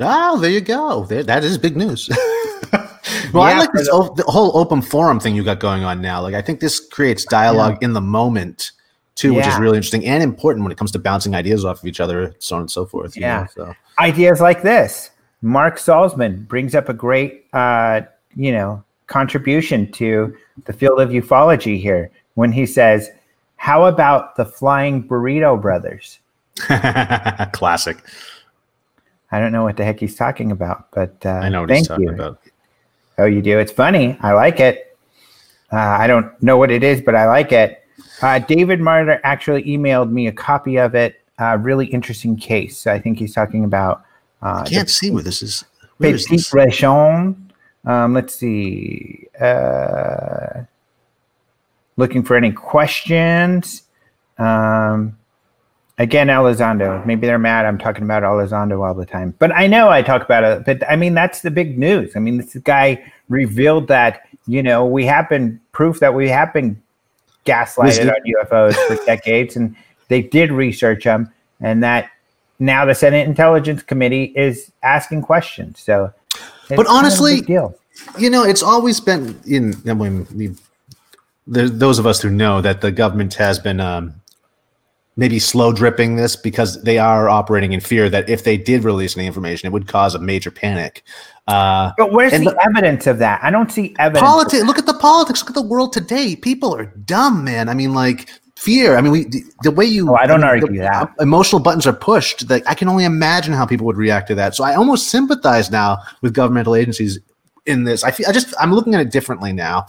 Oh, 0.00 0.38
there 0.38 0.50
you 0.50 0.60
go. 0.60 1.04
There, 1.06 1.22
that 1.22 1.42
is 1.42 1.56
big 1.56 1.76
news. 1.76 2.08
well, 2.72 3.48
yeah, 3.48 3.54
I 3.54 3.58
like 3.58 3.72
this 3.72 3.88
the, 3.88 4.12
the, 4.16 4.24
whole 4.24 4.56
open 4.56 4.82
forum 4.82 5.18
thing 5.20 5.34
you 5.34 5.42
got 5.42 5.58
going 5.58 5.84
on 5.84 6.02
now. 6.02 6.20
Like, 6.20 6.34
I 6.34 6.42
think 6.42 6.60
this 6.60 6.80
creates 6.80 7.24
dialogue 7.24 7.78
yeah. 7.80 7.86
in 7.86 7.92
the 7.94 8.00
moment 8.00 8.72
too, 9.14 9.32
yeah. 9.32 9.38
which 9.38 9.46
is 9.46 9.58
really 9.58 9.78
interesting 9.78 10.04
and 10.04 10.22
important 10.22 10.64
when 10.64 10.72
it 10.72 10.76
comes 10.76 10.92
to 10.92 10.98
bouncing 10.98 11.34
ideas 11.34 11.64
off 11.64 11.80
of 11.80 11.86
each 11.86 12.00
other, 12.00 12.34
so 12.38 12.56
on 12.56 12.62
and 12.62 12.70
so 12.70 12.84
forth. 12.84 13.16
yeah. 13.16 13.46
Know, 13.56 13.66
so. 13.66 13.74
Ideas 13.98 14.40
like 14.40 14.62
this. 14.62 15.10
Mark 15.40 15.78
Salzman 15.78 16.46
brings 16.46 16.74
up 16.74 16.88
a 16.88 16.94
great, 16.94 17.46
uh, 17.54 18.02
you 18.34 18.52
know, 18.52 18.82
contribution 19.06 19.90
to 19.92 20.36
the 20.66 20.72
field 20.72 21.00
of 21.00 21.10
ufology 21.10 21.80
here 21.80 22.10
when 22.34 22.52
he 22.52 22.66
says, 22.66 23.10
"How 23.56 23.86
about 23.86 24.36
the 24.36 24.44
flying 24.44 25.06
burrito 25.06 25.60
brothers?" 25.60 26.18
Classic. 27.52 27.96
I 29.32 29.40
don't 29.40 29.52
know 29.52 29.64
what 29.64 29.76
the 29.76 29.84
heck 29.84 30.00
he's 30.00 30.14
talking 30.14 30.52
about, 30.52 30.90
but 30.92 31.14
uh, 31.24 31.30
I 31.30 31.48
know 31.48 31.62
what 31.62 31.70
he's 31.70 31.88
talking 31.88 32.04
you. 32.04 32.14
about. 32.14 32.40
Oh, 33.18 33.24
you 33.24 33.42
do? 33.42 33.58
It's 33.58 33.72
funny. 33.72 34.16
I 34.20 34.32
like 34.32 34.60
it. 34.60 34.96
Uh, 35.72 35.76
I 35.76 36.06
don't 36.06 36.40
know 36.42 36.56
what 36.56 36.70
it 36.70 36.84
is, 36.84 37.00
but 37.00 37.14
I 37.14 37.26
like 37.26 37.50
it. 37.50 37.82
Uh, 38.22 38.38
David 38.38 38.80
Martyr 38.80 39.20
actually 39.24 39.64
emailed 39.64 40.10
me 40.10 40.26
a 40.26 40.32
copy 40.32 40.76
of 40.76 40.94
it. 40.94 41.20
Uh, 41.38 41.58
really 41.60 41.86
interesting 41.86 42.36
case. 42.36 42.86
I 42.86 42.98
think 42.98 43.18
he's 43.18 43.34
talking 43.34 43.64
about. 43.64 44.04
Uh, 44.42 44.62
I 44.64 44.68
can't 44.68 44.86
the, 44.86 44.92
see 44.92 45.10
where 45.10 45.22
this 45.22 45.42
is. 45.42 45.64
Where 45.96 46.12
Petit 46.12 46.34
is 46.36 46.48
Région. 46.50 47.36
Um, 47.84 48.14
let's 48.14 48.34
see. 48.34 49.26
Uh, 49.40 50.62
looking 51.96 52.22
for 52.22 52.36
any 52.36 52.52
questions. 52.52 53.82
Um, 54.38 55.18
again, 55.98 56.28
Elizondo. 56.28 57.04
Maybe 57.06 57.26
they're 57.26 57.38
mad. 57.38 57.66
I'm 57.66 57.78
talking 57.78 58.04
about 58.04 58.22
Elizondo 58.22 58.86
all 58.86 58.94
the 58.94 59.06
time, 59.06 59.34
but 59.38 59.52
I 59.52 59.66
know 59.66 59.88
I 59.88 60.02
talk 60.02 60.22
about 60.22 60.44
it. 60.44 60.64
But 60.64 60.88
I 60.90 60.96
mean, 60.96 61.14
that's 61.14 61.40
the 61.42 61.50
big 61.50 61.78
news. 61.78 62.16
I 62.16 62.18
mean, 62.18 62.38
this 62.38 62.54
guy 62.56 63.12
revealed 63.28 63.88
that 63.88 64.28
you 64.46 64.62
know 64.62 64.84
we 64.84 65.06
have 65.06 65.28
been 65.28 65.60
proof 65.72 66.00
that 66.00 66.14
we 66.14 66.28
have 66.28 66.52
been 66.52 66.80
gaslighted 67.44 68.12
on 68.12 68.44
UFOs 68.44 68.74
for 68.86 69.04
decades, 69.06 69.56
and 69.56 69.76
they 70.08 70.22
did 70.22 70.52
research 70.52 71.04
them, 71.04 71.32
and 71.60 71.82
that 71.82 72.10
now 72.58 72.84
the 72.84 72.94
Senate 72.94 73.26
Intelligence 73.28 73.82
Committee 73.82 74.32
is 74.36 74.72
asking 74.82 75.22
questions. 75.22 75.80
So, 75.80 76.12
but 76.68 76.86
honestly, 76.86 77.42
you 78.18 78.30
know, 78.30 78.44
it's 78.44 78.62
always 78.62 79.00
been 79.00 79.38
in. 79.46 79.74
I 79.88 79.94
mean, 79.94 80.56
those 81.46 81.98
of 81.98 82.06
us 82.06 82.20
who 82.20 82.30
know 82.30 82.60
that 82.60 82.80
the 82.80 82.90
government 82.90 83.34
has 83.34 83.58
been 83.58 83.80
um, 83.80 84.14
maybe 85.16 85.38
slow 85.38 85.72
dripping 85.72 86.16
this 86.16 86.36
because 86.36 86.82
they 86.82 86.98
are 86.98 87.28
operating 87.28 87.72
in 87.72 87.80
fear 87.80 88.08
that 88.10 88.28
if 88.28 88.44
they 88.44 88.56
did 88.56 88.84
release 88.84 89.16
any 89.16 89.26
information, 89.26 89.66
it 89.66 89.72
would 89.72 89.88
cause 89.88 90.14
a 90.14 90.18
major 90.18 90.50
panic. 90.50 91.02
Uh, 91.48 91.92
but 91.96 92.12
where's 92.12 92.32
the, 92.32 92.38
the, 92.38 92.66
evidence 92.66 93.06
of 93.06 93.18
that? 93.18 93.42
I 93.42 93.50
don't 93.50 93.70
see 93.70 93.94
evidence. 93.98 94.22
Politics. 94.22 94.64
Look 94.64 94.78
at 94.78 94.86
the 94.86 94.94
politics. 94.94 95.40
Look 95.40 95.50
at 95.50 95.54
the 95.54 95.62
world 95.62 95.92
today. 95.92 96.36
People 96.36 96.74
are 96.74 96.86
dumb, 96.86 97.44
man. 97.44 97.68
I 97.68 97.74
mean, 97.74 97.94
like 97.94 98.28
fear. 98.56 98.96
I 98.96 99.00
mean, 99.00 99.12
we 99.12 99.24
the, 99.24 99.44
the 99.62 99.70
way 99.70 99.84
you. 99.84 100.10
Oh, 100.10 100.16
I 100.16 100.26
don't 100.26 100.42
I 100.42 100.54
mean, 100.54 100.64
argue 100.64 100.80
that. 100.80 101.14
Emotional 101.20 101.62
buttons 101.62 101.86
are 101.86 101.92
pushed. 101.92 102.50
Like 102.50 102.66
I 102.66 102.74
can 102.74 102.88
only 102.88 103.04
imagine 103.04 103.54
how 103.54 103.64
people 103.64 103.86
would 103.86 103.96
react 103.96 104.26
to 104.28 104.34
that. 104.34 104.54
So 104.54 104.64
I 104.64 104.74
almost 104.74 105.08
sympathize 105.08 105.70
now 105.70 105.98
with 106.20 106.34
governmental 106.34 106.74
agencies 106.74 107.20
in 107.64 107.84
this. 107.84 108.02
I 108.02 108.10
feel. 108.10 108.26
I 108.28 108.32
just. 108.32 108.52
I'm 108.58 108.72
looking 108.72 108.94
at 108.94 109.00
it 109.00 109.12
differently 109.12 109.52
now. 109.52 109.86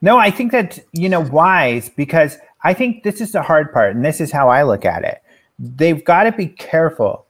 No, 0.00 0.18
I 0.18 0.32
think 0.32 0.50
that 0.50 0.80
you 0.92 1.08
know 1.08 1.20
wise 1.20 1.88
because 1.90 2.36
I 2.64 2.74
think 2.74 3.02
this 3.02 3.20
is 3.20 3.32
the 3.32 3.42
hard 3.42 3.72
part, 3.72 3.94
and 3.94 4.04
this 4.04 4.20
is 4.20 4.32
how 4.32 4.48
I 4.48 4.62
look 4.62 4.84
at 4.84 5.04
it. 5.04 5.22
They've 5.58 6.04
got 6.04 6.24
to 6.24 6.32
be 6.32 6.46
careful 6.46 7.26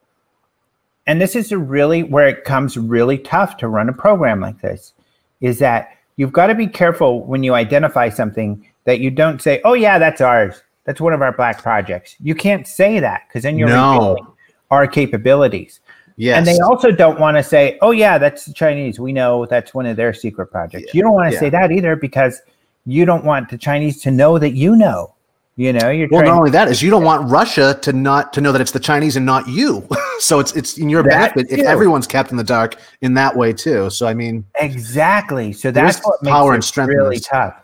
and 1.08 1.20
this 1.20 1.34
is 1.34 1.50
really 1.50 2.04
where 2.04 2.28
it 2.28 2.44
comes 2.44 2.76
really 2.76 3.18
tough 3.18 3.56
to 3.56 3.66
run 3.66 3.88
a 3.88 3.92
program 3.92 4.40
like 4.40 4.60
this 4.60 4.92
is 5.40 5.58
that 5.58 5.96
you've 6.16 6.32
got 6.32 6.48
to 6.48 6.54
be 6.54 6.66
careful 6.66 7.24
when 7.24 7.42
you 7.42 7.54
identify 7.54 8.08
something 8.08 8.64
that 8.84 9.00
you 9.00 9.10
don't 9.10 9.42
say 9.42 9.60
oh 9.64 9.72
yeah 9.72 9.98
that's 9.98 10.20
ours 10.20 10.62
that's 10.84 11.00
one 11.00 11.12
of 11.12 11.22
our 11.22 11.32
black 11.32 11.60
projects 11.60 12.14
you 12.20 12.34
can't 12.34 12.68
say 12.68 13.00
that 13.00 13.22
because 13.26 13.42
then 13.42 13.58
you're 13.58 13.68
no. 13.68 14.34
our 14.70 14.86
capabilities 14.86 15.80
yes. 16.16 16.36
and 16.36 16.46
they 16.46 16.60
also 16.60 16.92
don't 16.92 17.18
want 17.18 17.36
to 17.36 17.42
say 17.42 17.78
oh 17.80 17.90
yeah 17.90 18.18
that's 18.18 18.44
the 18.44 18.52
chinese 18.52 19.00
we 19.00 19.12
know 19.12 19.46
that's 19.46 19.74
one 19.74 19.86
of 19.86 19.96
their 19.96 20.12
secret 20.12 20.46
projects 20.48 20.84
yeah. 20.86 20.92
you 20.94 21.02
don't 21.02 21.14
want 21.14 21.28
to 21.28 21.34
yeah. 21.34 21.40
say 21.40 21.50
that 21.50 21.72
either 21.72 21.96
because 21.96 22.42
you 22.84 23.04
don't 23.04 23.24
want 23.24 23.48
the 23.48 23.58
chinese 23.58 24.00
to 24.02 24.10
know 24.10 24.38
that 24.38 24.50
you 24.50 24.76
know 24.76 25.14
you 25.58 25.72
know, 25.72 25.90
you're 25.90 26.06
well. 26.08 26.24
Not 26.24 26.38
only 26.38 26.52
that 26.52 26.68
is 26.68 26.82
you 26.82 26.88
don't 26.88 27.02
want 27.02 27.28
Russia 27.28 27.76
to 27.82 27.92
not 27.92 28.32
to 28.34 28.40
know 28.40 28.52
that 28.52 28.60
it's 28.60 28.70
the 28.70 28.78
Chinese 28.78 29.16
and 29.16 29.26
not 29.26 29.48
you. 29.48 29.84
so 30.20 30.38
it's 30.38 30.54
it's 30.54 30.78
in 30.78 30.88
your 30.88 31.02
that 31.02 31.34
benefit 31.34 31.52
too. 31.52 31.60
if 31.60 31.66
everyone's 31.66 32.06
kept 32.06 32.30
in 32.30 32.36
the 32.36 32.44
dark 32.44 32.76
in 33.00 33.14
that 33.14 33.34
way 33.34 33.52
too. 33.52 33.90
So 33.90 34.06
I 34.06 34.14
mean, 34.14 34.44
exactly. 34.60 35.52
So 35.52 35.72
that's 35.72 35.98
what 36.06 36.22
makes 36.22 36.32
power 36.32 36.54
and 36.54 36.62
strength 36.62 36.94
really 36.94 37.18
tough. 37.18 37.60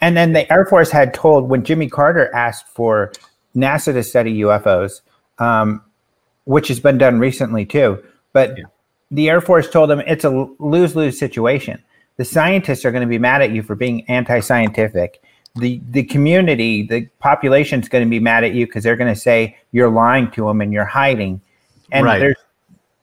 And 0.00 0.16
then 0.16 0.32
the 0.32 0.52
Air 0.52 0.66
Force 0.66 0.90
had 0.90 1.14
told 1.14 1.48
when 1.48 1.62
Jimmy 1.62 1.88
Carter 1.88 2.34
asked 2.34 2.66
for 2.66 3.12
NASA 3.54 3.92
to 3.92 4.02
study 4.02 4.40
UFOs, 4.40 5.02
um, 5.38 5.84
which 6.46 6.66
has 6.66 6.80
been 6.80 6.98
done 6.98 7.20
recently 7.20 7.64
too. 7.64 8.02
But 8.32 8.58
yeah. 8.58 8.64
the 9.12 9.30
Air 9.30 9.40
Force 9.40 9.70
told 9.70 9.88
them 9.88 10.00
it's 10.00 10.24
a 10.24 10.30
lose 10.58 10.96
lose 10.96 11.16
situation. 11.16 11.80
The 12.16 12.24
scientists 12.24 12.84
are 12.84 12.90
going 12.90 13.02
to 13.02 13.08
be 13.08 13.18
mad 13.18 13.40
at 13.40 13.52
you 13.52 13.62
for 13.62 13.76
being 13.76 14.04
anti 14.10 14.40
scientific 14.40 15.22
the 15.56 15.80
the 15.90 16.02
community, 16.04 16.82
the 16.82 17.06
population 17.18 17.80
is 17.80 17.88
going 17.88 18.04
to 18.04 18.10
be 18.10 18.20
mad 18.20 18.44
at 18.44 18.54
you 18.54 18.66
because 18.66 18.84
they're 18.84 18.96
going 18.96 19.12
to 19.12 19.20
say 19.20 19.56
you're 19.72 19.90
lying 19.90 20.30
to 20.32 20.46
them 20.46 20.60
and 20.60 20.72
you're 20.72 20.84
hiding, 20.84 21.40
and 21.92 22.06
right. 22.06 22.18
there's 22.18 22.36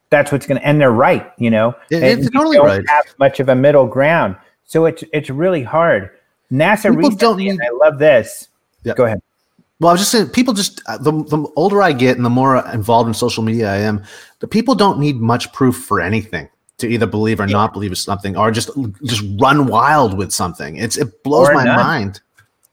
that's 0.09 0.31
what's 0.31 0.45
going 0.45 0.59
to 0.59 0.65
and 0.65 0.79
they're 0.79 0.91
right, 0.91 1.31
you 1.37 1.49
know. 1.49 1.75
It, 1.89 2.03
it's 2.03 2.29
totally 2.29 2.57
don't 2.57 2.67
right. 2.67 2.89
Have 2.89 3.05
much 3.19 3.39
of 3.39 3.49
a 3.49 3.55
middle 3.55 3.87
ground, 3.87 4.35
so 4.65 4.85
it's 4.85 5.03
it's 5.13 5.29
really 5.29 5.63
hard. 5.63 6.11
NASA 6.51 6.89
People 6.89 7.09
recently, 7.09 7.49
need, 7.49 7.61
I 7.61 7.69
love 7.71 7.97
this. 7.97 8.47
Yeah. 8.83 8.93
Go 8.93 9.05
ahead. 9.05 9.21
Well, 9.79 9.89
I 9.89 9.93
was 9.93 10.01
just 10.01 10.11
saying, 10.11 10.29
people 10.29 10.53
just 10.53 10.81
uh, 10.85 10.97
the, 10.97 11.11
the 11.11 11.51
older 11.55 11.81
I 11.81 11.91
get 11.91 12.15
and 12.15 12.25
the 12.25 12.29
more 12.29 12.65
involved 12.71 13.07
in 13.07 13.13
social 13.13 13.43
media 13.43 13.71
I 13.71 13.77
am, 13.77 14.03
the 14.39 14.47
people 14.47 14.75
don't 14.75 14.99
need 14.99 15.19
much 15.19 15.51
proof 15.51 15.75
for 15.75 15.99
anything 15.99 16.47
to 16.77 16.87
either 16.87 17.05
believe 17.07 17.39
or 17.39 17.47
yeah. 17.47 17.53
not 17.53 17.73
believe 17.73 17.97
something, 17.97 18.37
or 18.37 18.51
just 18.51 18.69
just 19.03 19.23
run 19.39 19.67
wild 19.67 20.17
with 20.17 20.31
something. 20.31 20.77
It's 20.77 20.97
it 20.97 21.23
blows 21.23 21.49
or 21.49 21.53
my 21.53 21.63
none. 21.63 21.77
mind. 21.77 22.21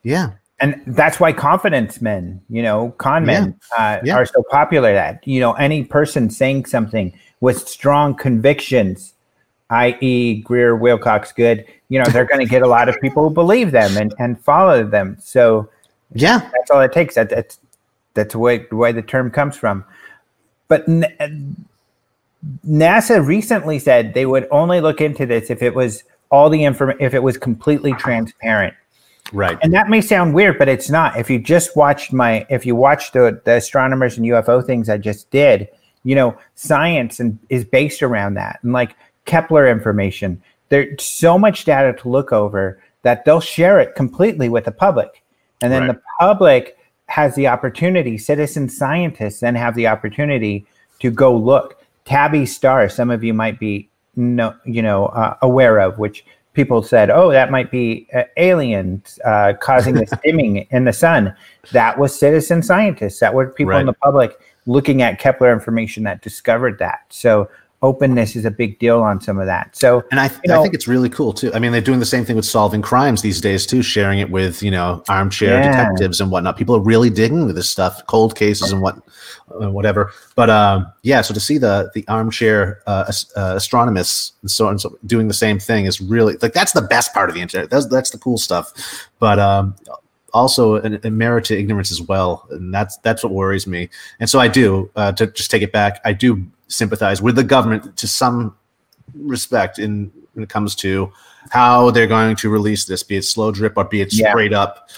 Yeah. 0.02 0.32
And 0.60 0.82
that's 0.86 1.18
why 1.18 1.32
confidence 1.32 2.02
men, 2.02 2.40
you 2.50 2.62
know, 2.62 2.90
con 2.98 3.24
men 3.24 3.58
yeah. 3.78 3.96
Uh, 3.96 4.00
yeah. 4.04 4.16
are 4.16 4.26
so 4.26 4.42
popular. 4.50 4.92
That, 4.92 5.26
you 5.26 5.40
know, 5.40 5.52
any 5.54 5.84
person 5.84 6.28
saying 6.28 6.66
something 6.66 7.18
with 7.40 7.66
strong 7.66 8.14
convictions, 8.14 9.14
i.e., 9.70 10.42
Greer, 10.42 10.76
Wilcock, 10.76 11.34
Goode, 11.34 11.64
you 11.88 11.98
know, 11.98 12.04
they're 12.10 12.26
going 12.26 12.40
to 12.40 12.50
get 12.50 12.60
a 12.60 12.66
lot 12.66 12.90
of 12.90 13.00
people 13.00 13.28
who 13.28 13.34
believe 13.34 13.70
them 13.70 13.96
and, 13.96 14.14
and 14.18 14.38
follow 14.44 14.84
them. 14.84 15.16
So, 15.18 15.70
yeah, 16.14 16.50
that's 16.52 16.70
all 16.70 16.80
it 16.80 16.92
takes. 16.92 17.14
That, 17.14 17.30
that's 17.30 17.58
that's 18.14 18.34
where, 18.34 18.66
where 18.70 18.92
the 18.92 19.02
term 19.02 19.30
comes 19.30 19.56
from. 19.56 19.84
But 20.68 20.88
N- 20.88 21.66
NASA 22.66 23.24
recently 23.24 23.78
said 23.78 24.14
they 24.14 24.26
would 24.26 24.46
only 24.50 24.80
look 24.80 25.00
into 25.00 25.26
this 25.26 25.50
if 25.50 25.62
it 25.62 25.74
was 25.74 26.04
all 26.30 26.50
the 26.50 26.64
information, 26.64 27.02
if 27.02 27.14
it 27.14 27.22
was 27.22 27.36
completely 27.36 27.92
transparent. 27.94 28.74
Right. 29.32 29.58
And 29.62 29.72
that 29.74 29.88
may 29.88 30.00
sound 30.00 30.34
weird, 30.34 30.58
but 30.58 30.68
it's 30.68 30.90
not. 30.90 31.16
If 31.16 31.30
you 31.30 31.38
just 31.38 31.76
watched 31.76 32.12
my, 32.12 32.46
if 32.50 32.66
you 32.66 32.74
watched 32.74 33.12
the, 33.12 33.40
the 33.44 33.56
astronomers 33.56 34.16
and 34.16 34.26
UFO 34.26 34.64
things 34.64 34.88
I 34.88 34.98
just 34.98 35.30
did, 35.30 35.68
you 36.04 36.14
know, 36.14 36.36
science 36.54 37.20
and 37.20 37.38
is 37.48 37.64
based 37.64 38.02
around 38.02 38.34
that 38.34 38.58
and 38.62 38.72
like 38.72 38.96
Kepler 39.24 39.68
information. 39.68 40.42
There's 40.68 41.02
so 41.02 41.38
much 41.38 41.64
data 41.64 41.92
to 42.00 42.08
look 42.08 42.32
over 42.32 42.82
that 43.02 43.24
they'll 43.24 43.40
share 43.40 43.80
it 43.80 43.94
completely 43.94 44.48
with 44.48 44.64
the 44.64 44.72
public. 44.72 45.22
And 45.62 45.72
then 45.72 45.86
right. 45.86 45.94
the 45.94 46.02
public 46.18 46.76
has 47.06 47.34
the 47.34 47.48
opportunity, 47.48 48.16
citizen 48.16 48.68
scientists 48.68 49.40
then 49.40 49.54
have 49.56 49.74
the 49.74 49.86
opportunity 49.86 50.64
to 51.00 51.10
go 51.10 51.36
look. 51.36 51.84
Tabby 52.04 52.46
Star, 52.46 52.88
some 52.88 53.10
of 53.10 53.22
you 53.24 53.34
might 53.34 53.58
be 53.58 53.88
no, 54.16 54.54
you 54.64 54.82
know, 54.82 55.06
uh, 55.06 55.36
aware 55.42 55.78
of, 55.80 55.98
which 55.98 56.24
people 56.52 56.82
said, 56.82 57.10
"Oh, 57.10 57.30
that 57.30 57.50
might 57.50 57.70
be 57.70 58.08
uh, 58.14 58.24
aliens 58.36 59.18
uh, 59.24 59.54
causing 59.60 59.94
this 59.94 60.10
dimming 60.24 60.66
in 60.70 60.84
the 60.84 60.92
sun." 60.92 61.34
That 61.72 61.98
was 61.98 62.18
citizen 62.18 62.62
scientists. 62.62 63.20
That 63.20 63.34
were 63.34 63.48
people 63.50 63.70
Right. 63.72 63.80
in 63.80 63.86
the 63.86 63.92
public 63.94 64.38
looking 64.66 65.02
at 65.02 65.18
Kepler 65.18 65.52
information 65.52 66.04
that 66.04 66.22
discovered 66.22 66.78
that. 66.78 67.00
So 67.08 67.48
openness 67.82 68.36
is 68.36 68.44
a 68.44 68.50
big 68.50 68.78
deal 68.78 69.00
on 69.00 69.20
some 69.20 69.38
of 69.38 69.46
that. 69.46 69.74
So 69.74 70.04
And 70.10 70.20
I, 70.20 70.30
You 70.44 70.54
I 70.54 70.62
think 70.62 70.74
it's 70.74 70.86
really 70.86 71.08
cool 71.08 71.32
too. 71.32 71.50
I 71.54 71.58
mean, 71.58 71.72
they're 71.72 71.80
doing 71.80 71.98
the 71.98 72.04
same 72.06 72.24
thing 72.26 72.36
with 72.36 72.44
solving 72.44 72.82
crimes 72.82 73.22
these 73.22 73.40
days 73.40 73.66
too, 73.66 73.82
sharing 73.82 74.18
it 74.18 74.30
with 74.30 74.62
you 74.62 74.70
know 74.70 75.02
armchair 75.08 75.60
Yeah. 75.60 75.70
detectives 75.70 76.20
and 76.20 76.30
whatnot. 76.30 76.56
People 76.58 76.76
are 76.76 76.80
really 76.82 77.08
digging 77.08 77.46
with 77.46 77.56
this 77.56 77.70
stuff, 77.70 78.06
cold 78.06 78.36
cases 78.36 78.70
and 78.70 78.82
what, 78.82 78.96
uh, 79.62 79.70
whatever. 79.70 80.12
But 80.36 80.50
um, 80.50 80.92
yeah, 81.02 81.22
so 81.22 81.32
to 81.32 81.40
see 81.40 81.56
the 81.56 81.90
the 81.94 82.04
armchair 82.08 82.82
uh, 82.86 83.10
uh, 83.36 83.54
astronomists 83.56 84.32
and 84.42 84.50
so 84.50 84.68
on, 84.68 84.78
so 84.78 84.98
doing 85.06 85.28
the 85.28 85.34
same 85.34 85.58
thing 85.58 85.86
is 85.86 86.00
really 86.02 86.36
like 86.42 86.52
that's 86.52 86.72
the 86.72 86.82
best 86.82 87.14
part 87.14 87.30
of 87.30 87.34
the 87.34 87.40
internet. 87.40 87.70
That's 87.70 87.86
that's 87.86 88.10
the 88.10 88.18
cool 88.18 88.36
stuff. 88.36 88.72
But 89.18 89.38
um, 89.38 89.74
also 90.34 90.76
a, 90.76 91.00
a 91.04 91.10
merit 91.10 91.46
to 91.46 91.58
ignorance 91.58 91.90
as 91.90 92.02
well, 92.02 92.46
and 92.50 92.74
that's 92.74 92.98
that's 92.98 93.24
what 93.24 93.32
worries 93.32 93.66
me. 93.66 93.88
And 94.20 94.28
so 94.28 94.38
I 94.38 94.48
do 94.48 94.90
uh, 94.96 95.12
to 95.12 95.28
just 95.28 95.50
take 95.50 95.62
it 95.62 95.72
back. 95.72 96.00
I 96.04 96.12
do 96.12 96.46
sympathize 96.70 97.20
with 97.20 97.36
the 97.36 97.44
government 97.44 97.96
to 97.96 98.08
some 98.08 98.56
respect 99.14 99.78
in 99.78 100.10
when 100.34 100.44
it 100.44 100.48
comes 100.48 100.74
to 100.76 101.12
how 101.50 101.90
they're 101.90 102.06
going 102.06 102.36
to 102.36 102.48
release 102.48 102.84
this, 102.84 103.02
be 103.02 103.16
it 103.16 103.24
slow 103.24 103.50
drip 103.50 103.74
or 103.76 103.84
be 103.84 104.00
it 104.00 104.12
Yeah. 104.12 104.30
straight 104.30 104.52
up, 104.52 104.88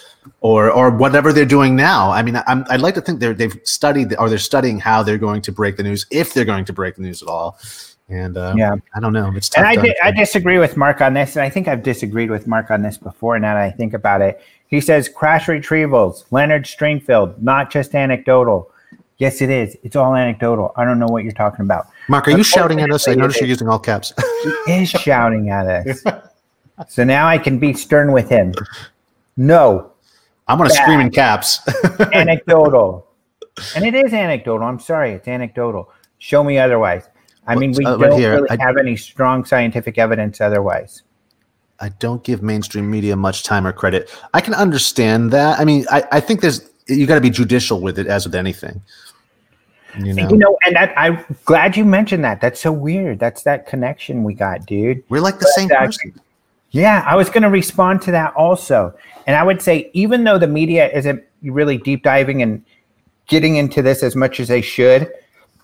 or 0.41 0.71
or 0.71 0.91
whatever 0.91 1.33
they're 1.33 1.45
doing 1.45 1.75
now. 1.75 2.11
I 2.11 2.23
mean, 2.23 2.41
I'm, 2.47 2.65
I'd 2.69 2.81
like 2.81 2.95
to 2.95 3.01
think 3.01 3.21
they're 3.21 3.35
they've 3.35 3.59
studied 3.65 4.15
or 4.19 4.29
they're 4.29 4.39
studying 4.39 4.79
how 4.79 5.03
they're 5.03 5.19
going 5.19 5.41
to 5.43 5.53
break 5.53 5.77
the 5.77 5.83
news 5.83 6.07
if 6.11 6.35
they're 6.35 6.45
going 6.45 6.65
to 6.67 6.73
break 6.73 6.97
the 6.97 7.03
news 7.03 7.23
at 7.23 7.29
all. 7.29 7.59
And 8.09 8.37
uh, 8.37 8.55
Yeah. 8.57 8.75
I 8.95 9.01
don't 9.01 9.13
know. 9.15 9.33
It's 9.35 9.55
and 9.57 9.67
I, 9.67 9.77
di- 9.77 9.97
I 10.03 10.11
disagree 10.11 10.59
with 10.59 10.77
Mark 10.77 11.01
on 11.01 11.15
this, 11.15 11.37
and 11.37 11.43
I 11.45 11.49
think 11.49 11.67
I've 11.69 11.83
disagreed 11.83 12.31
with 12.31 12.47
Mark 12.47 12.71
on 12.71 12.83
this 12.83 12.99
before. 12.99 13.39
Now 13.39 13.55
that 13.55 13.63
I 13.63 13.71
think 13.71 13.95
about 13.95 14.21
it, 14.21 14.41
he 14.67 14.81
says 14.81 15.09
crash 15.09 15.47
retrievals, 15.47 16.25
Leonard 16.31 16.65
Stringfield, 16.65 17.41
not 17.41 17.71
just 17.71 17.95
anecdotal. 17.95 18.71
Yes, 19.19 19.41
it 19.41 19.51
is. 19.51 19.77
It's 19.83 19.95
all 19.95 20.15
anecdotal. 20.17 20.73
I 20.77 20.85
don't 20.85 20.99
know 20.99 21.07
what 21.07 21.23
you're 21.23 21.33
talking 21.33 21.65
about. 21.65 21.87
Mark, 22.09 22.27
are 22.29 22.33
you 22.37 22.43
shouting 22.43 22.81
at 22.81 22.91
us? 22.91 23.07
I 23.07 23.15
notice 23.15 23.39
you're 23.39 23.49
using 23.49 23.69
all 23.69 23.79
caps. 23.79 24.13
He 24.67 24.83
is 24.83 24.91
shouting 24.91 25.51
at 25.51 25.67
us. 25.69 26.03
So 26.89 27.05
now 27.05 27.29
I 27.29 27.39
can 27.39 27.59
be 27.61 27.73
stern 27.75 28.11
with 28.13 28.29
him. 28.29 28.53
No, 29.37 29.93
I'm 30.49 30.59
going 30.59 30.69
to 30.69 30.75
scream 30.75 30.99
in 31.01 31.11
caps. 31.11 31.61
anecdotal. 32.13 33.07
And 33.77 33.85
it 33.85 33.95
is 33.95 34.13
anecdotal. 34.13 34.67
I'm 34.67 34.81
sorry, 34.81 35.13
it's 35.13 35.29
anecdotal. 35.29 35.91
Show 36.19 36.43
me 36.43 36.59
otherwise. 36.59 37.09
I 37.47 37.55
mean, 37.55 37.73
we 37.77 37.85
Uh, 37.85 37.97
right 37.97 38.11
don't 38.11 38.19
here, 38.19 38.35
really 38.35 38.51
I- 38.51 38.57
have 38.63 38.77
any 38.77 38.97
strong 38.97 39.45
scientific 39.45 39.99
evidence 39.99 40.41
otherwise. 40.41 41.03
I 41.81 41.89
don't 41.89 42.23
give 42.23 42.43
mainstream 42.43 42.89
media 42.91 43.17
much 43.17 43.43
time 43.43 43.67
or 43.67 43.73
credit. 43.73 44.11
I 44.35 44.41
can 44.41 44.55
understand 44.55 45.31
that. 45.33 45.59
I 45.59 45.65
mean, 45.65 45.85
I, 45.91 46.05
I 46.13 46.21
think 46.21 46.41
there's 46.41 46.61
you 46.89 47.07
got 47.07 47.17
to 47.17 47.21
be 47.21 47.31
judicial 47.31 47.81
with 47.81 47.99
it, 47.99 48.07
as 48.07 48.25
with 48.25 48.35
anything. 48.35 48.83
You 49.99 50.15
know, 50.15 50.29
You 50.31 50.37
know, 50.37 50.59
and 50.65 50.75
that, 50.77 50.95
I'm 50.97 51.25
glad 51.45 51.77
you 51.77 51.85
mentioned 51.85 52.25
that. 52.25 52.41
That's 52.41 52.61
so 52.61 52.73
weird. 52.73 53.19
That's 53.19 53.43
that 53.43 53.67
connection 53.67 54.25
we 54.25 54.35
got, 54.35 54.65
dude. 54.67 55.05
we're 55.11 55.21
like 55.21 55.39
the 55.39 55.47
same 55.55 55.65
Exactly. 55.67 56.13
person. 56.13 56.23
Yeah, 56.71 57.05
I 57.07 57.17
was 57.17 57.29
going 57.29 57.43
to 57.43 57.51
respond 57.51 58.01
to 58.03 58.11
that 58.13 58.33
also. 58.35 58.95
And 59.27 59.37
I 59.37 59.43
would 59.43 59.61
say, 59.61 59.91
even 59.93 60.25
though 60.25 60.39
the 60.39 60.47
media 60.47 60.91
isn't 60.91 61.23
really 61.43 61.77
deep 61.77 62.03
diving 62.03 62.41
and 62.41 62.65
getting 63.27 63.57
into 63.57 63.83
this 63.83 64.03
as 64.03 64.17
much 64.17 64.41
as 64.41 64.49
they 64.49 64.63
should, 64.63 65.13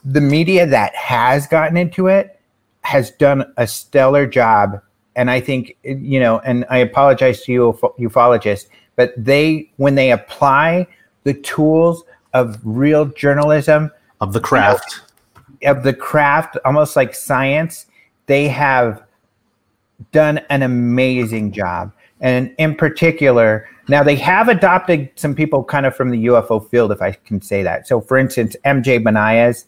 the 0.05 0.21
media 0.21 0.66
that 0.66 0.95
has 0.95 1.47
gotten 1.47 1.79
into 1.79 2.07
it 2.09 2.39
has 2.83 3.11
done 3.12 3.51
a 3.57 3.66
stellar 3.66 4.27
job. 4.27 4.81
And 5.16 5.31
I 5.31 5.41
think, 5.41 5.77
you 5.83 6.21
know, 6.21 6.41
and 6.41 6.66
I 6.69 6.79
apologize 6.79 7.43
to 7.45 7.53
you, 7.53 7.79
ufologists, 7.99 8.66
but 8.95 9.12
they, 9.16 9.71
when 9.77 9.95
they 9.95 10.12
apply 10.12 10.87
the 11.25 11.35
tools 11.35 12.05
of 12.33 12.59
real 12.62 13.07
journalism, 13.07 13.91
of 14.21 14.33
the 14.33 14.41
craft. 14.41 15.03
of 15.64 15.83
the 15.83 15.93
craft, 15.93 16.57
almost 16.64 16.97
like 16.97 17.14
science, 17.14 17.87
they 18.27 18.49
have 18.49 19.03
done 20.12 20.39
an 20.51 20.62
amazing 20.62 21.53
job. 21.53 21.93
And 22.21 22.55
in 22.59 22.75
particular, 22.75 23.69
now 23.89 24.03
they 24.03 24.16
have 24.16 24.49
adopted 24.49 25.11
some 25.14 25.35
people 25.35 25.64
kind 25.64 25.87
of 25.87 25.97
from 25.97 26.11
the 26.11 26.27
UFO 26.27 26.69
field, 26.69 26.93
if 26.93 27.01
I 27.01 27.12
can 27.12 27.41
say 27.41 27.62
that. 27.62 27.87
So, 27.87 28.01
for 28.01 28.19
instance, 28.19 28.57
MJ 28.64 29.03
Banias, 29.03 29.64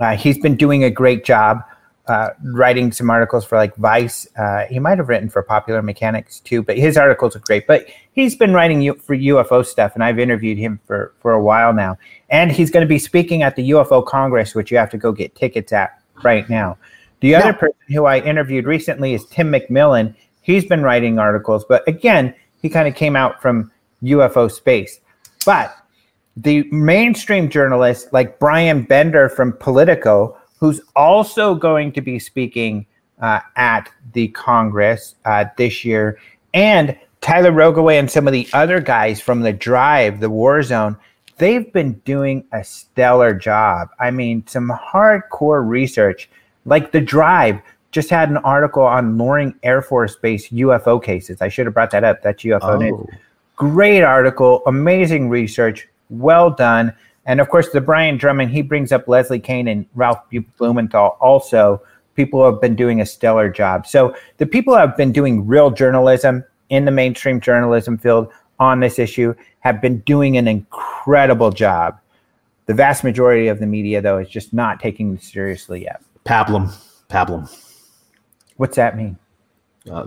uh, 0.00 0.16
he's 0.16 0.38
been 0.38 0.56
doing 0.56 0.84
a 0.84 0.90
great 0.90 1.24
job 1.24 1.62
uh, 2.08 2.30
writing 2.44 2.92
some 2.92 3.10
articles 3.10 3.44
for 3.44 3.56
like 3.56 3.74
Vice. 3.76 4.28
Uh, 4.36 4.64
he 4.66 4.78
might 4.78 4.98
have 4.98 5.08
written 5.08 5.28
for 5.28 5.42
Popular 5.42 5.82
Mechanics 5.82 6.40
too, 6.40 6.62
but 6.62 6.76
his 6.78 6.96
articles 6.96 7.34
are 7.34 7.40
great. 7.40 7.66
But 7.66 7.86
he's 8.12 8.36
been 8.36 8.52
writing 8.52 8.80
U- 8.82 8.94
for 8.94 9.16
UFO 9.16 9.64
stuff, 9.66 9.92
and 9.94 10.04
I've 10.04 10.18
interviewed 10.18 10.58
him 10.58 10.80
for 10.86 11.12
for 11.20 11.32
a 11.32 11.42
while 11.42 11.72
now. 11.72 11.98
And 12.30 12.52
he's 12.52 12.70
going 12.70 12.84
to 12.84 12.88
be 12.88 12.98
speaking 12.98 13.42
at 13.42 13.56
the 13.56 13.70
UFO 13.70 14.06
Congress, 14.06 14.54
which 14.54 14.70
you 14.70 14.78
have 14.78 14.90
to 14.90 14.98
go 14.98 15.12
get 15.12 15.34
tickets 15.34 15.72
at 15.72 16.00
right 16.22 16.48
now. 16.48 16.78
The 17.20 17.34
other 17.34 17.52
person 17.52 17.76
who 17.88 18.04
I 18.04 18.20
interviewed 18.20 18.66
recently 18.66 19.14
is 19.14 19.24
Tim 19.26 19.50
McMillan. 19.50 20.14
He's 20.42 20.64
been 20.64 20.82
writing 20.82 21.18
articles, 21.18 21.64
but 21.68 21.86
again, 21.88 22.34
he 22.62 22.68
kind 22.68 22.86
of 22.86 22.94
came 22.94 23.16
out 23.16 23.40
from 23.42 23.72
UFO 24.02 24.50
space. 24.50 25.00
But 25.44 25.74
the 26.36 26.64
mainstream 26.70 27.48
journalists 27.48 28.12
like 28.12 28.38
Brian 28.38 28.82
Bender 28.82 29.28
from 29.28 29.54
Politico, 29.54 30.35
who's 30.58 30.80
also 30.94 31.54
going 31.54 31.92
to 31.92 32.00
be 32.00 32.18
speaking 32.18 32.86
uh, 33.20 33.40
at 33.56 33.90
the 34.12 34.28
Congress 34.28 35.14
uh, 35.24 35.44
this 35.56 35.84
year, 35.84 36.18
and 36.54 36.96
Tyler 37.20 37.52
Rogoway 37.52 37.98
and 37.98 38.10
some 38.10 38.26
of 38.26 38.32
the 38.32 38.48
other 38.52 38.80
guys 38.80 39.20
from 39.20 39.40
the 39.40 39.52
Drive, 39.52 40.20
the 40.20 40.30
War 40.30 40.62
Zone, 40.62 40.96
they've 41.38 41.72
been 41.72 41.94
doing 42.04 42.44
a 42.52 42.62
stellar 42.62 43.34
job. 43.34 43.88
I 43.98 44.10
mean, 44.10 44.46
some 44.46 44.70
hardcore 44.70 45.66
research, 45.66 46.28
like 46.64 46.92
the 46.92 47.00
Drive. 47.00 47.60
Just 47.92 48.10
had 48.10 48.28
an 48.28 48.36
article 48.38 48.82
on 48.82 49.16
Loring 49.16 49.54
Air 49.62 49.80
Force 49.80 50.16
Base 50.16 50.50
UFO 50.50 51.02
cases. 51.02 51.40
I 51.40 51.48
should 51.48 51.66
have 51.66 51.72
brought 51.72 51.92
that 51.92 52.04
up. 52.04 52.22
That's 52.22 52.42
UFO 52.42 52.78
News 52.78 52.92
Oh, 52.94 53.08
great 53.56 54.02
article, 54.02 54.62
amazing 54.66 55.28
research, 55.28 55.88
well 56.10 56.50
done. 56.50 56.94
And 57.26 57.40
of 57.40 57.48
course, 57.48 57.70
the 57.70 57.80
Brian 57.80 58.16
Drummond, 58.16 58.50
he 58.50 58.62
brings 58.62 58.92
up 58.92 59.08
Leslie 59.08 59.40
Kean 59.40 59.68
and 59.68 59.84
Ralph 59.94 60.20
Blumenthal 60.56 61.18
also. 61.20 61.82
People 62.14 62.44
have 62.44 62.60
been 62.60 62.76
doing 62.76 63.00
a 63.00 63.06
stellar 63.06 63.50
job. 63.50 63.86
So 63.86 64.16
the 64.38 64.46
people 64.46 64.74
have 64.74 64.96
been 64.96 65.12
doing 65.12 65.46
real 65.46 65.70
journalism 65.70 66.44
in 66.70 66.84
the 66.84 66.90
mainstream 66.90 67.40
journalism 67.40 67.98
field 67.98 68.32
on 68.58 68.80
this 68.80 68.98
issue 68.98 69.34
have 69.60 69.82
been 69.82 69.98
doing 70.00 70.36
an 70.38 70.48
incredible 70.48 71.50
job. 71.50 71.98
The 72.66 72.74
vast 72.74 73.04
majority 73.04 73.48
of 73.48 73.58
the 73.58 73.66
media, 73.66 74.00
though, 74.00 74.18
is 74.18 74.28
just 74.28 74.52
not 74.52 74.80
taking 74.80 75.14
this 75.14 75.24
seriously 75.24 75.82
yet. 75.84 76.02
pablum, 76.24 76.74
pablum, 77.08 77.48
What's 78.56 78.76
that 78.76 78.96
mean? 78.96 79.18
Uh, 79.90 80.06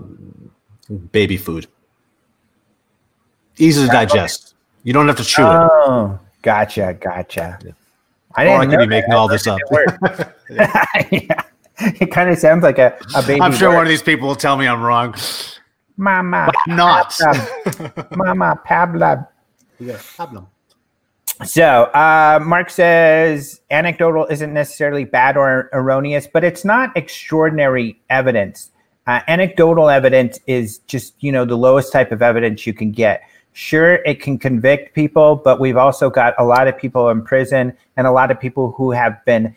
baby 1.11 1.37
food. 1.37 1.67
Easy 3.57 3.85
to 3.85 3.91
digest. 3.91 4.55
You 4.83 4.93
don't 4.93 5.07
have 5.07 5.17
to 5.17 5.23
chew 5.23 5.43
it. 5.43 5.45
Oh. 5.45 6.19
Gotcha, 6.41 6.97
gotcha. 6.99 7.59
I 8.35 8.43
didn't 8.43 8.57
Or 8.57 8.61
I 8.61 8.65
could 8.65 8.71
know 8.71 8.77
be 8.79 8.83
that. 8.85 8.89
making 8.89 9.13
all 9.13 9.27
this 9.27 9.47
up. 9.47 9.59
It 10.49 11.29
yeah. 11.29 11.43
It 11.81 12.11
kind 12.11 12.29
of 12.29 12.37
sounds 12.37 12.63
like 12.63 12.77
a, 12.77 12.97
a 13.15 13.21
baby. 13.23 13.41
I'm 13.41 13.53
sure 13.53 13.69
word. 13.69 13.75
one 13.77 13.83
of 13.85 13.89
these 13.89 14.01
people 14.01 14.27
will 14.27 14.35
tell 14.35 14.57
me 14.57 14.67
I'm 14.67 14.81
wrong. 14.81 15.15
Mama, 15.95 16.47
But 16.67 16.75
not. 16.75 17.17
Mama, 18.15 18.59
Pablo. 18.65 19.25
Yeah, 19.79 19.95
pablum. 20.17 20.47
So, 21.45 21.83
uh, 21.93 22.39
Mark 22.43 22.69
says 22.69 23.61
anecdotal 23.71 24.25
isn't 24.29 24.53
necessarily 24.53 25.05
bad 25.05 25.37
or 25.37 25.69
erroneous, 25.71 26.27
but 26.27 26.43
it's 26.43 26.65
not 26.65 26.95
extraordinary 26.97 27.97
evidence. 28.09 28.71
Uh, 29.07 29.21
anecdotal 29.27 29.89
evidence 29.89 30.39
is 30.47 30.79
just, 30.79 31.13
you 31.21 31.31
know, 31.31 31.45
the 31.45 31.55
lowest 31.55 31.93
type 31.93 32.11
of 32.11 32.21
evidence 32.21 32.67
you 32.67 32.73
can 32.73 32.91
get. 32.91 33.21
Sure, 33.53 33.95
it 34.05 34.21
can 34.21 34.37
convict 34.37 34.93
people, 34.95 35.35
but 35.35 35.59
we've 35.59 35.75
also 35.77 36.09
got 36.09 36.33
a 36.37 36.43
lot 36.45 36.67
of 36.67 36.77
people 36.77 37.09
in 37.09 37.21
prison 37.21 37.73
and 37.97 38.07
a 38.07 38.11
lot 38.11 38.31
of 38.31 38.39
people 38.39 38.71
who 38.71 38.91
have 38.91 39.23
been 39.25 39.53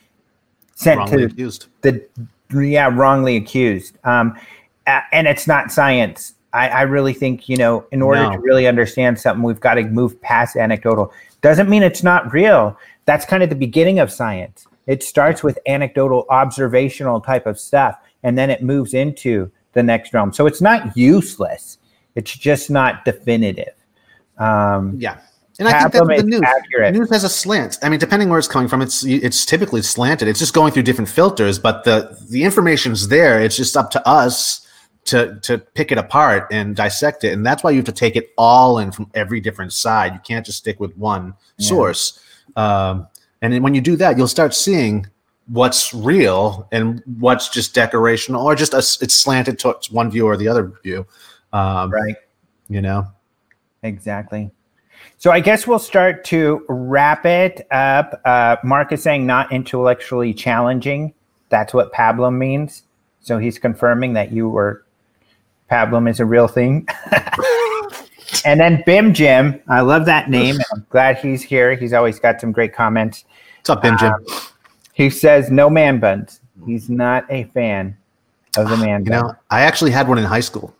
sent 0.74 0.98
Wrongly 0.98 1.18
to 1.18 1.24
accused. 1.26 1.66
the 1.82 2.04
yeah 2.52 2.88
wrongly 2.92 3.36
accused. 3.36 3.96
Um 4.04 4.36
and 4.86 5.28
it's 5.28 5.46
not 5.46 5.70
science. 5.70 6.34
I 6.52 6.68
i 6.68 6.82
really 6.82 7.12
think 7.12 7.48
you 7.48 7.56
know 7.56 7.86
in 7.92 8.02
order 8.02 8.22
No. 8.24 8.32
to 8.32 8.38
really 8.38 8.66
understand 8.66 9.20
something 9.20 9.42
we've 9.42 9.60
got 9.60 9.74
to 9.74 9.84
move 9.84 10.20
past 10.22 10.56
anecdotal. 10.56 11.12
Doesn't 11.40 11.68
mean 11.68 11.82
it's 11.82 12.02
not 12.02 12.32
real. 12.32 12.76
That's 13.04 13.24
kind 13.24 13.42
of 13.42 13.48
the 13.50 13.54
beginning 13.56 13.98
of 14.00 14.10
science. 14.10 14.66
It 14.86 15.02
starts 15.02 15.42
with 15.44 15.58
anecdotal 15.66 16.26
observational 16.30 17.20
type 17.20 17.46
of 17.46 17.58
stuff 17.60 17.96
and 18.22 18.36
then 18.36 18.50
it 18.50 18.62
moves 18.62 18.94
into 18.94 19.50
the 19.74 19.82
next 19.82 20.12
realm. 20.12 20.32
So 20.32 20.46
it's 20.46 20.60
not 20.60 20.96
useless. 20.96 21.78
It's 22.14 22.36
just 22.36 22.70
not 22.70 23.04
definitive 23.04 23.74
um 24.42 24.96
Yeah. 24.98 25.18
And 25.58 25.68
I 25.68 25.82
think 25.82 25.92
that's 25.92 26.22
the 26.22 26.26
news. 26.26 26.40
accurate. 26.44 26.94
News 26.94 27.10
has 27.10 27.24
a 27.24 27.28
slant. 27.28 27.78
I 27.82 27.88
mean, 27.90 28.00
depending 28.00 28.28
where 28.30 28.38
it's 28.38 28.48
coming 28.48 28.68
from, 28.68 28.80
it's 28.82 29.04
it's 29.04 29.44
typically 29.44 29.82
slanted. 29.82 30.26
It's 30.26 30.38
just 30.38 30.54
going 30.54 30.72
through 30.72 30.82
different 30.84 31.10
filters, 31.10 31.58
but 31.58 31.84
the 31.84 32.16
the 32.30 32.42
information's 32.42 33.08
there. 33.08 33.40
It's 33.40 33.56
just 33.56 33.76
up 33.76 33.90
to 33.92 34.08
us 34.08 34.66
to 35.04 35.38
to 35.42 35.58
pick 35.58 35.92
it 35.92 35.98
apart 35.98 36.46
and 36.50 36.74
dissect 36.76 37.24
it 37.24 37.32
and 37.32 37.44
that's 37.44 37.64
why 37.64 37.70
you 37.70 37.78
have 37.78 37.84
to 37.84 37.90
take 37.92 38.14
it 38.14 38.30
all 38.38 38.78
in 38.78 38.92
from 38.92 39.10
every 39.14 39.40
different 39.40 39.72
side 39.72 40.12
you 40.14 40.20
can't 40.22 40.46
just 40.46 40.58
stick 40.58 40.78
with 40.78 40.96
one 40.96 41.34
Yeah. 41.58 41.68
source 41.70 42.20
um, 42.54 43.08
and 43.42 43.52
then 43.52 43.64
when 43.64 43.74
you 43.74 43.80
do 43.80 43.96
that 43.96 44.16
you'll 44.16 44.28
start 44.28 44.54
seeing 44.54 45.08
what's 45.48 45.92
real 45.92 46.68
and 46.70 47.02
what's 47.18 47.48
just 47.48 47.74
decorational 47.74 48.44
or 48.44 48.54
just 48.54 48.74
a, 48.74 48.78
it's 48.78 49.14
slanted 49.14 49.58
towards 49.58 49.90
one 49.90 50.08
view 50.08 50.24
or 50.24 50.36
the 50.36 50.46
other 50.46 50.72
view 50.84 51.04
um, 51.52 51.90
Right. 51.90 52.14
you 52.68 52.80
know 52.80 53.04
Exactly. 53.82 54.50
So 55.18 55.30
I 55.30 55.40
guess 55.40 55.66
we'll 55.66 55.78
start 55.78 56.24
to 56.26 56.64
wrap 56.68 57.26
it 57.26 57.66
up. 57.70 58.20
Uh, 58.24 58.56
Mark 58.62 58.92
is 58.92 59.02
saying 59.02 59.26
not 59.26 59.50
intellectually 59.52 60.32
challenging. 60.32 61.14
That's 61.48 61.74
what 61.74 61.92
pablum 61.92 62.36
means. 62.38 62.84
So 63.20 63.38
he's 63.38 63.58
confirming 63.58 64.14
that 64.14 64.32
you 64.32 64.48
were 64.48 64.84
pablum 65.70 66.08
is 66.08 66.20
a 66.20 66.24
real 66.24 66.48
thing. 66.48 66.86
and 68.44 68.60
then 68.60 68.82
Bim 68.84 69.14
Jim, 69.14 69.60
I 69.68 69.80
love 69.80 70.06
that 70.06 70.28
name. 70.28 70.56
I'm 70.72 70.86
glad 70.90 71.18
he's 71.18 71.42
here. 71.42 71.74
He's 71.74 71.92
always 71.92 72.18
got 72.18 72.40
some 72.40 72.52
great 72.52 72.74
comments. 72.74 73.24
what's 73.58 73.70
up 73.70 73.82
Bim 73.82 73.96
Jim? 73.98 74.12
He 74.92 75.08
says 75.08 75.50
no 75.50 75.70
man 75.70 75.98
buns. 76.00 76.40
He's 76.66 76.90
not 76.90 77.24
a 77.30 77.44
fan 77.44 77.96
of 78.56 78.68
the 78.68 78.76
man 78.76 79.04
you 79.04 79.10
bun. 79.10 79.22
know 79.22 79.34
i 79.50 79.62
actually 79.62 79.90
had 79.90 80.06
one 80.06 80.18
in 80.18 80.24
high 80.24 80.40
school 80.40 80.74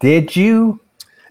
Did 0.00 0.34
you? 0.34 0.80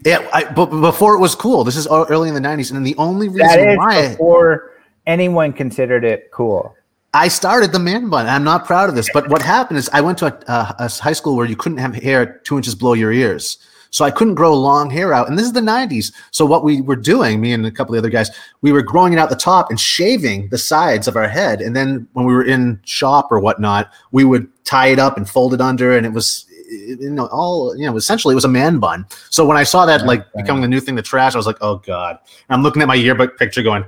Yeah 0.06 0.28
I, 0.34 0.52
but 0.52 0.68
before 0.68 1.16
it 1.16 1.20
was 1.20 1.36
cool 1.36 1.64
this 1.64 1.76
is 1.76 1.88
early 1.88 2.30
in 2.30 2.36
the 2.36 2.42
90s 2.42 2.76
and 2.76 2.86
the 2.86 2.96
only 2.98 3.28
reason 3.28 3.48
That 3.48 3.60
is 3.60 3.78
why 3.78 4.10
before 4.10 4.72
anyone 5.06 5.54
considered 5.54 6.04
it 6.04 6.32
cool. 6.32 6.76
I 7.14 7.28
started 7.28 7.74
the 7.74 7.80
man 7.80 8.10
bun. 8.10 8.28
I'm 8.28 8.44
not 8.44 8.66
proud 8.66 8.88
of 8.88 8.96
this, 8.96 9.10
but 9.14 9.28
what 9.30 9.42
happened 9.42 9.78
is 9.78 9.90
I 9.92 10.00
went 10.02 10.18
to 10.20 10.28
a, 10.28 10.52
a, 10.52 10.76
a 10.86 10.90
high 10.90 11.14
school 11.14 11.36
where 11.36 11.46
you 11.46 11.58
couldn't 11.58 11.80
have 11.80 11.94
hair 11.94 12.40
two 12.46 12.56
inches 12.56 12.74
below 12.74 12.94
your 12.94 13.12
ears. 13.12 13.58
So 13.94 14.06
I 14.06 14.12
couldn't 14.12 14.36
grow 14.36 14.54
long 14.54 14.90
hair 14.90 15.14
out. 15.14 15.28
And 15.28 15.38
this 15.38 15.46
is 15.46 15.52
the 15.52 15.60
90s. 15.60 16.14
So 16.32 16.46
what 16.46 16.64
we 16.64 16.80
were 16.80 16.96
doing, 16.96 17.42
me 17.42 17.52
and 17.52 17.66
a 17.66 17.72
couple 17.72 17.94
of 17.94 18.02
the 18.02 18.08
other 18.08 18.10
guys, 18.10 18.32
we 18.62 18.72
were 18.72 18.82
growing 18.82 19.12
it 19.12 19.20
out 19.20 19.30
the 19.30 19.36
top 19.36 19.70
and 19.70 19.78
shaving 19.78 20.48
the 20.48 20.58
sides 20.58 21.10
of 21.10 21.18
our 21.18 21.28
head. 21.28 21.60
And 21.60 21.76
then 21.76 22.08
when 22.14 22.26
we 22.26 22.34
were 22.34 22.46
in 22.46 22.80
shop 22.86 23.30
or 23.34 23.42
whatnot, 23.42 23.92
we 24.14 24.24
would 24.24 24.48
tie 24.64 24.88
it 24.88 25.00
up 25.00 25.18
and 25.18 25.30
fold 25.30 25.54
it 25.54 25.60
under. 25.60 25.98
And 25.98 26.06
it 26.06 26.14
was, 26.14 26.46
you 26.72 27.10
know, 27.10 27.28
all, 27.28 27.76
you 27.76 27.86
know, 27.86 27.96
essentially 27.98 28.34
it 28.34 28.36
was 28.36 28.46
a 28.46 28.50
man 28.50 28.80
bun. 28.80 29.06
So 29.30 29.46
when 29.46 29.58
I 29.58 29.64
saw 29.64 29.86
that 29.86 30.06
like 30.06 30.22
Right. 30.22 30.44
becoming 30.44 30.62
the 30.62 30.68
new 30.68 30.80
thing 30.80 30.96
the 30.96 31.02
trash, 31.02 31.34
I 31.36 31.38
was 31.38 31.46
like, 31.46 31.58
oh 31.62 31.78
God. 31.78 32.18
And 32.50 32.56
I'm 32.56 32.64
looking 32.64 32.82
at 32.82 32.88
my 32.88 32.96
yearbook 32.96 33.38
picture 33.38 33.62
going, 33.62 33.86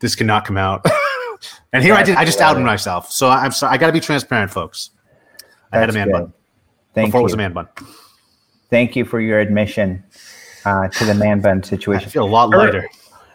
this 0.00 0.14
cannot 0.14 0.44
come 0.44 0.56
out. 0.58 0.84
and 1.72 1.82
here 1.82 1.94
I 1.94 2.02
did, 2.02 2.16
I 2.16 2.24
just 2.24 2.40
outed 2.40 2.60
myself. 2.62 3.10
So 3.10 3.28
I'm 3.28 3.52
sorry. 3.52 3.74
I 3.74 3.78
got 3.78 3.86
to 3.86 3.92
be 3.92 4.00
transparent, 4.00 4.50
folks. 4.50 4.90
I 5.72 5.78
had 5.78 5.90
a 5.90 5.92
man 5.92 6.08
good. 6.08 6.12
bun 6.12 6.32
Thank 6.94 7.08
before 7.08 7.20
you. 7.20 7.22
it 7.22 7.24
was 7.24 7.34
a 7.34 7.38
man 7.38 7.52
bun. 7.52 7.68
Thank 8.70 8.96
you 8.96 9.04
for 9.04 9.20
your 9.20 9.40
admission 9.40 10.02
uh, 10.64 10.88
to 10.88 11.04
the 11.04 11.14
man 11.14 11.40
bun 11.40 11.62
situation. 11.74 12.06
I 12.08 12.10
feel 12.10 12.24
a 12.24 12.26
lot 12.28 12.50
lighter. 12.50 12.88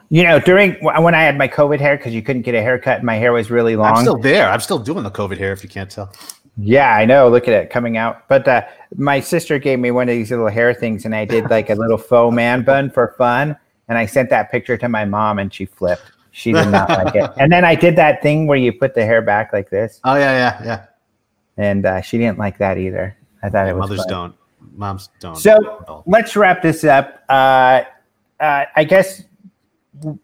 You 0.09 0.23
know, 0.23 0.39
during 0.39 0.73
when 0.83 1.15
I 1.15 1.21
had 1.23 1.37
my 1.37 1.47
COVID 1.47 1.79
hair 1.79 1.95
because 1.95 2.13
you 2.13 2.21
couldn't 2.21 2.41
get 2.41 2.53
a 2.53 2.61
haircut, 2.61 2.97
and 2.97 3.05
my 3.05 3.15
hair 3.15 3.31
was 3.31 3.49
really 3.49 3.77
long. 3.77 3.93
I'm 3.95 4.01
still 4.01 4.17
there. 4.17 4.49
I'm 4.49 4.59
still 4.59 4.77
doing 4.77 5.03
the 5.03 5.11
COVID 5.11 5.37
hair, 5.37 5.53
if 5.53 5.63
you 5.63 5.69
can't 5.69 5.89
tell. 5.89 6.11
Yeah, 6.57 6.95
I 6.95 7.05
know. 7.05 7.29
Look 7.29 7.47
at 7.47 7.53
it 7.53 7.69
coming 7.69 7.97
out. 7.97 8.27
But 8.27 8.47
uh, 8.47 8.61
my 8.95 9.19
sister 9.19 9.57
gave 9.59 9.79
me 9.79 9.91
one 9.91 10.09
of 10.09 10.13
these 10.15 10.31
little 10.31 10.49
hair 10.49 10.73
things, 10.73 11.05
and 11.05 11.15
I 11.15 11.25
did 11.25 11.49
like 11.49 11.69
a 11.69 11.75
little 11.75 11.97
faux 11.97 12.33
man 12.35 12.63
bun 12.63 12.89
for 12.89 13.15
fun. 13.17 13.57
And 13.87 13.97
I 13.97 14.05
sent 14.05 14.29
that 14.29 14.51
picture 14.51 14.77
to 14.77 14.87
my 14.89 15.05
mom, 15.05 15.39
and 15.39 15.53
she 15.53 15.65
flipped. 15.65 16.03
She 16.31 16.53
did 16.53 16.67
not 16.69 16.89
like 17.05 17.15
it. 17.15 17.29
And 17.37 17.51
then 17.51 17.65
I 17.65 17.75
did 17.75 17.95
that 17.97 18.21
thing 18.21 18.47
where 18.47 18.57
you 18.57 18.71
put 18.71 18.93
the 18.93 19.05
hair 19.05 19.21
back 19.21 19.51
like 19.53 19.69
this, 19.69 19.99
Oh 20.03 20.15
yeah, 20.15 20.31
yeah, 20.31 20.63
yeah. 20.63 20.85
and 21.57 21.85
uh, 21.85 22.01
she 22.01 22.17
didn't 22.17 22.37
like 22.37 22.57
that 22.59 22.77
either. 22.77 23.17
I 23.43 23.49
thought 23.49 23.67
it 23.67 23.73
was 23.75 23.89
Mothers 23.89 23.99
fun. 24.05 24.07
don't. 24.07 24.35
Moms 24.77 25.09
don't. 25.19 25.35
So 25.35 26.03
let's 26.05 26.35
wrap 26.37 26.61
this 26.61 26.83
up. 26.85 27.23
Uh, 27.27 27.81
uh, 28.39 28.65
I 28.75 28.83
guess 28.85 29.23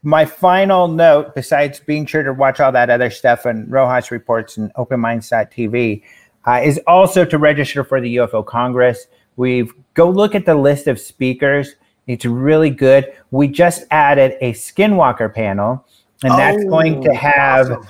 my 0.02 0.26
final 0.26 0.88
note, 0.88 1.36
besides 1.36 1.80
being 1.80 2.06
sure 2.06 2.24
to 2.24 2.34
watch 2.34 2.60
all 2.60 2.72
that 2.72 2.90
other 2.90 3.10
stuff 3.10 3.46
and 3.46 3.70
Rojas 3.72 4.12
reports 4.12 4.58
and 4.58 4.74
OpenMinds.tv, 4.76 6.04
uh, 6.46 6.62
is 6.64 6.80
also 6.88 7.26
to 7.26 7.38
register 7.38 7.84
for 7.84 8.00
the 8.00 8.16
UFO 8.18 8.46
Congress. 8.46 9.08
We've 9.36 9.74
go 9.94 10.10
look 10.10 10.34
at 10.36 10.46
the 10.46 10.56
list 10.56 10.88
of 10.88 11.00
speakers. 11.00 11.76
It's 12.08 12.26
really 12.26 12.70
good. 12.70 13.14
We 13.32 13.50
just 13.50 13.84
added 13.92 14.38
a 14.40 14.54
Skinwalker 14.54 15.34
panel, 15.34 15.86
and 16.24 16.32
that's 16.34 16.64
going 16.64 17.02
to 17.02 17.10
Oh, 17.10 17.16
have 17.16 17.72
awesome. 17.72 17.88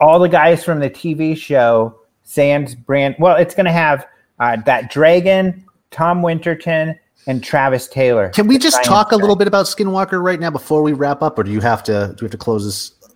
all 0.00 0.18
the 0.18 0.28
guys 0.28 0.64
from 0.64 0.80
the 0.80 0.90
TV 0.90 1.36
show 1.36 2.00
Sans 2.24 2.74
Brand. 2.74 3.14
Well, 3.20 3.36
it's 3.36 3.54
going 3.54 3.66
to 3.66 3.72
have 3.72 4.06
uh, 4.40 4.56
that 4.66 4.90
Dragon, 4.90 5.64
Tom 5.92 6.22
Winterton, 6.22 6.98
and 7.26 7.42
Travis 7.42 7.88
Taylor. 7.88 8.28
Can 8.30 8.46
we 8.46 8.58
just 8.58 8.82
talk 8.84 9.12
a 9.12 9.16
little 9.16 9.36
bit 9.36 9.46
about 9.48 9.66
Skinwalker 9.66 10.22
right 10.22 10.40
now 10.40 10.50
before 10.50 10.82
we 10.82 10.92
wrap 10.92 11.22
up, 11.22 11.38
or 11.38 11.42
do 11.42 11.50
you 11.50 11.60
have 11.60 11.82
to? 11.84 12.14
Do 12.16 12.22
we 12.22 12.26
have 12.26 12.32
to 12.32 12.38
close 12.38 12.64
this 12.64 13.10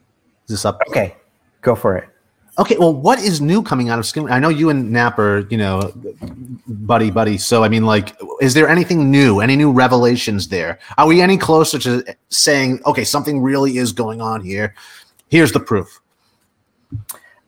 this 0.47 0.65
up? 0.65 0.81
Okay, 0.89 1.17
go 1.63 1.75
for 1.75 1.97
it. 1.97 2.09
Okay. 2.57 2.77
Well, 2.79 2.95
what 2.95 3.19
is 3.19 3.41
new 3.41 3.63
coming 3.63 3.89
out 3.89 3.99
of 3.99 4.07
Skin? 4.07 4.31
I 4.31 4.39
know 4.39 4.49
you 4.49 4.71
and 4.71 4.93
Knapp 4.93 5.19
are, 5.19 5.41
you 5.51 5.59
know, 5.59 5.93
buddy 6.67 7.11
buddy. 7.11 7.37
So 7.37 7.65
I 7.65 7.69
mean, 7.69 7.85
like, 7.85 8.17
is 8.41 8.55
there 8.55 8.69
anything 8.69 9.11
new? 9.11 9.41
Any 9.41 9.57
new 9.57 9.73
revelations 9.73 10.49
there? 10.49 10.79
Are 10.97 11.07
we 11.07 11.21
any 11.21 11.37
closer 11.37 11.79
to 11.81 12.05
saying, 12.29 12.81
okay, 12.87 13.03
something 13.03 13.41
really 13.41 13.79
is 13.79 13.93
going 13.93 14.21
on 14.21 14.41
here? 14.41 14.75
Here's 15.29 15.51
the 15.51 15.61
proof. 15.61 16.01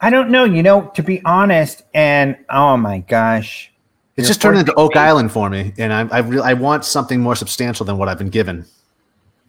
I 0.00 0.10
don't 0.10 0.30
know. 0.30 0.44
You 0.44 0.62
know, 0.62 0.90
to 0.94 1.02
be 1.02 1.24
honest, 1.24 1.84
and 1.94 2.36
oh 2.50 2.76
my 2.76 2.98
gosh, 2.98 3.72
It's 4.16 4.28
just 4.28 4.40
turned 4.40 4.58
into 4.58 4.72
Oak 4.74 4.96
Island 4.96 5.30
for 5.30 5.50
me, 5.50 5.72
and 5.78 5.92
I 5.92 6.08
I, 6.10 6.18
re- 6.20 6.40
I 6.40 6.54
want 6.54 6.84
something 6.84 7.20
more 7.20 7.36
substantial 7.36 7.84
than 7.84 7.98
what 7.98 8.08
I've 8.08 8.18
been 8.18 8.30
given. 8.30 8.64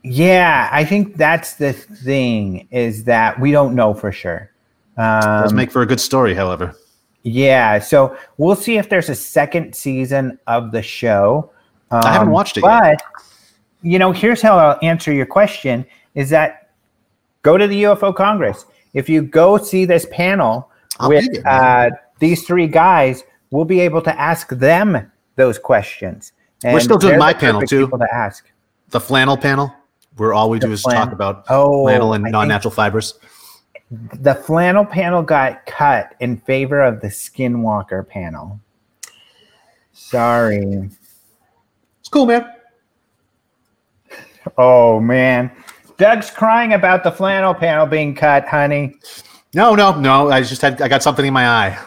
yeah, 0.04 0.70
I 0.72 0.86
think 0.86 1.16
that's 1.18 1.54
the 1.56 1.74
thing 1.74 2.68
is 2.72 3.04
that 3.06 3.40
we 3.40 3.52
don't 3.52 3.76
know 3.76 3.94
for 3.94 4.12
sure. 4.12 4.52
Does 4.98 5.52
Um, 5.52 5.56
make 5.56 5.72
for 5.72 5.82
a 5.82 5.86
good 5.86 6.00
story, 6.00 6.34
however. 6.34 6.76
yeah, 7.24 7.80
so 7.80 8.18
we'll 8.38 8.56
see 8.56 8.78
if 8.78 8.90
there's 8.90 9.10
a 9.10 9.16
second 9.16 9.74
season 9.76 10.38
of 10.48 10.72
the 10.72 10.82
show. 10.82 11.50
I 11.92 12.12
haven't 12.12 12.28
Um, 12.30 12.34
watched 12.34 12.58
it 12.58 12.62
but, 12.62 12.84
yet. 12.84 13.02
you 13.82 14.00
know, 14.00 14.12
here's 14.12 14.42
how 14.42 14.58
I'll 14.58 14.80
answer 14.82 15.14
your 15.14 15.26
question: 15.26 15.86
is 16.16 16.30
that 16.32 16.70
go 17.42 17.58
to 17.58 17.68
the 17.68 17.84
UFO 17.84 18.14
Congress. 18.14 18.66
If 18.94 19.08
you 19.10 19.22
go 19.22 19.58
see 19.58 19.86
this 19.86 20.06
panel 20.12 20.70
I'll 21.00 21.10
with 21.10 21.26
uh, 21.46 21.90
these 22.20 22.44
three 22.48 22.68
guys, 22.68 23.24
we'll 23.52 23.66
be 23.66 23.80
able 23.80 24.02
to 24.02 24.20
ask 24.20 24.50
them 24.50 25.12
those 25.36 25.60
questions. 25.60 26.34
We're 26.64 26.80
still 26.80 26.98
doing 26.98 27.20
my 27.20 27.34
the 27.34 27.40
panel, 27.40 27.62
too. 27.62 27.86
People 27.86 28.00
to 28.00 28.14
ask. 28.14 28.50
The 28.90 29.00
flannel 29.00 29.38
panel, 29.38 29.74
where 30.16 30.34
all 30.34 30.50
we 30.50 30.60
do 30.60 30.72
is 30.72 30.82
flan- 30.82 30.96
talk 30.96 31.12
about 31.12 31.46
Oh, 31.50 31.84
flannel 31.84 32.14
and 32.14 32.24
non-natural 32.24 32.72
fibers. 32.72 33.14
The 33.90 34.36
flannel 34.36 34.86
panel 34.86 35.22
got 35.22 35.66
cut 35.66 36.16
in 36.20 36.38
favor 36.38 36.82
of 36.82 37.02
the 37.02 37.08
Skinwalker 37.08 38.08
panel. 38.08 38.60
Sorry. 39.94 40.90
It's 42.00 42.10
cool, 42.10 42.26
man. 42.26 42.54
Oh 44.58 45.00
man, 45.00 45.52
Doug's 45.98 46.32
crying 46.32 46.74
about 46.74 47.04
the 47.04 47.12
flannel 47.12 47.54
panel 47.54 47.86
being 47.86 48.16
cut, 48.16 48.48
honey. 48.48 48.96
No, 49.54 49.76
no, 49.76 50.00
no. 50.00 50.30
I 50.30 50.42
just 50.42 50.62
had 50.62 50.82
I 50.82 50.88
got 50.88 51.04
something 51.04 51.26
in 51.26 51.34
my 51.34 51.48
eye. 51.48 51.78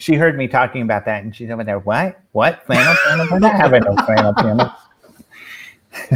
She 0.00 0.14
heard 0.14 0.36
me 0.38 0.48
talking 0.48 0.80
about 0.80 1.04
that, 1.04 1.22
and 1.22 1.36
she's 1.36 1.50
over 1.50 1.62
there. 1.62 1.78
What? 1.78 2.18
What 2.32 2.64
flannel 2.64 2.96
panel? 3.06 3.26
We're 3.30 3.38
not 3.38 3.56
having 3.56 3.82
no 3.82 3.94
flannel 4.06 4.32
panel. 4.32 4.72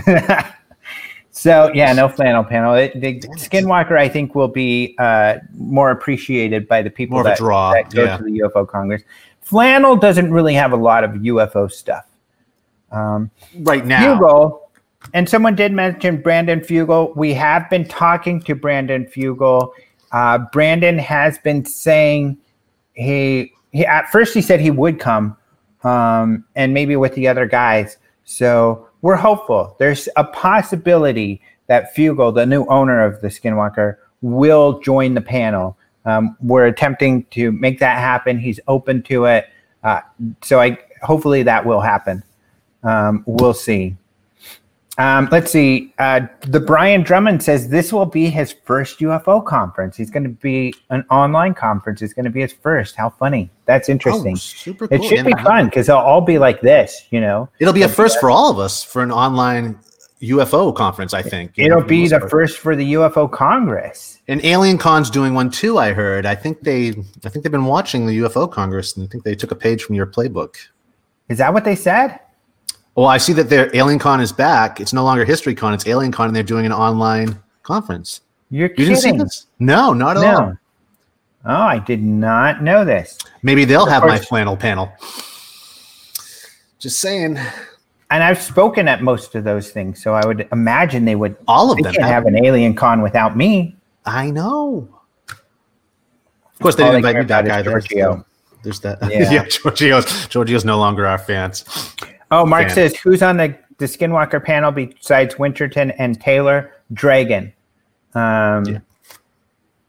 so 1.30 1.70
yeah, 1.74 1.92
no 1.92 2.08
flannel 2.08 2.44
panel. 2.44 2.72
It, 2.74 2.98
the 2.98 3.20
Skinwalker, 3.36 3.98
I 3.98 4.08
think, 4.08 4.34
will 4.34 4.48
be 4.48 4.94
uh, 4.98 5.34
more 5.52 5.90
appreciated 5.90 6.66
by 6.66 6.80
the 6.80 6.88
people 6.88 7.16
More 7.16 7.20
of 7.20 7.26
a 7.26 7.28
that, 7.30 7.38
draw, 7.38 7.72
that 7.74 7.92
go 7.92 8.04
yeah. 8.04 8.16
to 8.16 8.22
the 8.24 8.30
UFO 8.40 8.66
Congress. 8.66 9.02
Flannel 9.42 9.96
doesn't 9.96 10.32
really 10.32 10.54
have 10.54 10.72
a 10.72 10.76
lot 10.76 11.04
of 11.04 11.10
UFO 11.10 11.70
stuff. 11.70 12.06
Um, 12.90 13.30
Right 13.58 13.84
now. 13.84 14.18
Fugal, 14.18 14.60
and 15.12 15.28
someone 15.28 15.54
did 15.54 15.72
mention 15.72 16.22
Brandon 16.22 16.60
Fugal. 16.60 17.14
We 17.16 17.34
have 17.34 17.68
been 17.68 17.86
talking 17.86 18.40
to 18.44 18.54
Brandon 18.54 19.04
Fugal. 19.04 19.72
Uh, 20.10 20.38
Brandon 20.52 20.96
has 20.96 21.36
been 21.36 21.66
saying 21.66 22.38
he, 22.94 23.52
he 23.74 23.84
at 23.84 24.08
first 24.08 24.32
he 24.32 24.40
said 24.40 24.60
he 24.60 24.70
would 24.70 24.98
come, 24.98 25.36
um, 25.82 26.44
and 26.54 26.72
maybe 26.72 26.96
with 26.96 27.14
the 27.14 27.28
other 27.28 27.44
guys. 27.44 27.98
So 28.24 28.88
we're 29.02 29.16
hopeful. 29.16 29.76
There's 29.78 30.08
a 30.16 30.24
possibility 30.24 31.42
that 31.66 31.94
Fugal, 31.94 32.34
the 32.34 32.46
new 32.46 32.64
owner 32.66 33.04
of 33.04 33.20
the 33.20 33.28
Skinwalker, 33.28 33.96
will 34.22 34.80
join 34.80 35.14
the 35.14 35.20
panel. 35.20 35.76
Um, 36.06 36.36
we're 36.40 36.66
attempting 36.66 37.24
to 37.32 37.50
make 37.52 37.80
that 37.80 37.98
happen. 37.98 38.38
He's 38.38 38.60
open 38.68 39.02
to 39.04 39.24
it. 39.24 39.48
Uh, 39.82 40.00
so 40.42 40.60
I 40.60 40.78
hopefully 41.02 41.42
that 41.42 41.66
will 41.66 41.80
happen. 41.80 42.22
Um, 42.84 43.24
we'll 43.26 43.54
see. 43.54 43.96
Um, 44.96 45.28
let's 45.32 45.50
see. 45.50 45.92
Uh, 45.98 46.20
the 46.42 46.60
Brian 46.60 47.02
Drummond 47.02 47.42
says 47.42 47.68
this 47.68 47.92
will 47.92 48.06
be 48.06 48.30
his 48.30 48.54
first 48.64 49.00
UFO 49.00 49.44
conference. 49.44 49.96
He's 49.96 50.10
going 50.10 50.22
to 50.22 50.28
be 50.28 50.72
an 50.90 51.04
online 51.10 51.54
conference. 51.54 52.00
It's 52.00 52.12
going 52.12 52.26
to 52.26 52.30
be 52.30 52.42
his 52.42 52.52
first. 52.52 52.94
How 52.94 53.10
funny! 53.10 53.50
That's 53.66 53.88
interesting. 53.88 54.34
Oh, 54.34 54.36
super 54.36 54.86
cool. 54.86 54.96
it 54.96 55.04
should 55.08 55.18
Yeah, 55.26 55.34
be 55.34 55.42
fun 55.42 55.64
because 55.66 55.88
they'll 55.88 55.96
all 55.96 56.20
be 56.20 56.38
like 56.38 56.60
this. 56.60 57.06
You 57.10 57.20
know, 57.20 57.48
It'll 57.58 57.74
be 57.74 57.82
a 57.82 57.88
first 57.88 58.20
for 58.20 58.30
all 58.30 58.50
of 58.50 58.58
us 58.60 58.84
for 58.84 59.02
an 59.02 59.10
online 59.10 59.78
UFO 60.22 60.72
conference. 60.74 61.12
I 61.12 61.22
think 61.22 61.52
it'll 61.56 61.80
for 61.82 61.86
be 61.88 62.06
the 62.06 62.20
part. 62.20 62.30
first 62.30 62.58
for 62.58 62.76
the 62.76 62.92
UFO 62.94 63.30
Congress. 63.30 64.20
And 64.28 64.44
Alien 64.44 64.78
Con's 64.78 65.10
doing 65.10 65.34
one 65.34 65.50
too. 65.50 65.76
I 65.76 65.92
heard. 65.92 66.24
I 66.24 66.36
think 66.36 66.60
they. 66.62 66.90
I 67.24 67.28
think 67.30 67.42
they've 67.42 67.50
been 67.50 67.64
watching 67.64 68.06
the 68.06 68.18
UFO 68.20 68.48
Congress, 68.50 68.96
and 68.96 69.04
I 69.04 69.10
think 69.10 69.24
they 69.24 69.34
took 69.34 69.50
a 69.50 69.56
page 69.56 69.82
from 69.82 69.96
your 69.96 70.06
playbook. 70.06 70.54
Is 71.28 71.38
that 71.38 71.52
what 71.52 71.64
they 71.64 71.74
said? 71.74 72.20
Well, 72.96 73.06
I 73.06 73.18
see 73.18 73.32
that 73.34 73.48
their 73.50 73.74
Alien 73.76 73.98
Con 73.98 74.20
is 74.20 74.32
back. 74.32 74.80
It's 74.80 74.92
no 74.92 75.02
longer 75.04 75.24
History 75.24 75.54
Con. 75.54 75.74
It's 75.74 75.86
Alien 75.86 76.12
Con, 76.12 76.28
and 76.28 76.36
they're 76.36 76.42
doing 76.44 76.64
an 76.66 76.72
online 76.72 77.38
conference. 77.62 78.20
You're 78.50 78.68
You 78.68 78.74
kidding? 78.74 78.94
didn't 78.94 79.00
see 79.02 79.12
this? 79.18 79.46
No, 79.58 79.92
not 79.92 80.16
at 80.16 80.24
all. 80.24 80.56
Oh, 81.46 81.52
I 81.62 81.78
did 81.78 82.02
not 82.02 82.62
know 82.62 82.84
this. 82.84 83.18
Maybe 83.42 83.64
they'll 83.64 83.86
have 83.86 84.04
my 84.04 84.18
flannel 84.18 84.56
panel. 84.56 84.92
Just 86.78 87.00
saying. 87.00 87.36
And 88.10 88.22
I've 88.22 88.40
spoken 88.40 88.86
at 88.86 89.02
most 89.02 89.34
of 89.34 89.42
those 89.44 89.70
things, 89.70 90.00
so 90.02 90.14
I 90.14 90.24
would 90.24 90.46
imagine 90.52 91.04
they 91.04 91.16
would. 91.16 91.36
All 91.48 91.70
of 91.72 91.76
They 91.78 91.82
them. 91.82 91.94
can't 91.94 92.06
have 92.06 92.26
an 92.26 92.42
alien 92.44 92.74
con 92.74 93.02
without 93.02 93.36
me. 93.36 93.74
I 94.06 94.30
know. 94.30 94.88
Of 95.28 96.58
course, 96.60 96.76
they 96.76 96.84
All 96.84 96.92
didn't 96.92 97.04
invite 97.06 97.16
me 97.16 97.24
back 97.26 97.48
either. 97.50 97.70
Giorgio. 97.70 98.16
so 98.18 98.24
There's 98.62 98.80
that. 98.80 98.98
Yeah. 99.10 99.30
Yeah, 99.32 99.44
Giorgio's 99.46 100.28
Giorgio's 100.28 100.64
no 100.64 100.78
longer 100.78 101.06
our 101.06 101.18
fans. 101.18 101.64
Oh, 102.30 102.44
Mark 102.46 102.66
Fan. 102.66 102.74
says, 102.74 102.96
who's 102.96 103.22
on 103.22 103.36
the, 103.36 103.56
the 103.78 103.86
Skinwalker 103.86 104.42
panel 104.42 104.70
besides 104.72 105.38
Winterton 105.38 105.90
and 105.92 106.20
Taylor? 106.20 106.72
Dragon. 106.92 107.52
Um, 108.14 108.64
Yeah. 108.66 108.78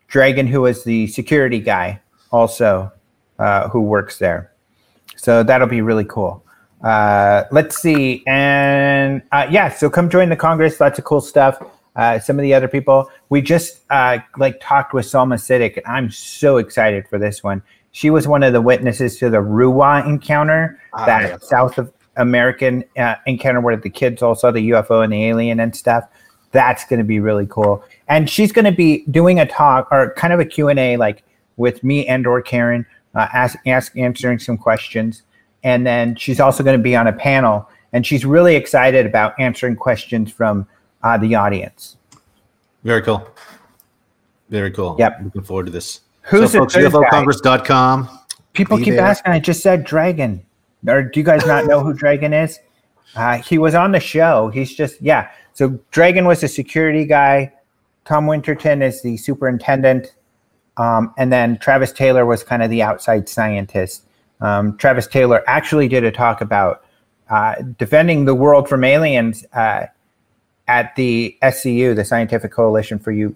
Dragon, 0.08 0.48
who 0.48 0.66
is 0.66 0.84
the 0.84 1.08
security 1.08 1.60
guy, 1.60 2.00
also, 2.32 2.92
uh, 3.40 3.68
who 3.70 3.82
works 3.82 4.18
there. 4.18 4.52
So 5.18 5.44
that'll 5.44 5.68
be 5.68 5.82
really 5.82 6.06
cool. 6.06 6.44
Uh, 6.82 7.44
let's 7.52 7.78
see. 7.82 8.24
And 8.28 9.22
uh, 9.32 9.48
yeah, 9.50 9.70
so 9.70 9.90
come 9.90 10.10
join 10.10 10.30
the 10.30 10.36
Congress. 10.36 10.80
Lots 10.80 11.00
of 11.00 11.06
cool 11.06 11.20
stuff. 11.22 11.62
Uh, 11.96 12.20
some 12.20 12.38
of 12.38 12.44
the 12.44 12.54
other 12.54 12.68
people. 12.68 13.10
We 13.30 13.42
just 13.42 13.82
uh, 13.90 14.20
like 14.38 14.60
talked 14.62 14.94
with 14.94 15.06
Salma 15.06 15.36
Siddick, 15.36 15.78
and 15.78 15.86
I'm 15.88 16.10
so 16.12 16.58
excited 16.58 17.08
for 17.08 17.18
this 17.18 17.44
one. 17.44 17.62
She 17.92 18.10
was 18.10 18.28
one 18.28 18.44
of 18.44 18.54
the 18.54 18.62
witnesses 18.62 19.18
to 19.20 19.30
the 19.30 19.38
Ruwa 19.38 20.06
encounter 20.06 20.80
Ah, 20.94 21.06
that 21.06 21.30
yeah. 21.30 21.38
South 21.42 21.78
of 21.78 21.92
American 22.18 22.84
uh, 22.97 23.16
encounter 23.26 23.61
where 23.61 23.76
the 23.78 23.89
kids 23.89 24.22
all 24.22 24.36
saw 24.36 24.51
the 24.51 24.70
UFO 24.70 25.03
and 25.03 25.11
the 25.11 25.26
alien 25.26 25.59
and 25.59 25.76
stuff. 25.76 26.05
That's 26.51 26.86
going 26.86 26.99
to 26.99 27.05
be 27.05 27.20
really 27.20 27.47
cool. 27.47 27.84
And 28.07 28.30
she's 28.30 28.51
going 28.51 28.66
to 28.66 28.72
be 28.72 29.05
doing 29.11 29.39
a 29.39 29.45
talk 29.45 29.88
or 29.91 30.13
kind 30.13 30.34
of 30.34 30.39
a 30.39 30.45
Q&A 30.45 30.97
like 30.97 31.24
with 31.57 31.84
me 31.84 32.07
and 32.07 32.26
or 32.26 32.41
Karen, 32.41 32.86
uh, 33.13 33.28
ask, 33.34 33.57
ask, 33.66 33.97
answering 33.97 34.39
some 34.39 34.57
questions. 34.57 35.24
And 35.63 35.86
then 35.86 36.16
she's 36.16 36.39
also 36.39 36.63
going 36.63 36.78
to 36.78 36.84
be 36.84 36.95
on 36.95 37.07
a 37.07 37.13
panel 37.13 37.68
and 37.95 38.05
she's 38.05 38.26
really 38.26 38.55
excited 38.57 39.05
about 39.05 39.39
answering 39.39 39.78
questions 39.78 40.30
from 40.30 40.68
uh, 41.03 41.18
the 41.18 41.34
audience. 41.34 41.95
Very 42.84 43.01
cool. 43.01 43.26
Very 44.49 44.70
cool. 44.70 44.97
Yep. 44.99 45.22
Looking 45.24 45.43
forward 45.43 45.68
to 45.68 45.72
this. 45.72 46.01
Who's 46.24 46.51
so, 46.51 46.59
folks? 46.59 46.76
UFOcongress.com. 46.76 48.20
People 48.51 48.78
keep 48.78 48.95
there. 48.95 48.99
asking. 48.99 49.32
I 49.32 49.39
just 49.39 49.61
said 49.61 49.86
Dragon. 49.86 50.45
Or 50.88 51.04
do 51.04 51.20
you 51.20 51.26
guys 51.26 51.46
not 51.46 51.66
know 51.66 51.82
who 51.82 51.94
Dragon 52.06 52.34
is? 52.34 52.60
Uh, 53.16 53.38
he 53.38 53.58
was 53.58 53.76
on 53.76 53.92
the 53.92 54.00
show. 54.00 54.50
He's 54.50 54.74
just 54.74 55.02
yeah. 55.02 55.30
So 55.54 55.80
Dragon 55.92 56.26
was 56.26 56.44
a 56.44 56.48
security 56.48 57.06
guy. 57.06 57.54
Tom 58.04 58.28
Winterton 58.28 58.82
is 58.82 59.02
the 59.02 59.18
superintendent, 59.18 60.14
um, 60.78 61.14
and 61.18 61.32
then 61.32 61.58
Travis 61.58 61.92
Taylor 61.92 62.26
was 62.26 62.44
kind 62.44 62.62
of 62.62 62.70
the 62.70 62.84
outside 62.84 63.28
scientist. 63.28 64.04
Um, 64.42 64.78
Travis 64.78 65.08
Taylor 65.08 65.44
actually 65.48 65.88
did 65.88 66.04
a 66.04 66.12
talk 66.12 66.42
about 66.42 66.86
uh, 67.30 67.56
defending 67.78 68.26
the 68.26 68.36
world 68.36 68.70
from 68.70 68.84
aliens 68.84 69.46
uh, 69.54 69.86
at 70.68 70.96
the 70.96 71.36
SCU, 71.42 71.96
the 71.96 72.06
Scientific 72.06 72.52
Coalition 72.52 73.00
for 73.00 73.12
U- 73.12 73.36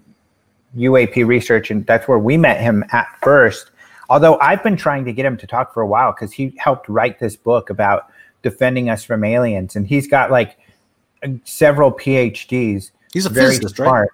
UAP 0.76 1.26
Research, 1.26 1.70
and 1.70 1.86
that's 1.86 2.06
where 2.06 2.18
we 2.18 2.36
met 2.36 2.60
him 2.60 2.84
at 2.92 3.08
first. 3.22 3.69
Although 4.10 4.38
I've 4.40 4.62
been 4.64 4.76
trying 4.76 5.04
to 5.04 5.12
get 5.12 5.24
him 5.24 5.36
to 5.38 5.46
talk 5.46 5.72
for 5.72 5.80
a 5.82 5.86
while 5.86 6.12
because 6.12 6.32
he 6.32 6.52
helped 6.58 6.88
write 6.88 7.20
this 7.20 7.36
book 7.36 7.70
about 7.70 8.10
defending 8.42 8.90
us 8.90 9.04
from 9.04 9.22
aliens, 9.22 9.76
and 9.76 9.86
he's 9.86 10.08
got 10.08 10.30
like 10.30 10.58
several 11.44 11.92
PhDs. 11.92 12.90
He's 13.12 13.26
a 13.26 13.28
Very 13.28 13.50
physicist, 13.50 13.78
right? 13.78 14.08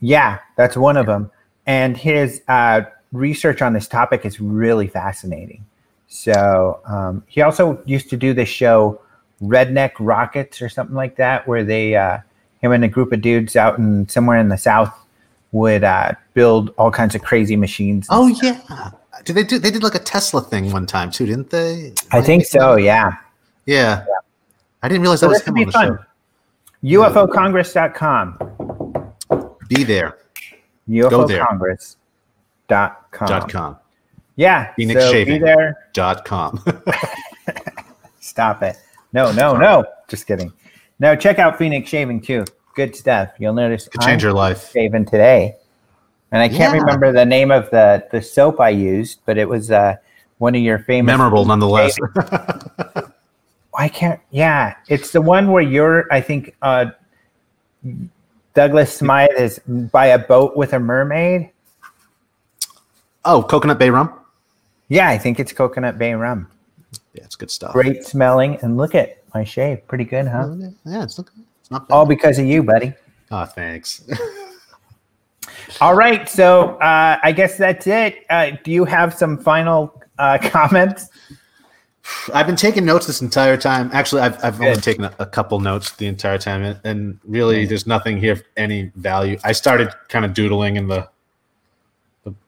Yeah, 0.00 0.38
that's 0.56 0.76
one 0.76 0.96
of 0.96 1.06
them. 1.06 1.30
And 1.66 1.96
his 1.96 2.40
uh, 2.48 2.82
research 3.12 3.60
on 3.60 3.74
this 3.74 3.86
topic 3.86 4.24
is 4.24 4.40
really 4.40 4.88
fascinating. 4.88 5.66
So 6.08 6.80
um, 6.86 7.22
he 7.26 7.42
also 7.42 7.80
used 7.84 8.08
to 8.10 8.16
do 8.16 8.32
this 8.32 8.48
show, 8.48 9.00
Redneck 9.42 9.92
Rockets 10.00 10.62
or 10.62 10.68
something 10.68 10.96
like 10.96 11.16
that, 11.16 11.46
where 11.46 11.62
they, 11.62 11.94
uh, 11.94 12.18
him 12.62 12.72
and 12.72 12.84
a 12.84 12.88
group 12.88 13.12
of 13.12 13.20
dudes 13.20 13.54
out 13.54 13.78
in 13.78 14.08
somewhere 14.08 14.38
in 14.38 14.48
the 14.48 14.56
South 14.56 14.92
would 15.52 15.84
uh, 15.84 16.12
build 16.34 16.72
all 16.78 16.90
kinds 16.90 17.14
of 17.14 17.22
crazy 17.22 17.56
machines. 17.56 18.06
Oh 18.10 18.32
stuff. 18.32 18.64
yeah. 18.70 18.90
Did 19.24 19.34
they 19.36 19.42
do? 19.44 19.58
They 19.58 19.70
did 19.70 19.82
like 19.82 19.94
a 19.94 19.98
Tesla 20.00 20.40
thing 20.40 20.70
one 20.72 20.86
time 20.86 21.10
too, 21.10 21.26
didn't 21.26 21.50
they? 21.50 21.92
I 22.12 22.20
think 22.22 22.46
so. 22.46 22.76
Yeah. 22.76 23.12
Yeah. 23.66 24.04
I 24.82 24.88
didn't 24.88 25.02
realize 25.02 25.20
So 25.20 25.26
that 25.26 25.32
was 25.32 25.42
him 25.42 25.54
on 25.54 25.60
be 25.60 25.64
the 25.66 25.72
fun. 25.72 25.98
UFOcongress.com. 26.84 28.38
show. 28.38 29.56
Be 29.68 29.84
there. 29.84 30.16
there. 30.86 31.10
UFOcongress.com. 31.10 31.96
Dot 33.28 33.48
com. 33.50 33.76
Yeah. 34.36 34.72
Phoenix 34.74 35.02
so 35.02 35.10
Shaving. 35.12 35.34
be 35.40 35.44
there. 35.44 35.88
Dot 35.92 36.24
com. 36.24 36.62
Stop 38.20 38.62
it. 38.62 38.76
No, 39.12 39.32
no, 39.32 39.56
no. 39.56 39.84
Just 40.08 40.26
kidding. 40.26 40.52
No, 40.98 41.16
check 41.16 41.38
out 41.38 41.58
Phoenix 41.58 41.88
Shaving 41.90 42.20
too. 42.20 42.44
Good 42.74 42.94
stuff. 42.94 43.30
You'll 43.38 43.54
notice 43.54 43.88
Could 43.88 44.00
change 44.02 44.22
I'm 44.22 44.28
your 44.28 44.32
life. 44.32 44.70
shaving 44.70 45.04
today. 45.04 45.56
And 46.32 46.40
I 46.42 46.48
can't 46.48 46.74
Yeah. 46.74 46.80
remember 46.80 47.12
the 47.12 47.24
name 47.24 47.50
of 47.50 47.68
the, 47.70 48.06
the 48.12 48.22
soap 48.22 48.60
I 48.60 48.68
used, 48.70 49.20
but 49.26 49.36
it 49.38 49.48
was 49.48 49.70
uh, 49.70 49.96
one 50.38 50.54
of 50.54 50.60
your 50.62 50.78
famous 50.80 51.10
Memorable 51.12 51.44
nonetheless. 51.44 51.96
I 53.76 53.88
can't. 53.88 54.20
Yeah, 54.30 54.74
it's 54.88 55.10
the 55.12 55.20
one 55.22 55.50
where 55.52 55.62
you're. 55.62 56.06
I 56.12 56.20
think 56.20 56.54
uh, 56.62 56.86
Douglas 58.54 58.96
Smythe 58.96 59.30
is 59.38 59.60
by 59.66 60.06
a 60.06 60.18
boat 60.18 60.56
with 60.56 60.72
a 60.72 60.78
mermaid. 60.80 61.50
oh, 63.24 63.42
Coconut 63.42 63.78
Bay 63.78 63.90
rum. 63.90 64.12
Yeah, 64.88 65.08
I 65.08 65.18
think 65.18 65.38
it's 65.40 65.52
Coconut 65.52 65.98
Bay 65.98 66.14
rum. 66.14 66.48
Yeah, 67.14 67.24
it's 67.24 67.36
good 67.36 67.50
stuff. 67.50 67.72
Great 67.72 68.04
smelling, 68.04 68.56
and 68.62 68.76
look 68.76 68.94
at 68.94 69.22
my 69.34 69.44
shave. 69.44 69.86
Pretty 69.88 70.04
good, 70.04 70.26
huh? 70.26 70.54
Yeah, 70.84 71.04
it's, 71.04 71.16
look- 71.18 71.32
it's 71.60 71.70
not 71.70 71.88
bad. 71.88 71.94
All 71.94 72.06
because 72.06 72.38
of 72.38 72.46
you, 72.46 72.62
buddy. 72.62 72.92
oh, 73.30 73.44
thanks. 73.46 74.02
All 75.80 75.94
right, 75.94 76.28
so 76.28 76.76
uh, 76.78 77.18
I 77.22 77.32
guess 77.32 77.56
that's 77.56 77.86
it. 77.86 78.24
Uh, 78.30 78.52
do 78.64 78.70
you 78.70 78.84
have 78.84 79.14
some 79.14 79.38
final 79.38 80.02
uh, 80.18 80.38
comments? 80.42 81.08
I've 82.34 82.46
been 82.46 82.56
taking 82.56 82.84
notes 82.84 83.06
this 83.06 83.22
entire 83.22 83.56
time. 83.56 83.90
Actually, 83.92 84.22
I've, 84.22 84.42
I've 84.44 84.60
only 84.60 84.80
taken 84.80 85.04
a, 85.04 85.14
a 85.18 85.26
couple 85.26 85.60
notes 85.60 85.92
the 85.92 86.06
entire 86.06 86.38
time, 86.38 86.62
and, 86.62 86.80
and 86.84 87.20
really, 87.24 87.66
there's 87.66 87.86
nothing 87.86 88.18
here 88.18 88.32
of 88.32 88.42
any 88.56 88.90
value. 88.96 89.38
I 89.44 89.52
started 89.52 89.90
kind 90.08 90.24
of 90.24 90.34
doodling 90.34 90.76
in 90.76 90.88
the, 90.88 90.96
the 90.96 91.08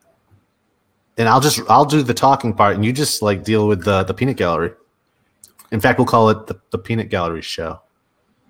and 1.17 1.27
I'll 1.29 1.39
just 1.41 1.59
I'll 1.69 1.85
do 1.85 2.01
the 2.03 2.13
talking 2.13 2.53
part, 2.53 2.75
and 2.75 2.83
you 2.85 2.91
just 2.93 3.21
like 3.21 3.43
deal 3.43 3.67
with 3.67 3.83
the 3.83 4.03
the 4.03 4.13
peanut 4.13 4.37
gallery. 4.37 4.71
In 5.71 5.79
fact, 5.79 5.97
we'll 5.97 6.05
call 6.05 6.29
it 6.29 6.45
the, 6.47 6.59
the 6.69 6.77
peanut 6.77 7.09
gallery 7.09 7.41
show. 7.41 7.81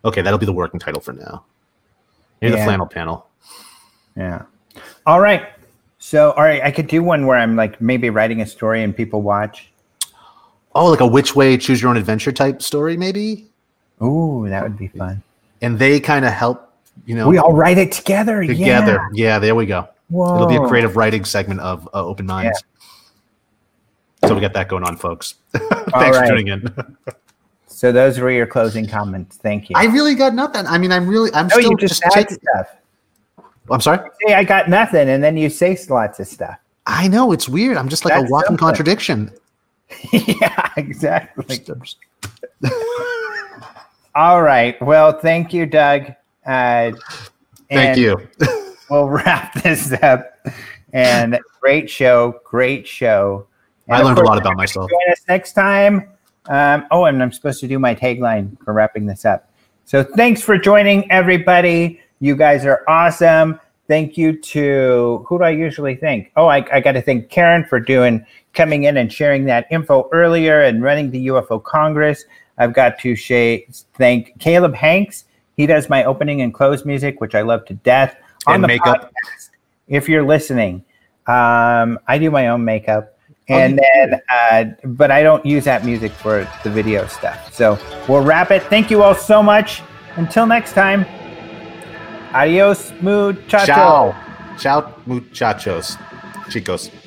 Okay, 0.03 0.21
that'll 0.21 0.39
be 0.39 0.45
the 0.45 0.51
working 0.53 0.79
title 0.79 0.99
for 1.01 1.13
now. 1.13 1.45
Maybe 2.41 2.53
Yeah. 2.53 2.59
the 2.59 2.65
flannel 2.65 2.85
panel. 2.85 3.27
Yeah. 4.17 4.41
All 5.05 5.21
right. 5.21 5.47
So, 5.99 6.31
all 6.31 6.43
right, 6.43 6.61
I 6.61 6.69
could 6.71 6.87
do 6.87 7.01
one 7.01 7.25
where 7.25 7.37
I'm 7.37 7.55
like 7.55 7.79
maybe 7.79 8.09
writing 8.09 8.41
a 8.41 8.45
story 8.45 8.83
and 8.83 8.93
people 8.95 9.21
watch. 9.21 9.71
Oh, 10.75 10.87
like 10.89 10.99
a 10.99 11.07
which 11.07 11.33
way 11.35 11.57
choose 11.57 11.81
your 11.81 11.89
own 11.91 11.97
adventure 11.97 12.33
type 12.33 12.61
story, 12.61 12.97
maybe. 12.97 13.47
Ooh, 14.01 14.45
that 14.49 14.63
would 14.63 14.77
be 14.77 14.87
fun. 14.89 15.23
And 15.61 15.79
they 15.79 16.01
kind 16.01 16.25
of 16.25 16.33
help, 16.33 16.73
you 17.05 17.15
know, 17.15 17.29
We 17.29 17.37
all 17.37 17.53
write 17.53 17.77
it 17.77 17.93
together. 17.93 18.43
together. 18.45 19.07
Yeah. 19.13 19.39
there 19.39 19.55
we 19.55 19.65
go. 19.65 19.87
Yeah. 20.09 20.35
It'll 20.35 20.47
be 20.47 20.55
a 20.55 20.67
creative 20.67 20.95
writing 20.95 21.25
segment 21.25 21.59
of 21.61 21.87
uh, 21.93 22.05
Open 22.05 22.25
Minds. 22.25 22.63
So 24.25 24.33
we 24.35 24.41
got 24.41 24.53
that 24.53 24.69
going 24.69 24.83
on, 24.83 24.95
folks. 24.95 25.35
Thanks 25.53 25.91
right. 25.93 26.15
for 26.15 26.27
tuning 26.27 26.47
in. 26.47 26.97
So 27.67 27.91
those 27.91 28.19
were 28.19 28.31
your 28.31 28.47
closing 28.47 28.87
comments. 28.87 29.37
Thank 29.37 29.69
you. 29.69 29.75
I 29.75 29.85
really 29.85 30.15
got 30.15 30.33
nothing. 30.33 30.65
I 30.65 30.77
mean, 30.77 30.91
I'm 30.91 31.07
really, 31.07 31.33
I'm 31.33 31.47
no, 31.47 31.57
still 31.57 31.71
you 31.71 31.77
just, 31.77 32.01
just 32.01 32.15
add 32.15 32.29
taking- 32.29 32.43
stuff. 32.53 32.67
I'm 33.69 33.81
sorry. 33.81 34.09
Say 34.25 34.33
I 34.33 34.43
got 34.43 34.69
nothing, 34.69 35.09
and 35.09 35.23
then 35.23 35.37
you 35.37 35.49
say 35.49 35.77
lots 35.89 36.19
of 36.19 36.27
stuff. 36.27 36.57
I 36.85 37.07
know 37.07 37.31
it's 37.31 37.47
weird. 37.47 37.77
I'm 37.77 37.87
just 37.89 38.03
like 38.05 38.13
That's 38.13 38.29
a 38.29 38.31
walking 38.31 38.47
something. 38.47 38.57
contradiction. 38.57 39.31
yeah, 40.13 40.69
exactly. 40.77 41.63
All 44.15 44.41
right. 44.41 44.79
Well, 44.81 45.19
thank 45.19 45.53
you, 45.53 45.65
Doug. 45.65 46.13
Uh, 46.45 46.91
Thank 47.69 47.97
you. 47.97 48.27
We'll 48.89 49.09
wrap 49.09 49.53
this 49.61 49.93
up. 50.01 50.37
And 50.93 51.39
great 51.59 51.89
show. 51.89 52.39
Great 52.43 52.87
show. 52.87 53.47
And 53.87 53.97
I 53.97 54.01
learned 54.01 54.19
a 54.19 54.23
lot 54.23 54.37
about 54.37 54.55
myself. 54.55 54.89
Join 54.89 55.11
us 55.11 55.21
next 55.27 55.53
time. 55.53 56.09
Um, 56.47 56.85
oh, 56.91 57.05
and 57.05 57.21
I'm 57.21 57.31
supposed 57.31 57.59
to 57.61 57.67
do 57.67 57.79
my 57.79 57.95
tagline 57.95 58.57
for 58.63 58.73
wrapping 58.73 59.05
this 59.05 59.25
up. 59.25 59.49
So 59.85 60.03
thanks 60.03 60.41
for 60.41 60.57
joining, 60.57 61.09
everybody. 61.11 61.99
You 62.19 62.35
guys 62.35 62.65
are 62.65 62.83
awesome. 62.87 63.59
Thank 63.87 64.17
you 64.17 64.39
to 64.39 65.25
who 65.27 65.37
do 65.37 65.43
I 65.43 65.49
usually 65.49 65.95
thank? 65.95 66.31
Oh, 66.37 66.47
I, 66.47 66.65
I 66.71 66.79
got 66.79 66.93
to 66.93 67.01
thank 67.01 67.29
Karen 67.29 67.65
for 67.65 67.79
doing 67.79 68.25
coming 68.53 68.83
in 68.83 68.97
and 68.97 69.11
sharing 69.11 69.45
that 69.45 69.67
info 69.71 70.09
earlier 70.13 70.61
and 70.61 70.81
running 70.81 71.11
the 71.11 71.27
UFO 71.27 71.61
Congress. 71.61 72.23
I've 72.57 72.73
got 72.73 72.99
to 72.99 73.15
sh- 73.15 73.63
thank 73.95 74.39
Caleb 74.39 74.75
Hanks. 74.75 75.25
He 75.57 75.65
does 75.65 75.89
my 75.89 76.05
opening 76.05 76.41
and 76.41 76.53
close 76.53 76.85
music, 76.85 77.19
which 77.19 77.35
I 77.35 77.41
love 77.41 77.65
to 77.65 77.73
death. 77.73 78.15
And 78.47 78.63
makeup. 78.63 79.11
podcast, 79.11 79.49
if 79.87 80.09
you're 80.09 80.23
listening, 80.23 80.83
um, 81.27 81.99
I 82.07 82.17
do 82.19 82.31
my 82.31 82.47
own 82.49 82.65
makeup. 82.65 83.17
Oh, 83.49 83.55
And 83.55 83.77
then, 83.77 84.21
uh, 84.29 84.65
but 84.85 85.11
I 85.11 85.21
don't 85.21 85.45
use 85.45 85.65
that 85.65 85.83
music 85.85 86.11
for 86.11 86.47
the 86.63 86.69
video 86.69 87.07
stuff. 87.07 87.53
So 87.53 87.77
we'll 88.07 88.23
wrap 88.23 88.51
it. 88.51 88.63
Thank 88.63 88.89
you 88.89 89.03
all 89.03 89.15
so 89.15 89.43
much. 89.43 89.81
Until 90.15 90.45
next 90.45 90.73
time, 90.73 91.05
adios, 92.33 92.93
muchachos. 93.01 93.65
Ciao. 93.65 94.15
Ciao, 94.57 94.95
muchachos. 95.05 95.97
Chicos. 96.49 97.02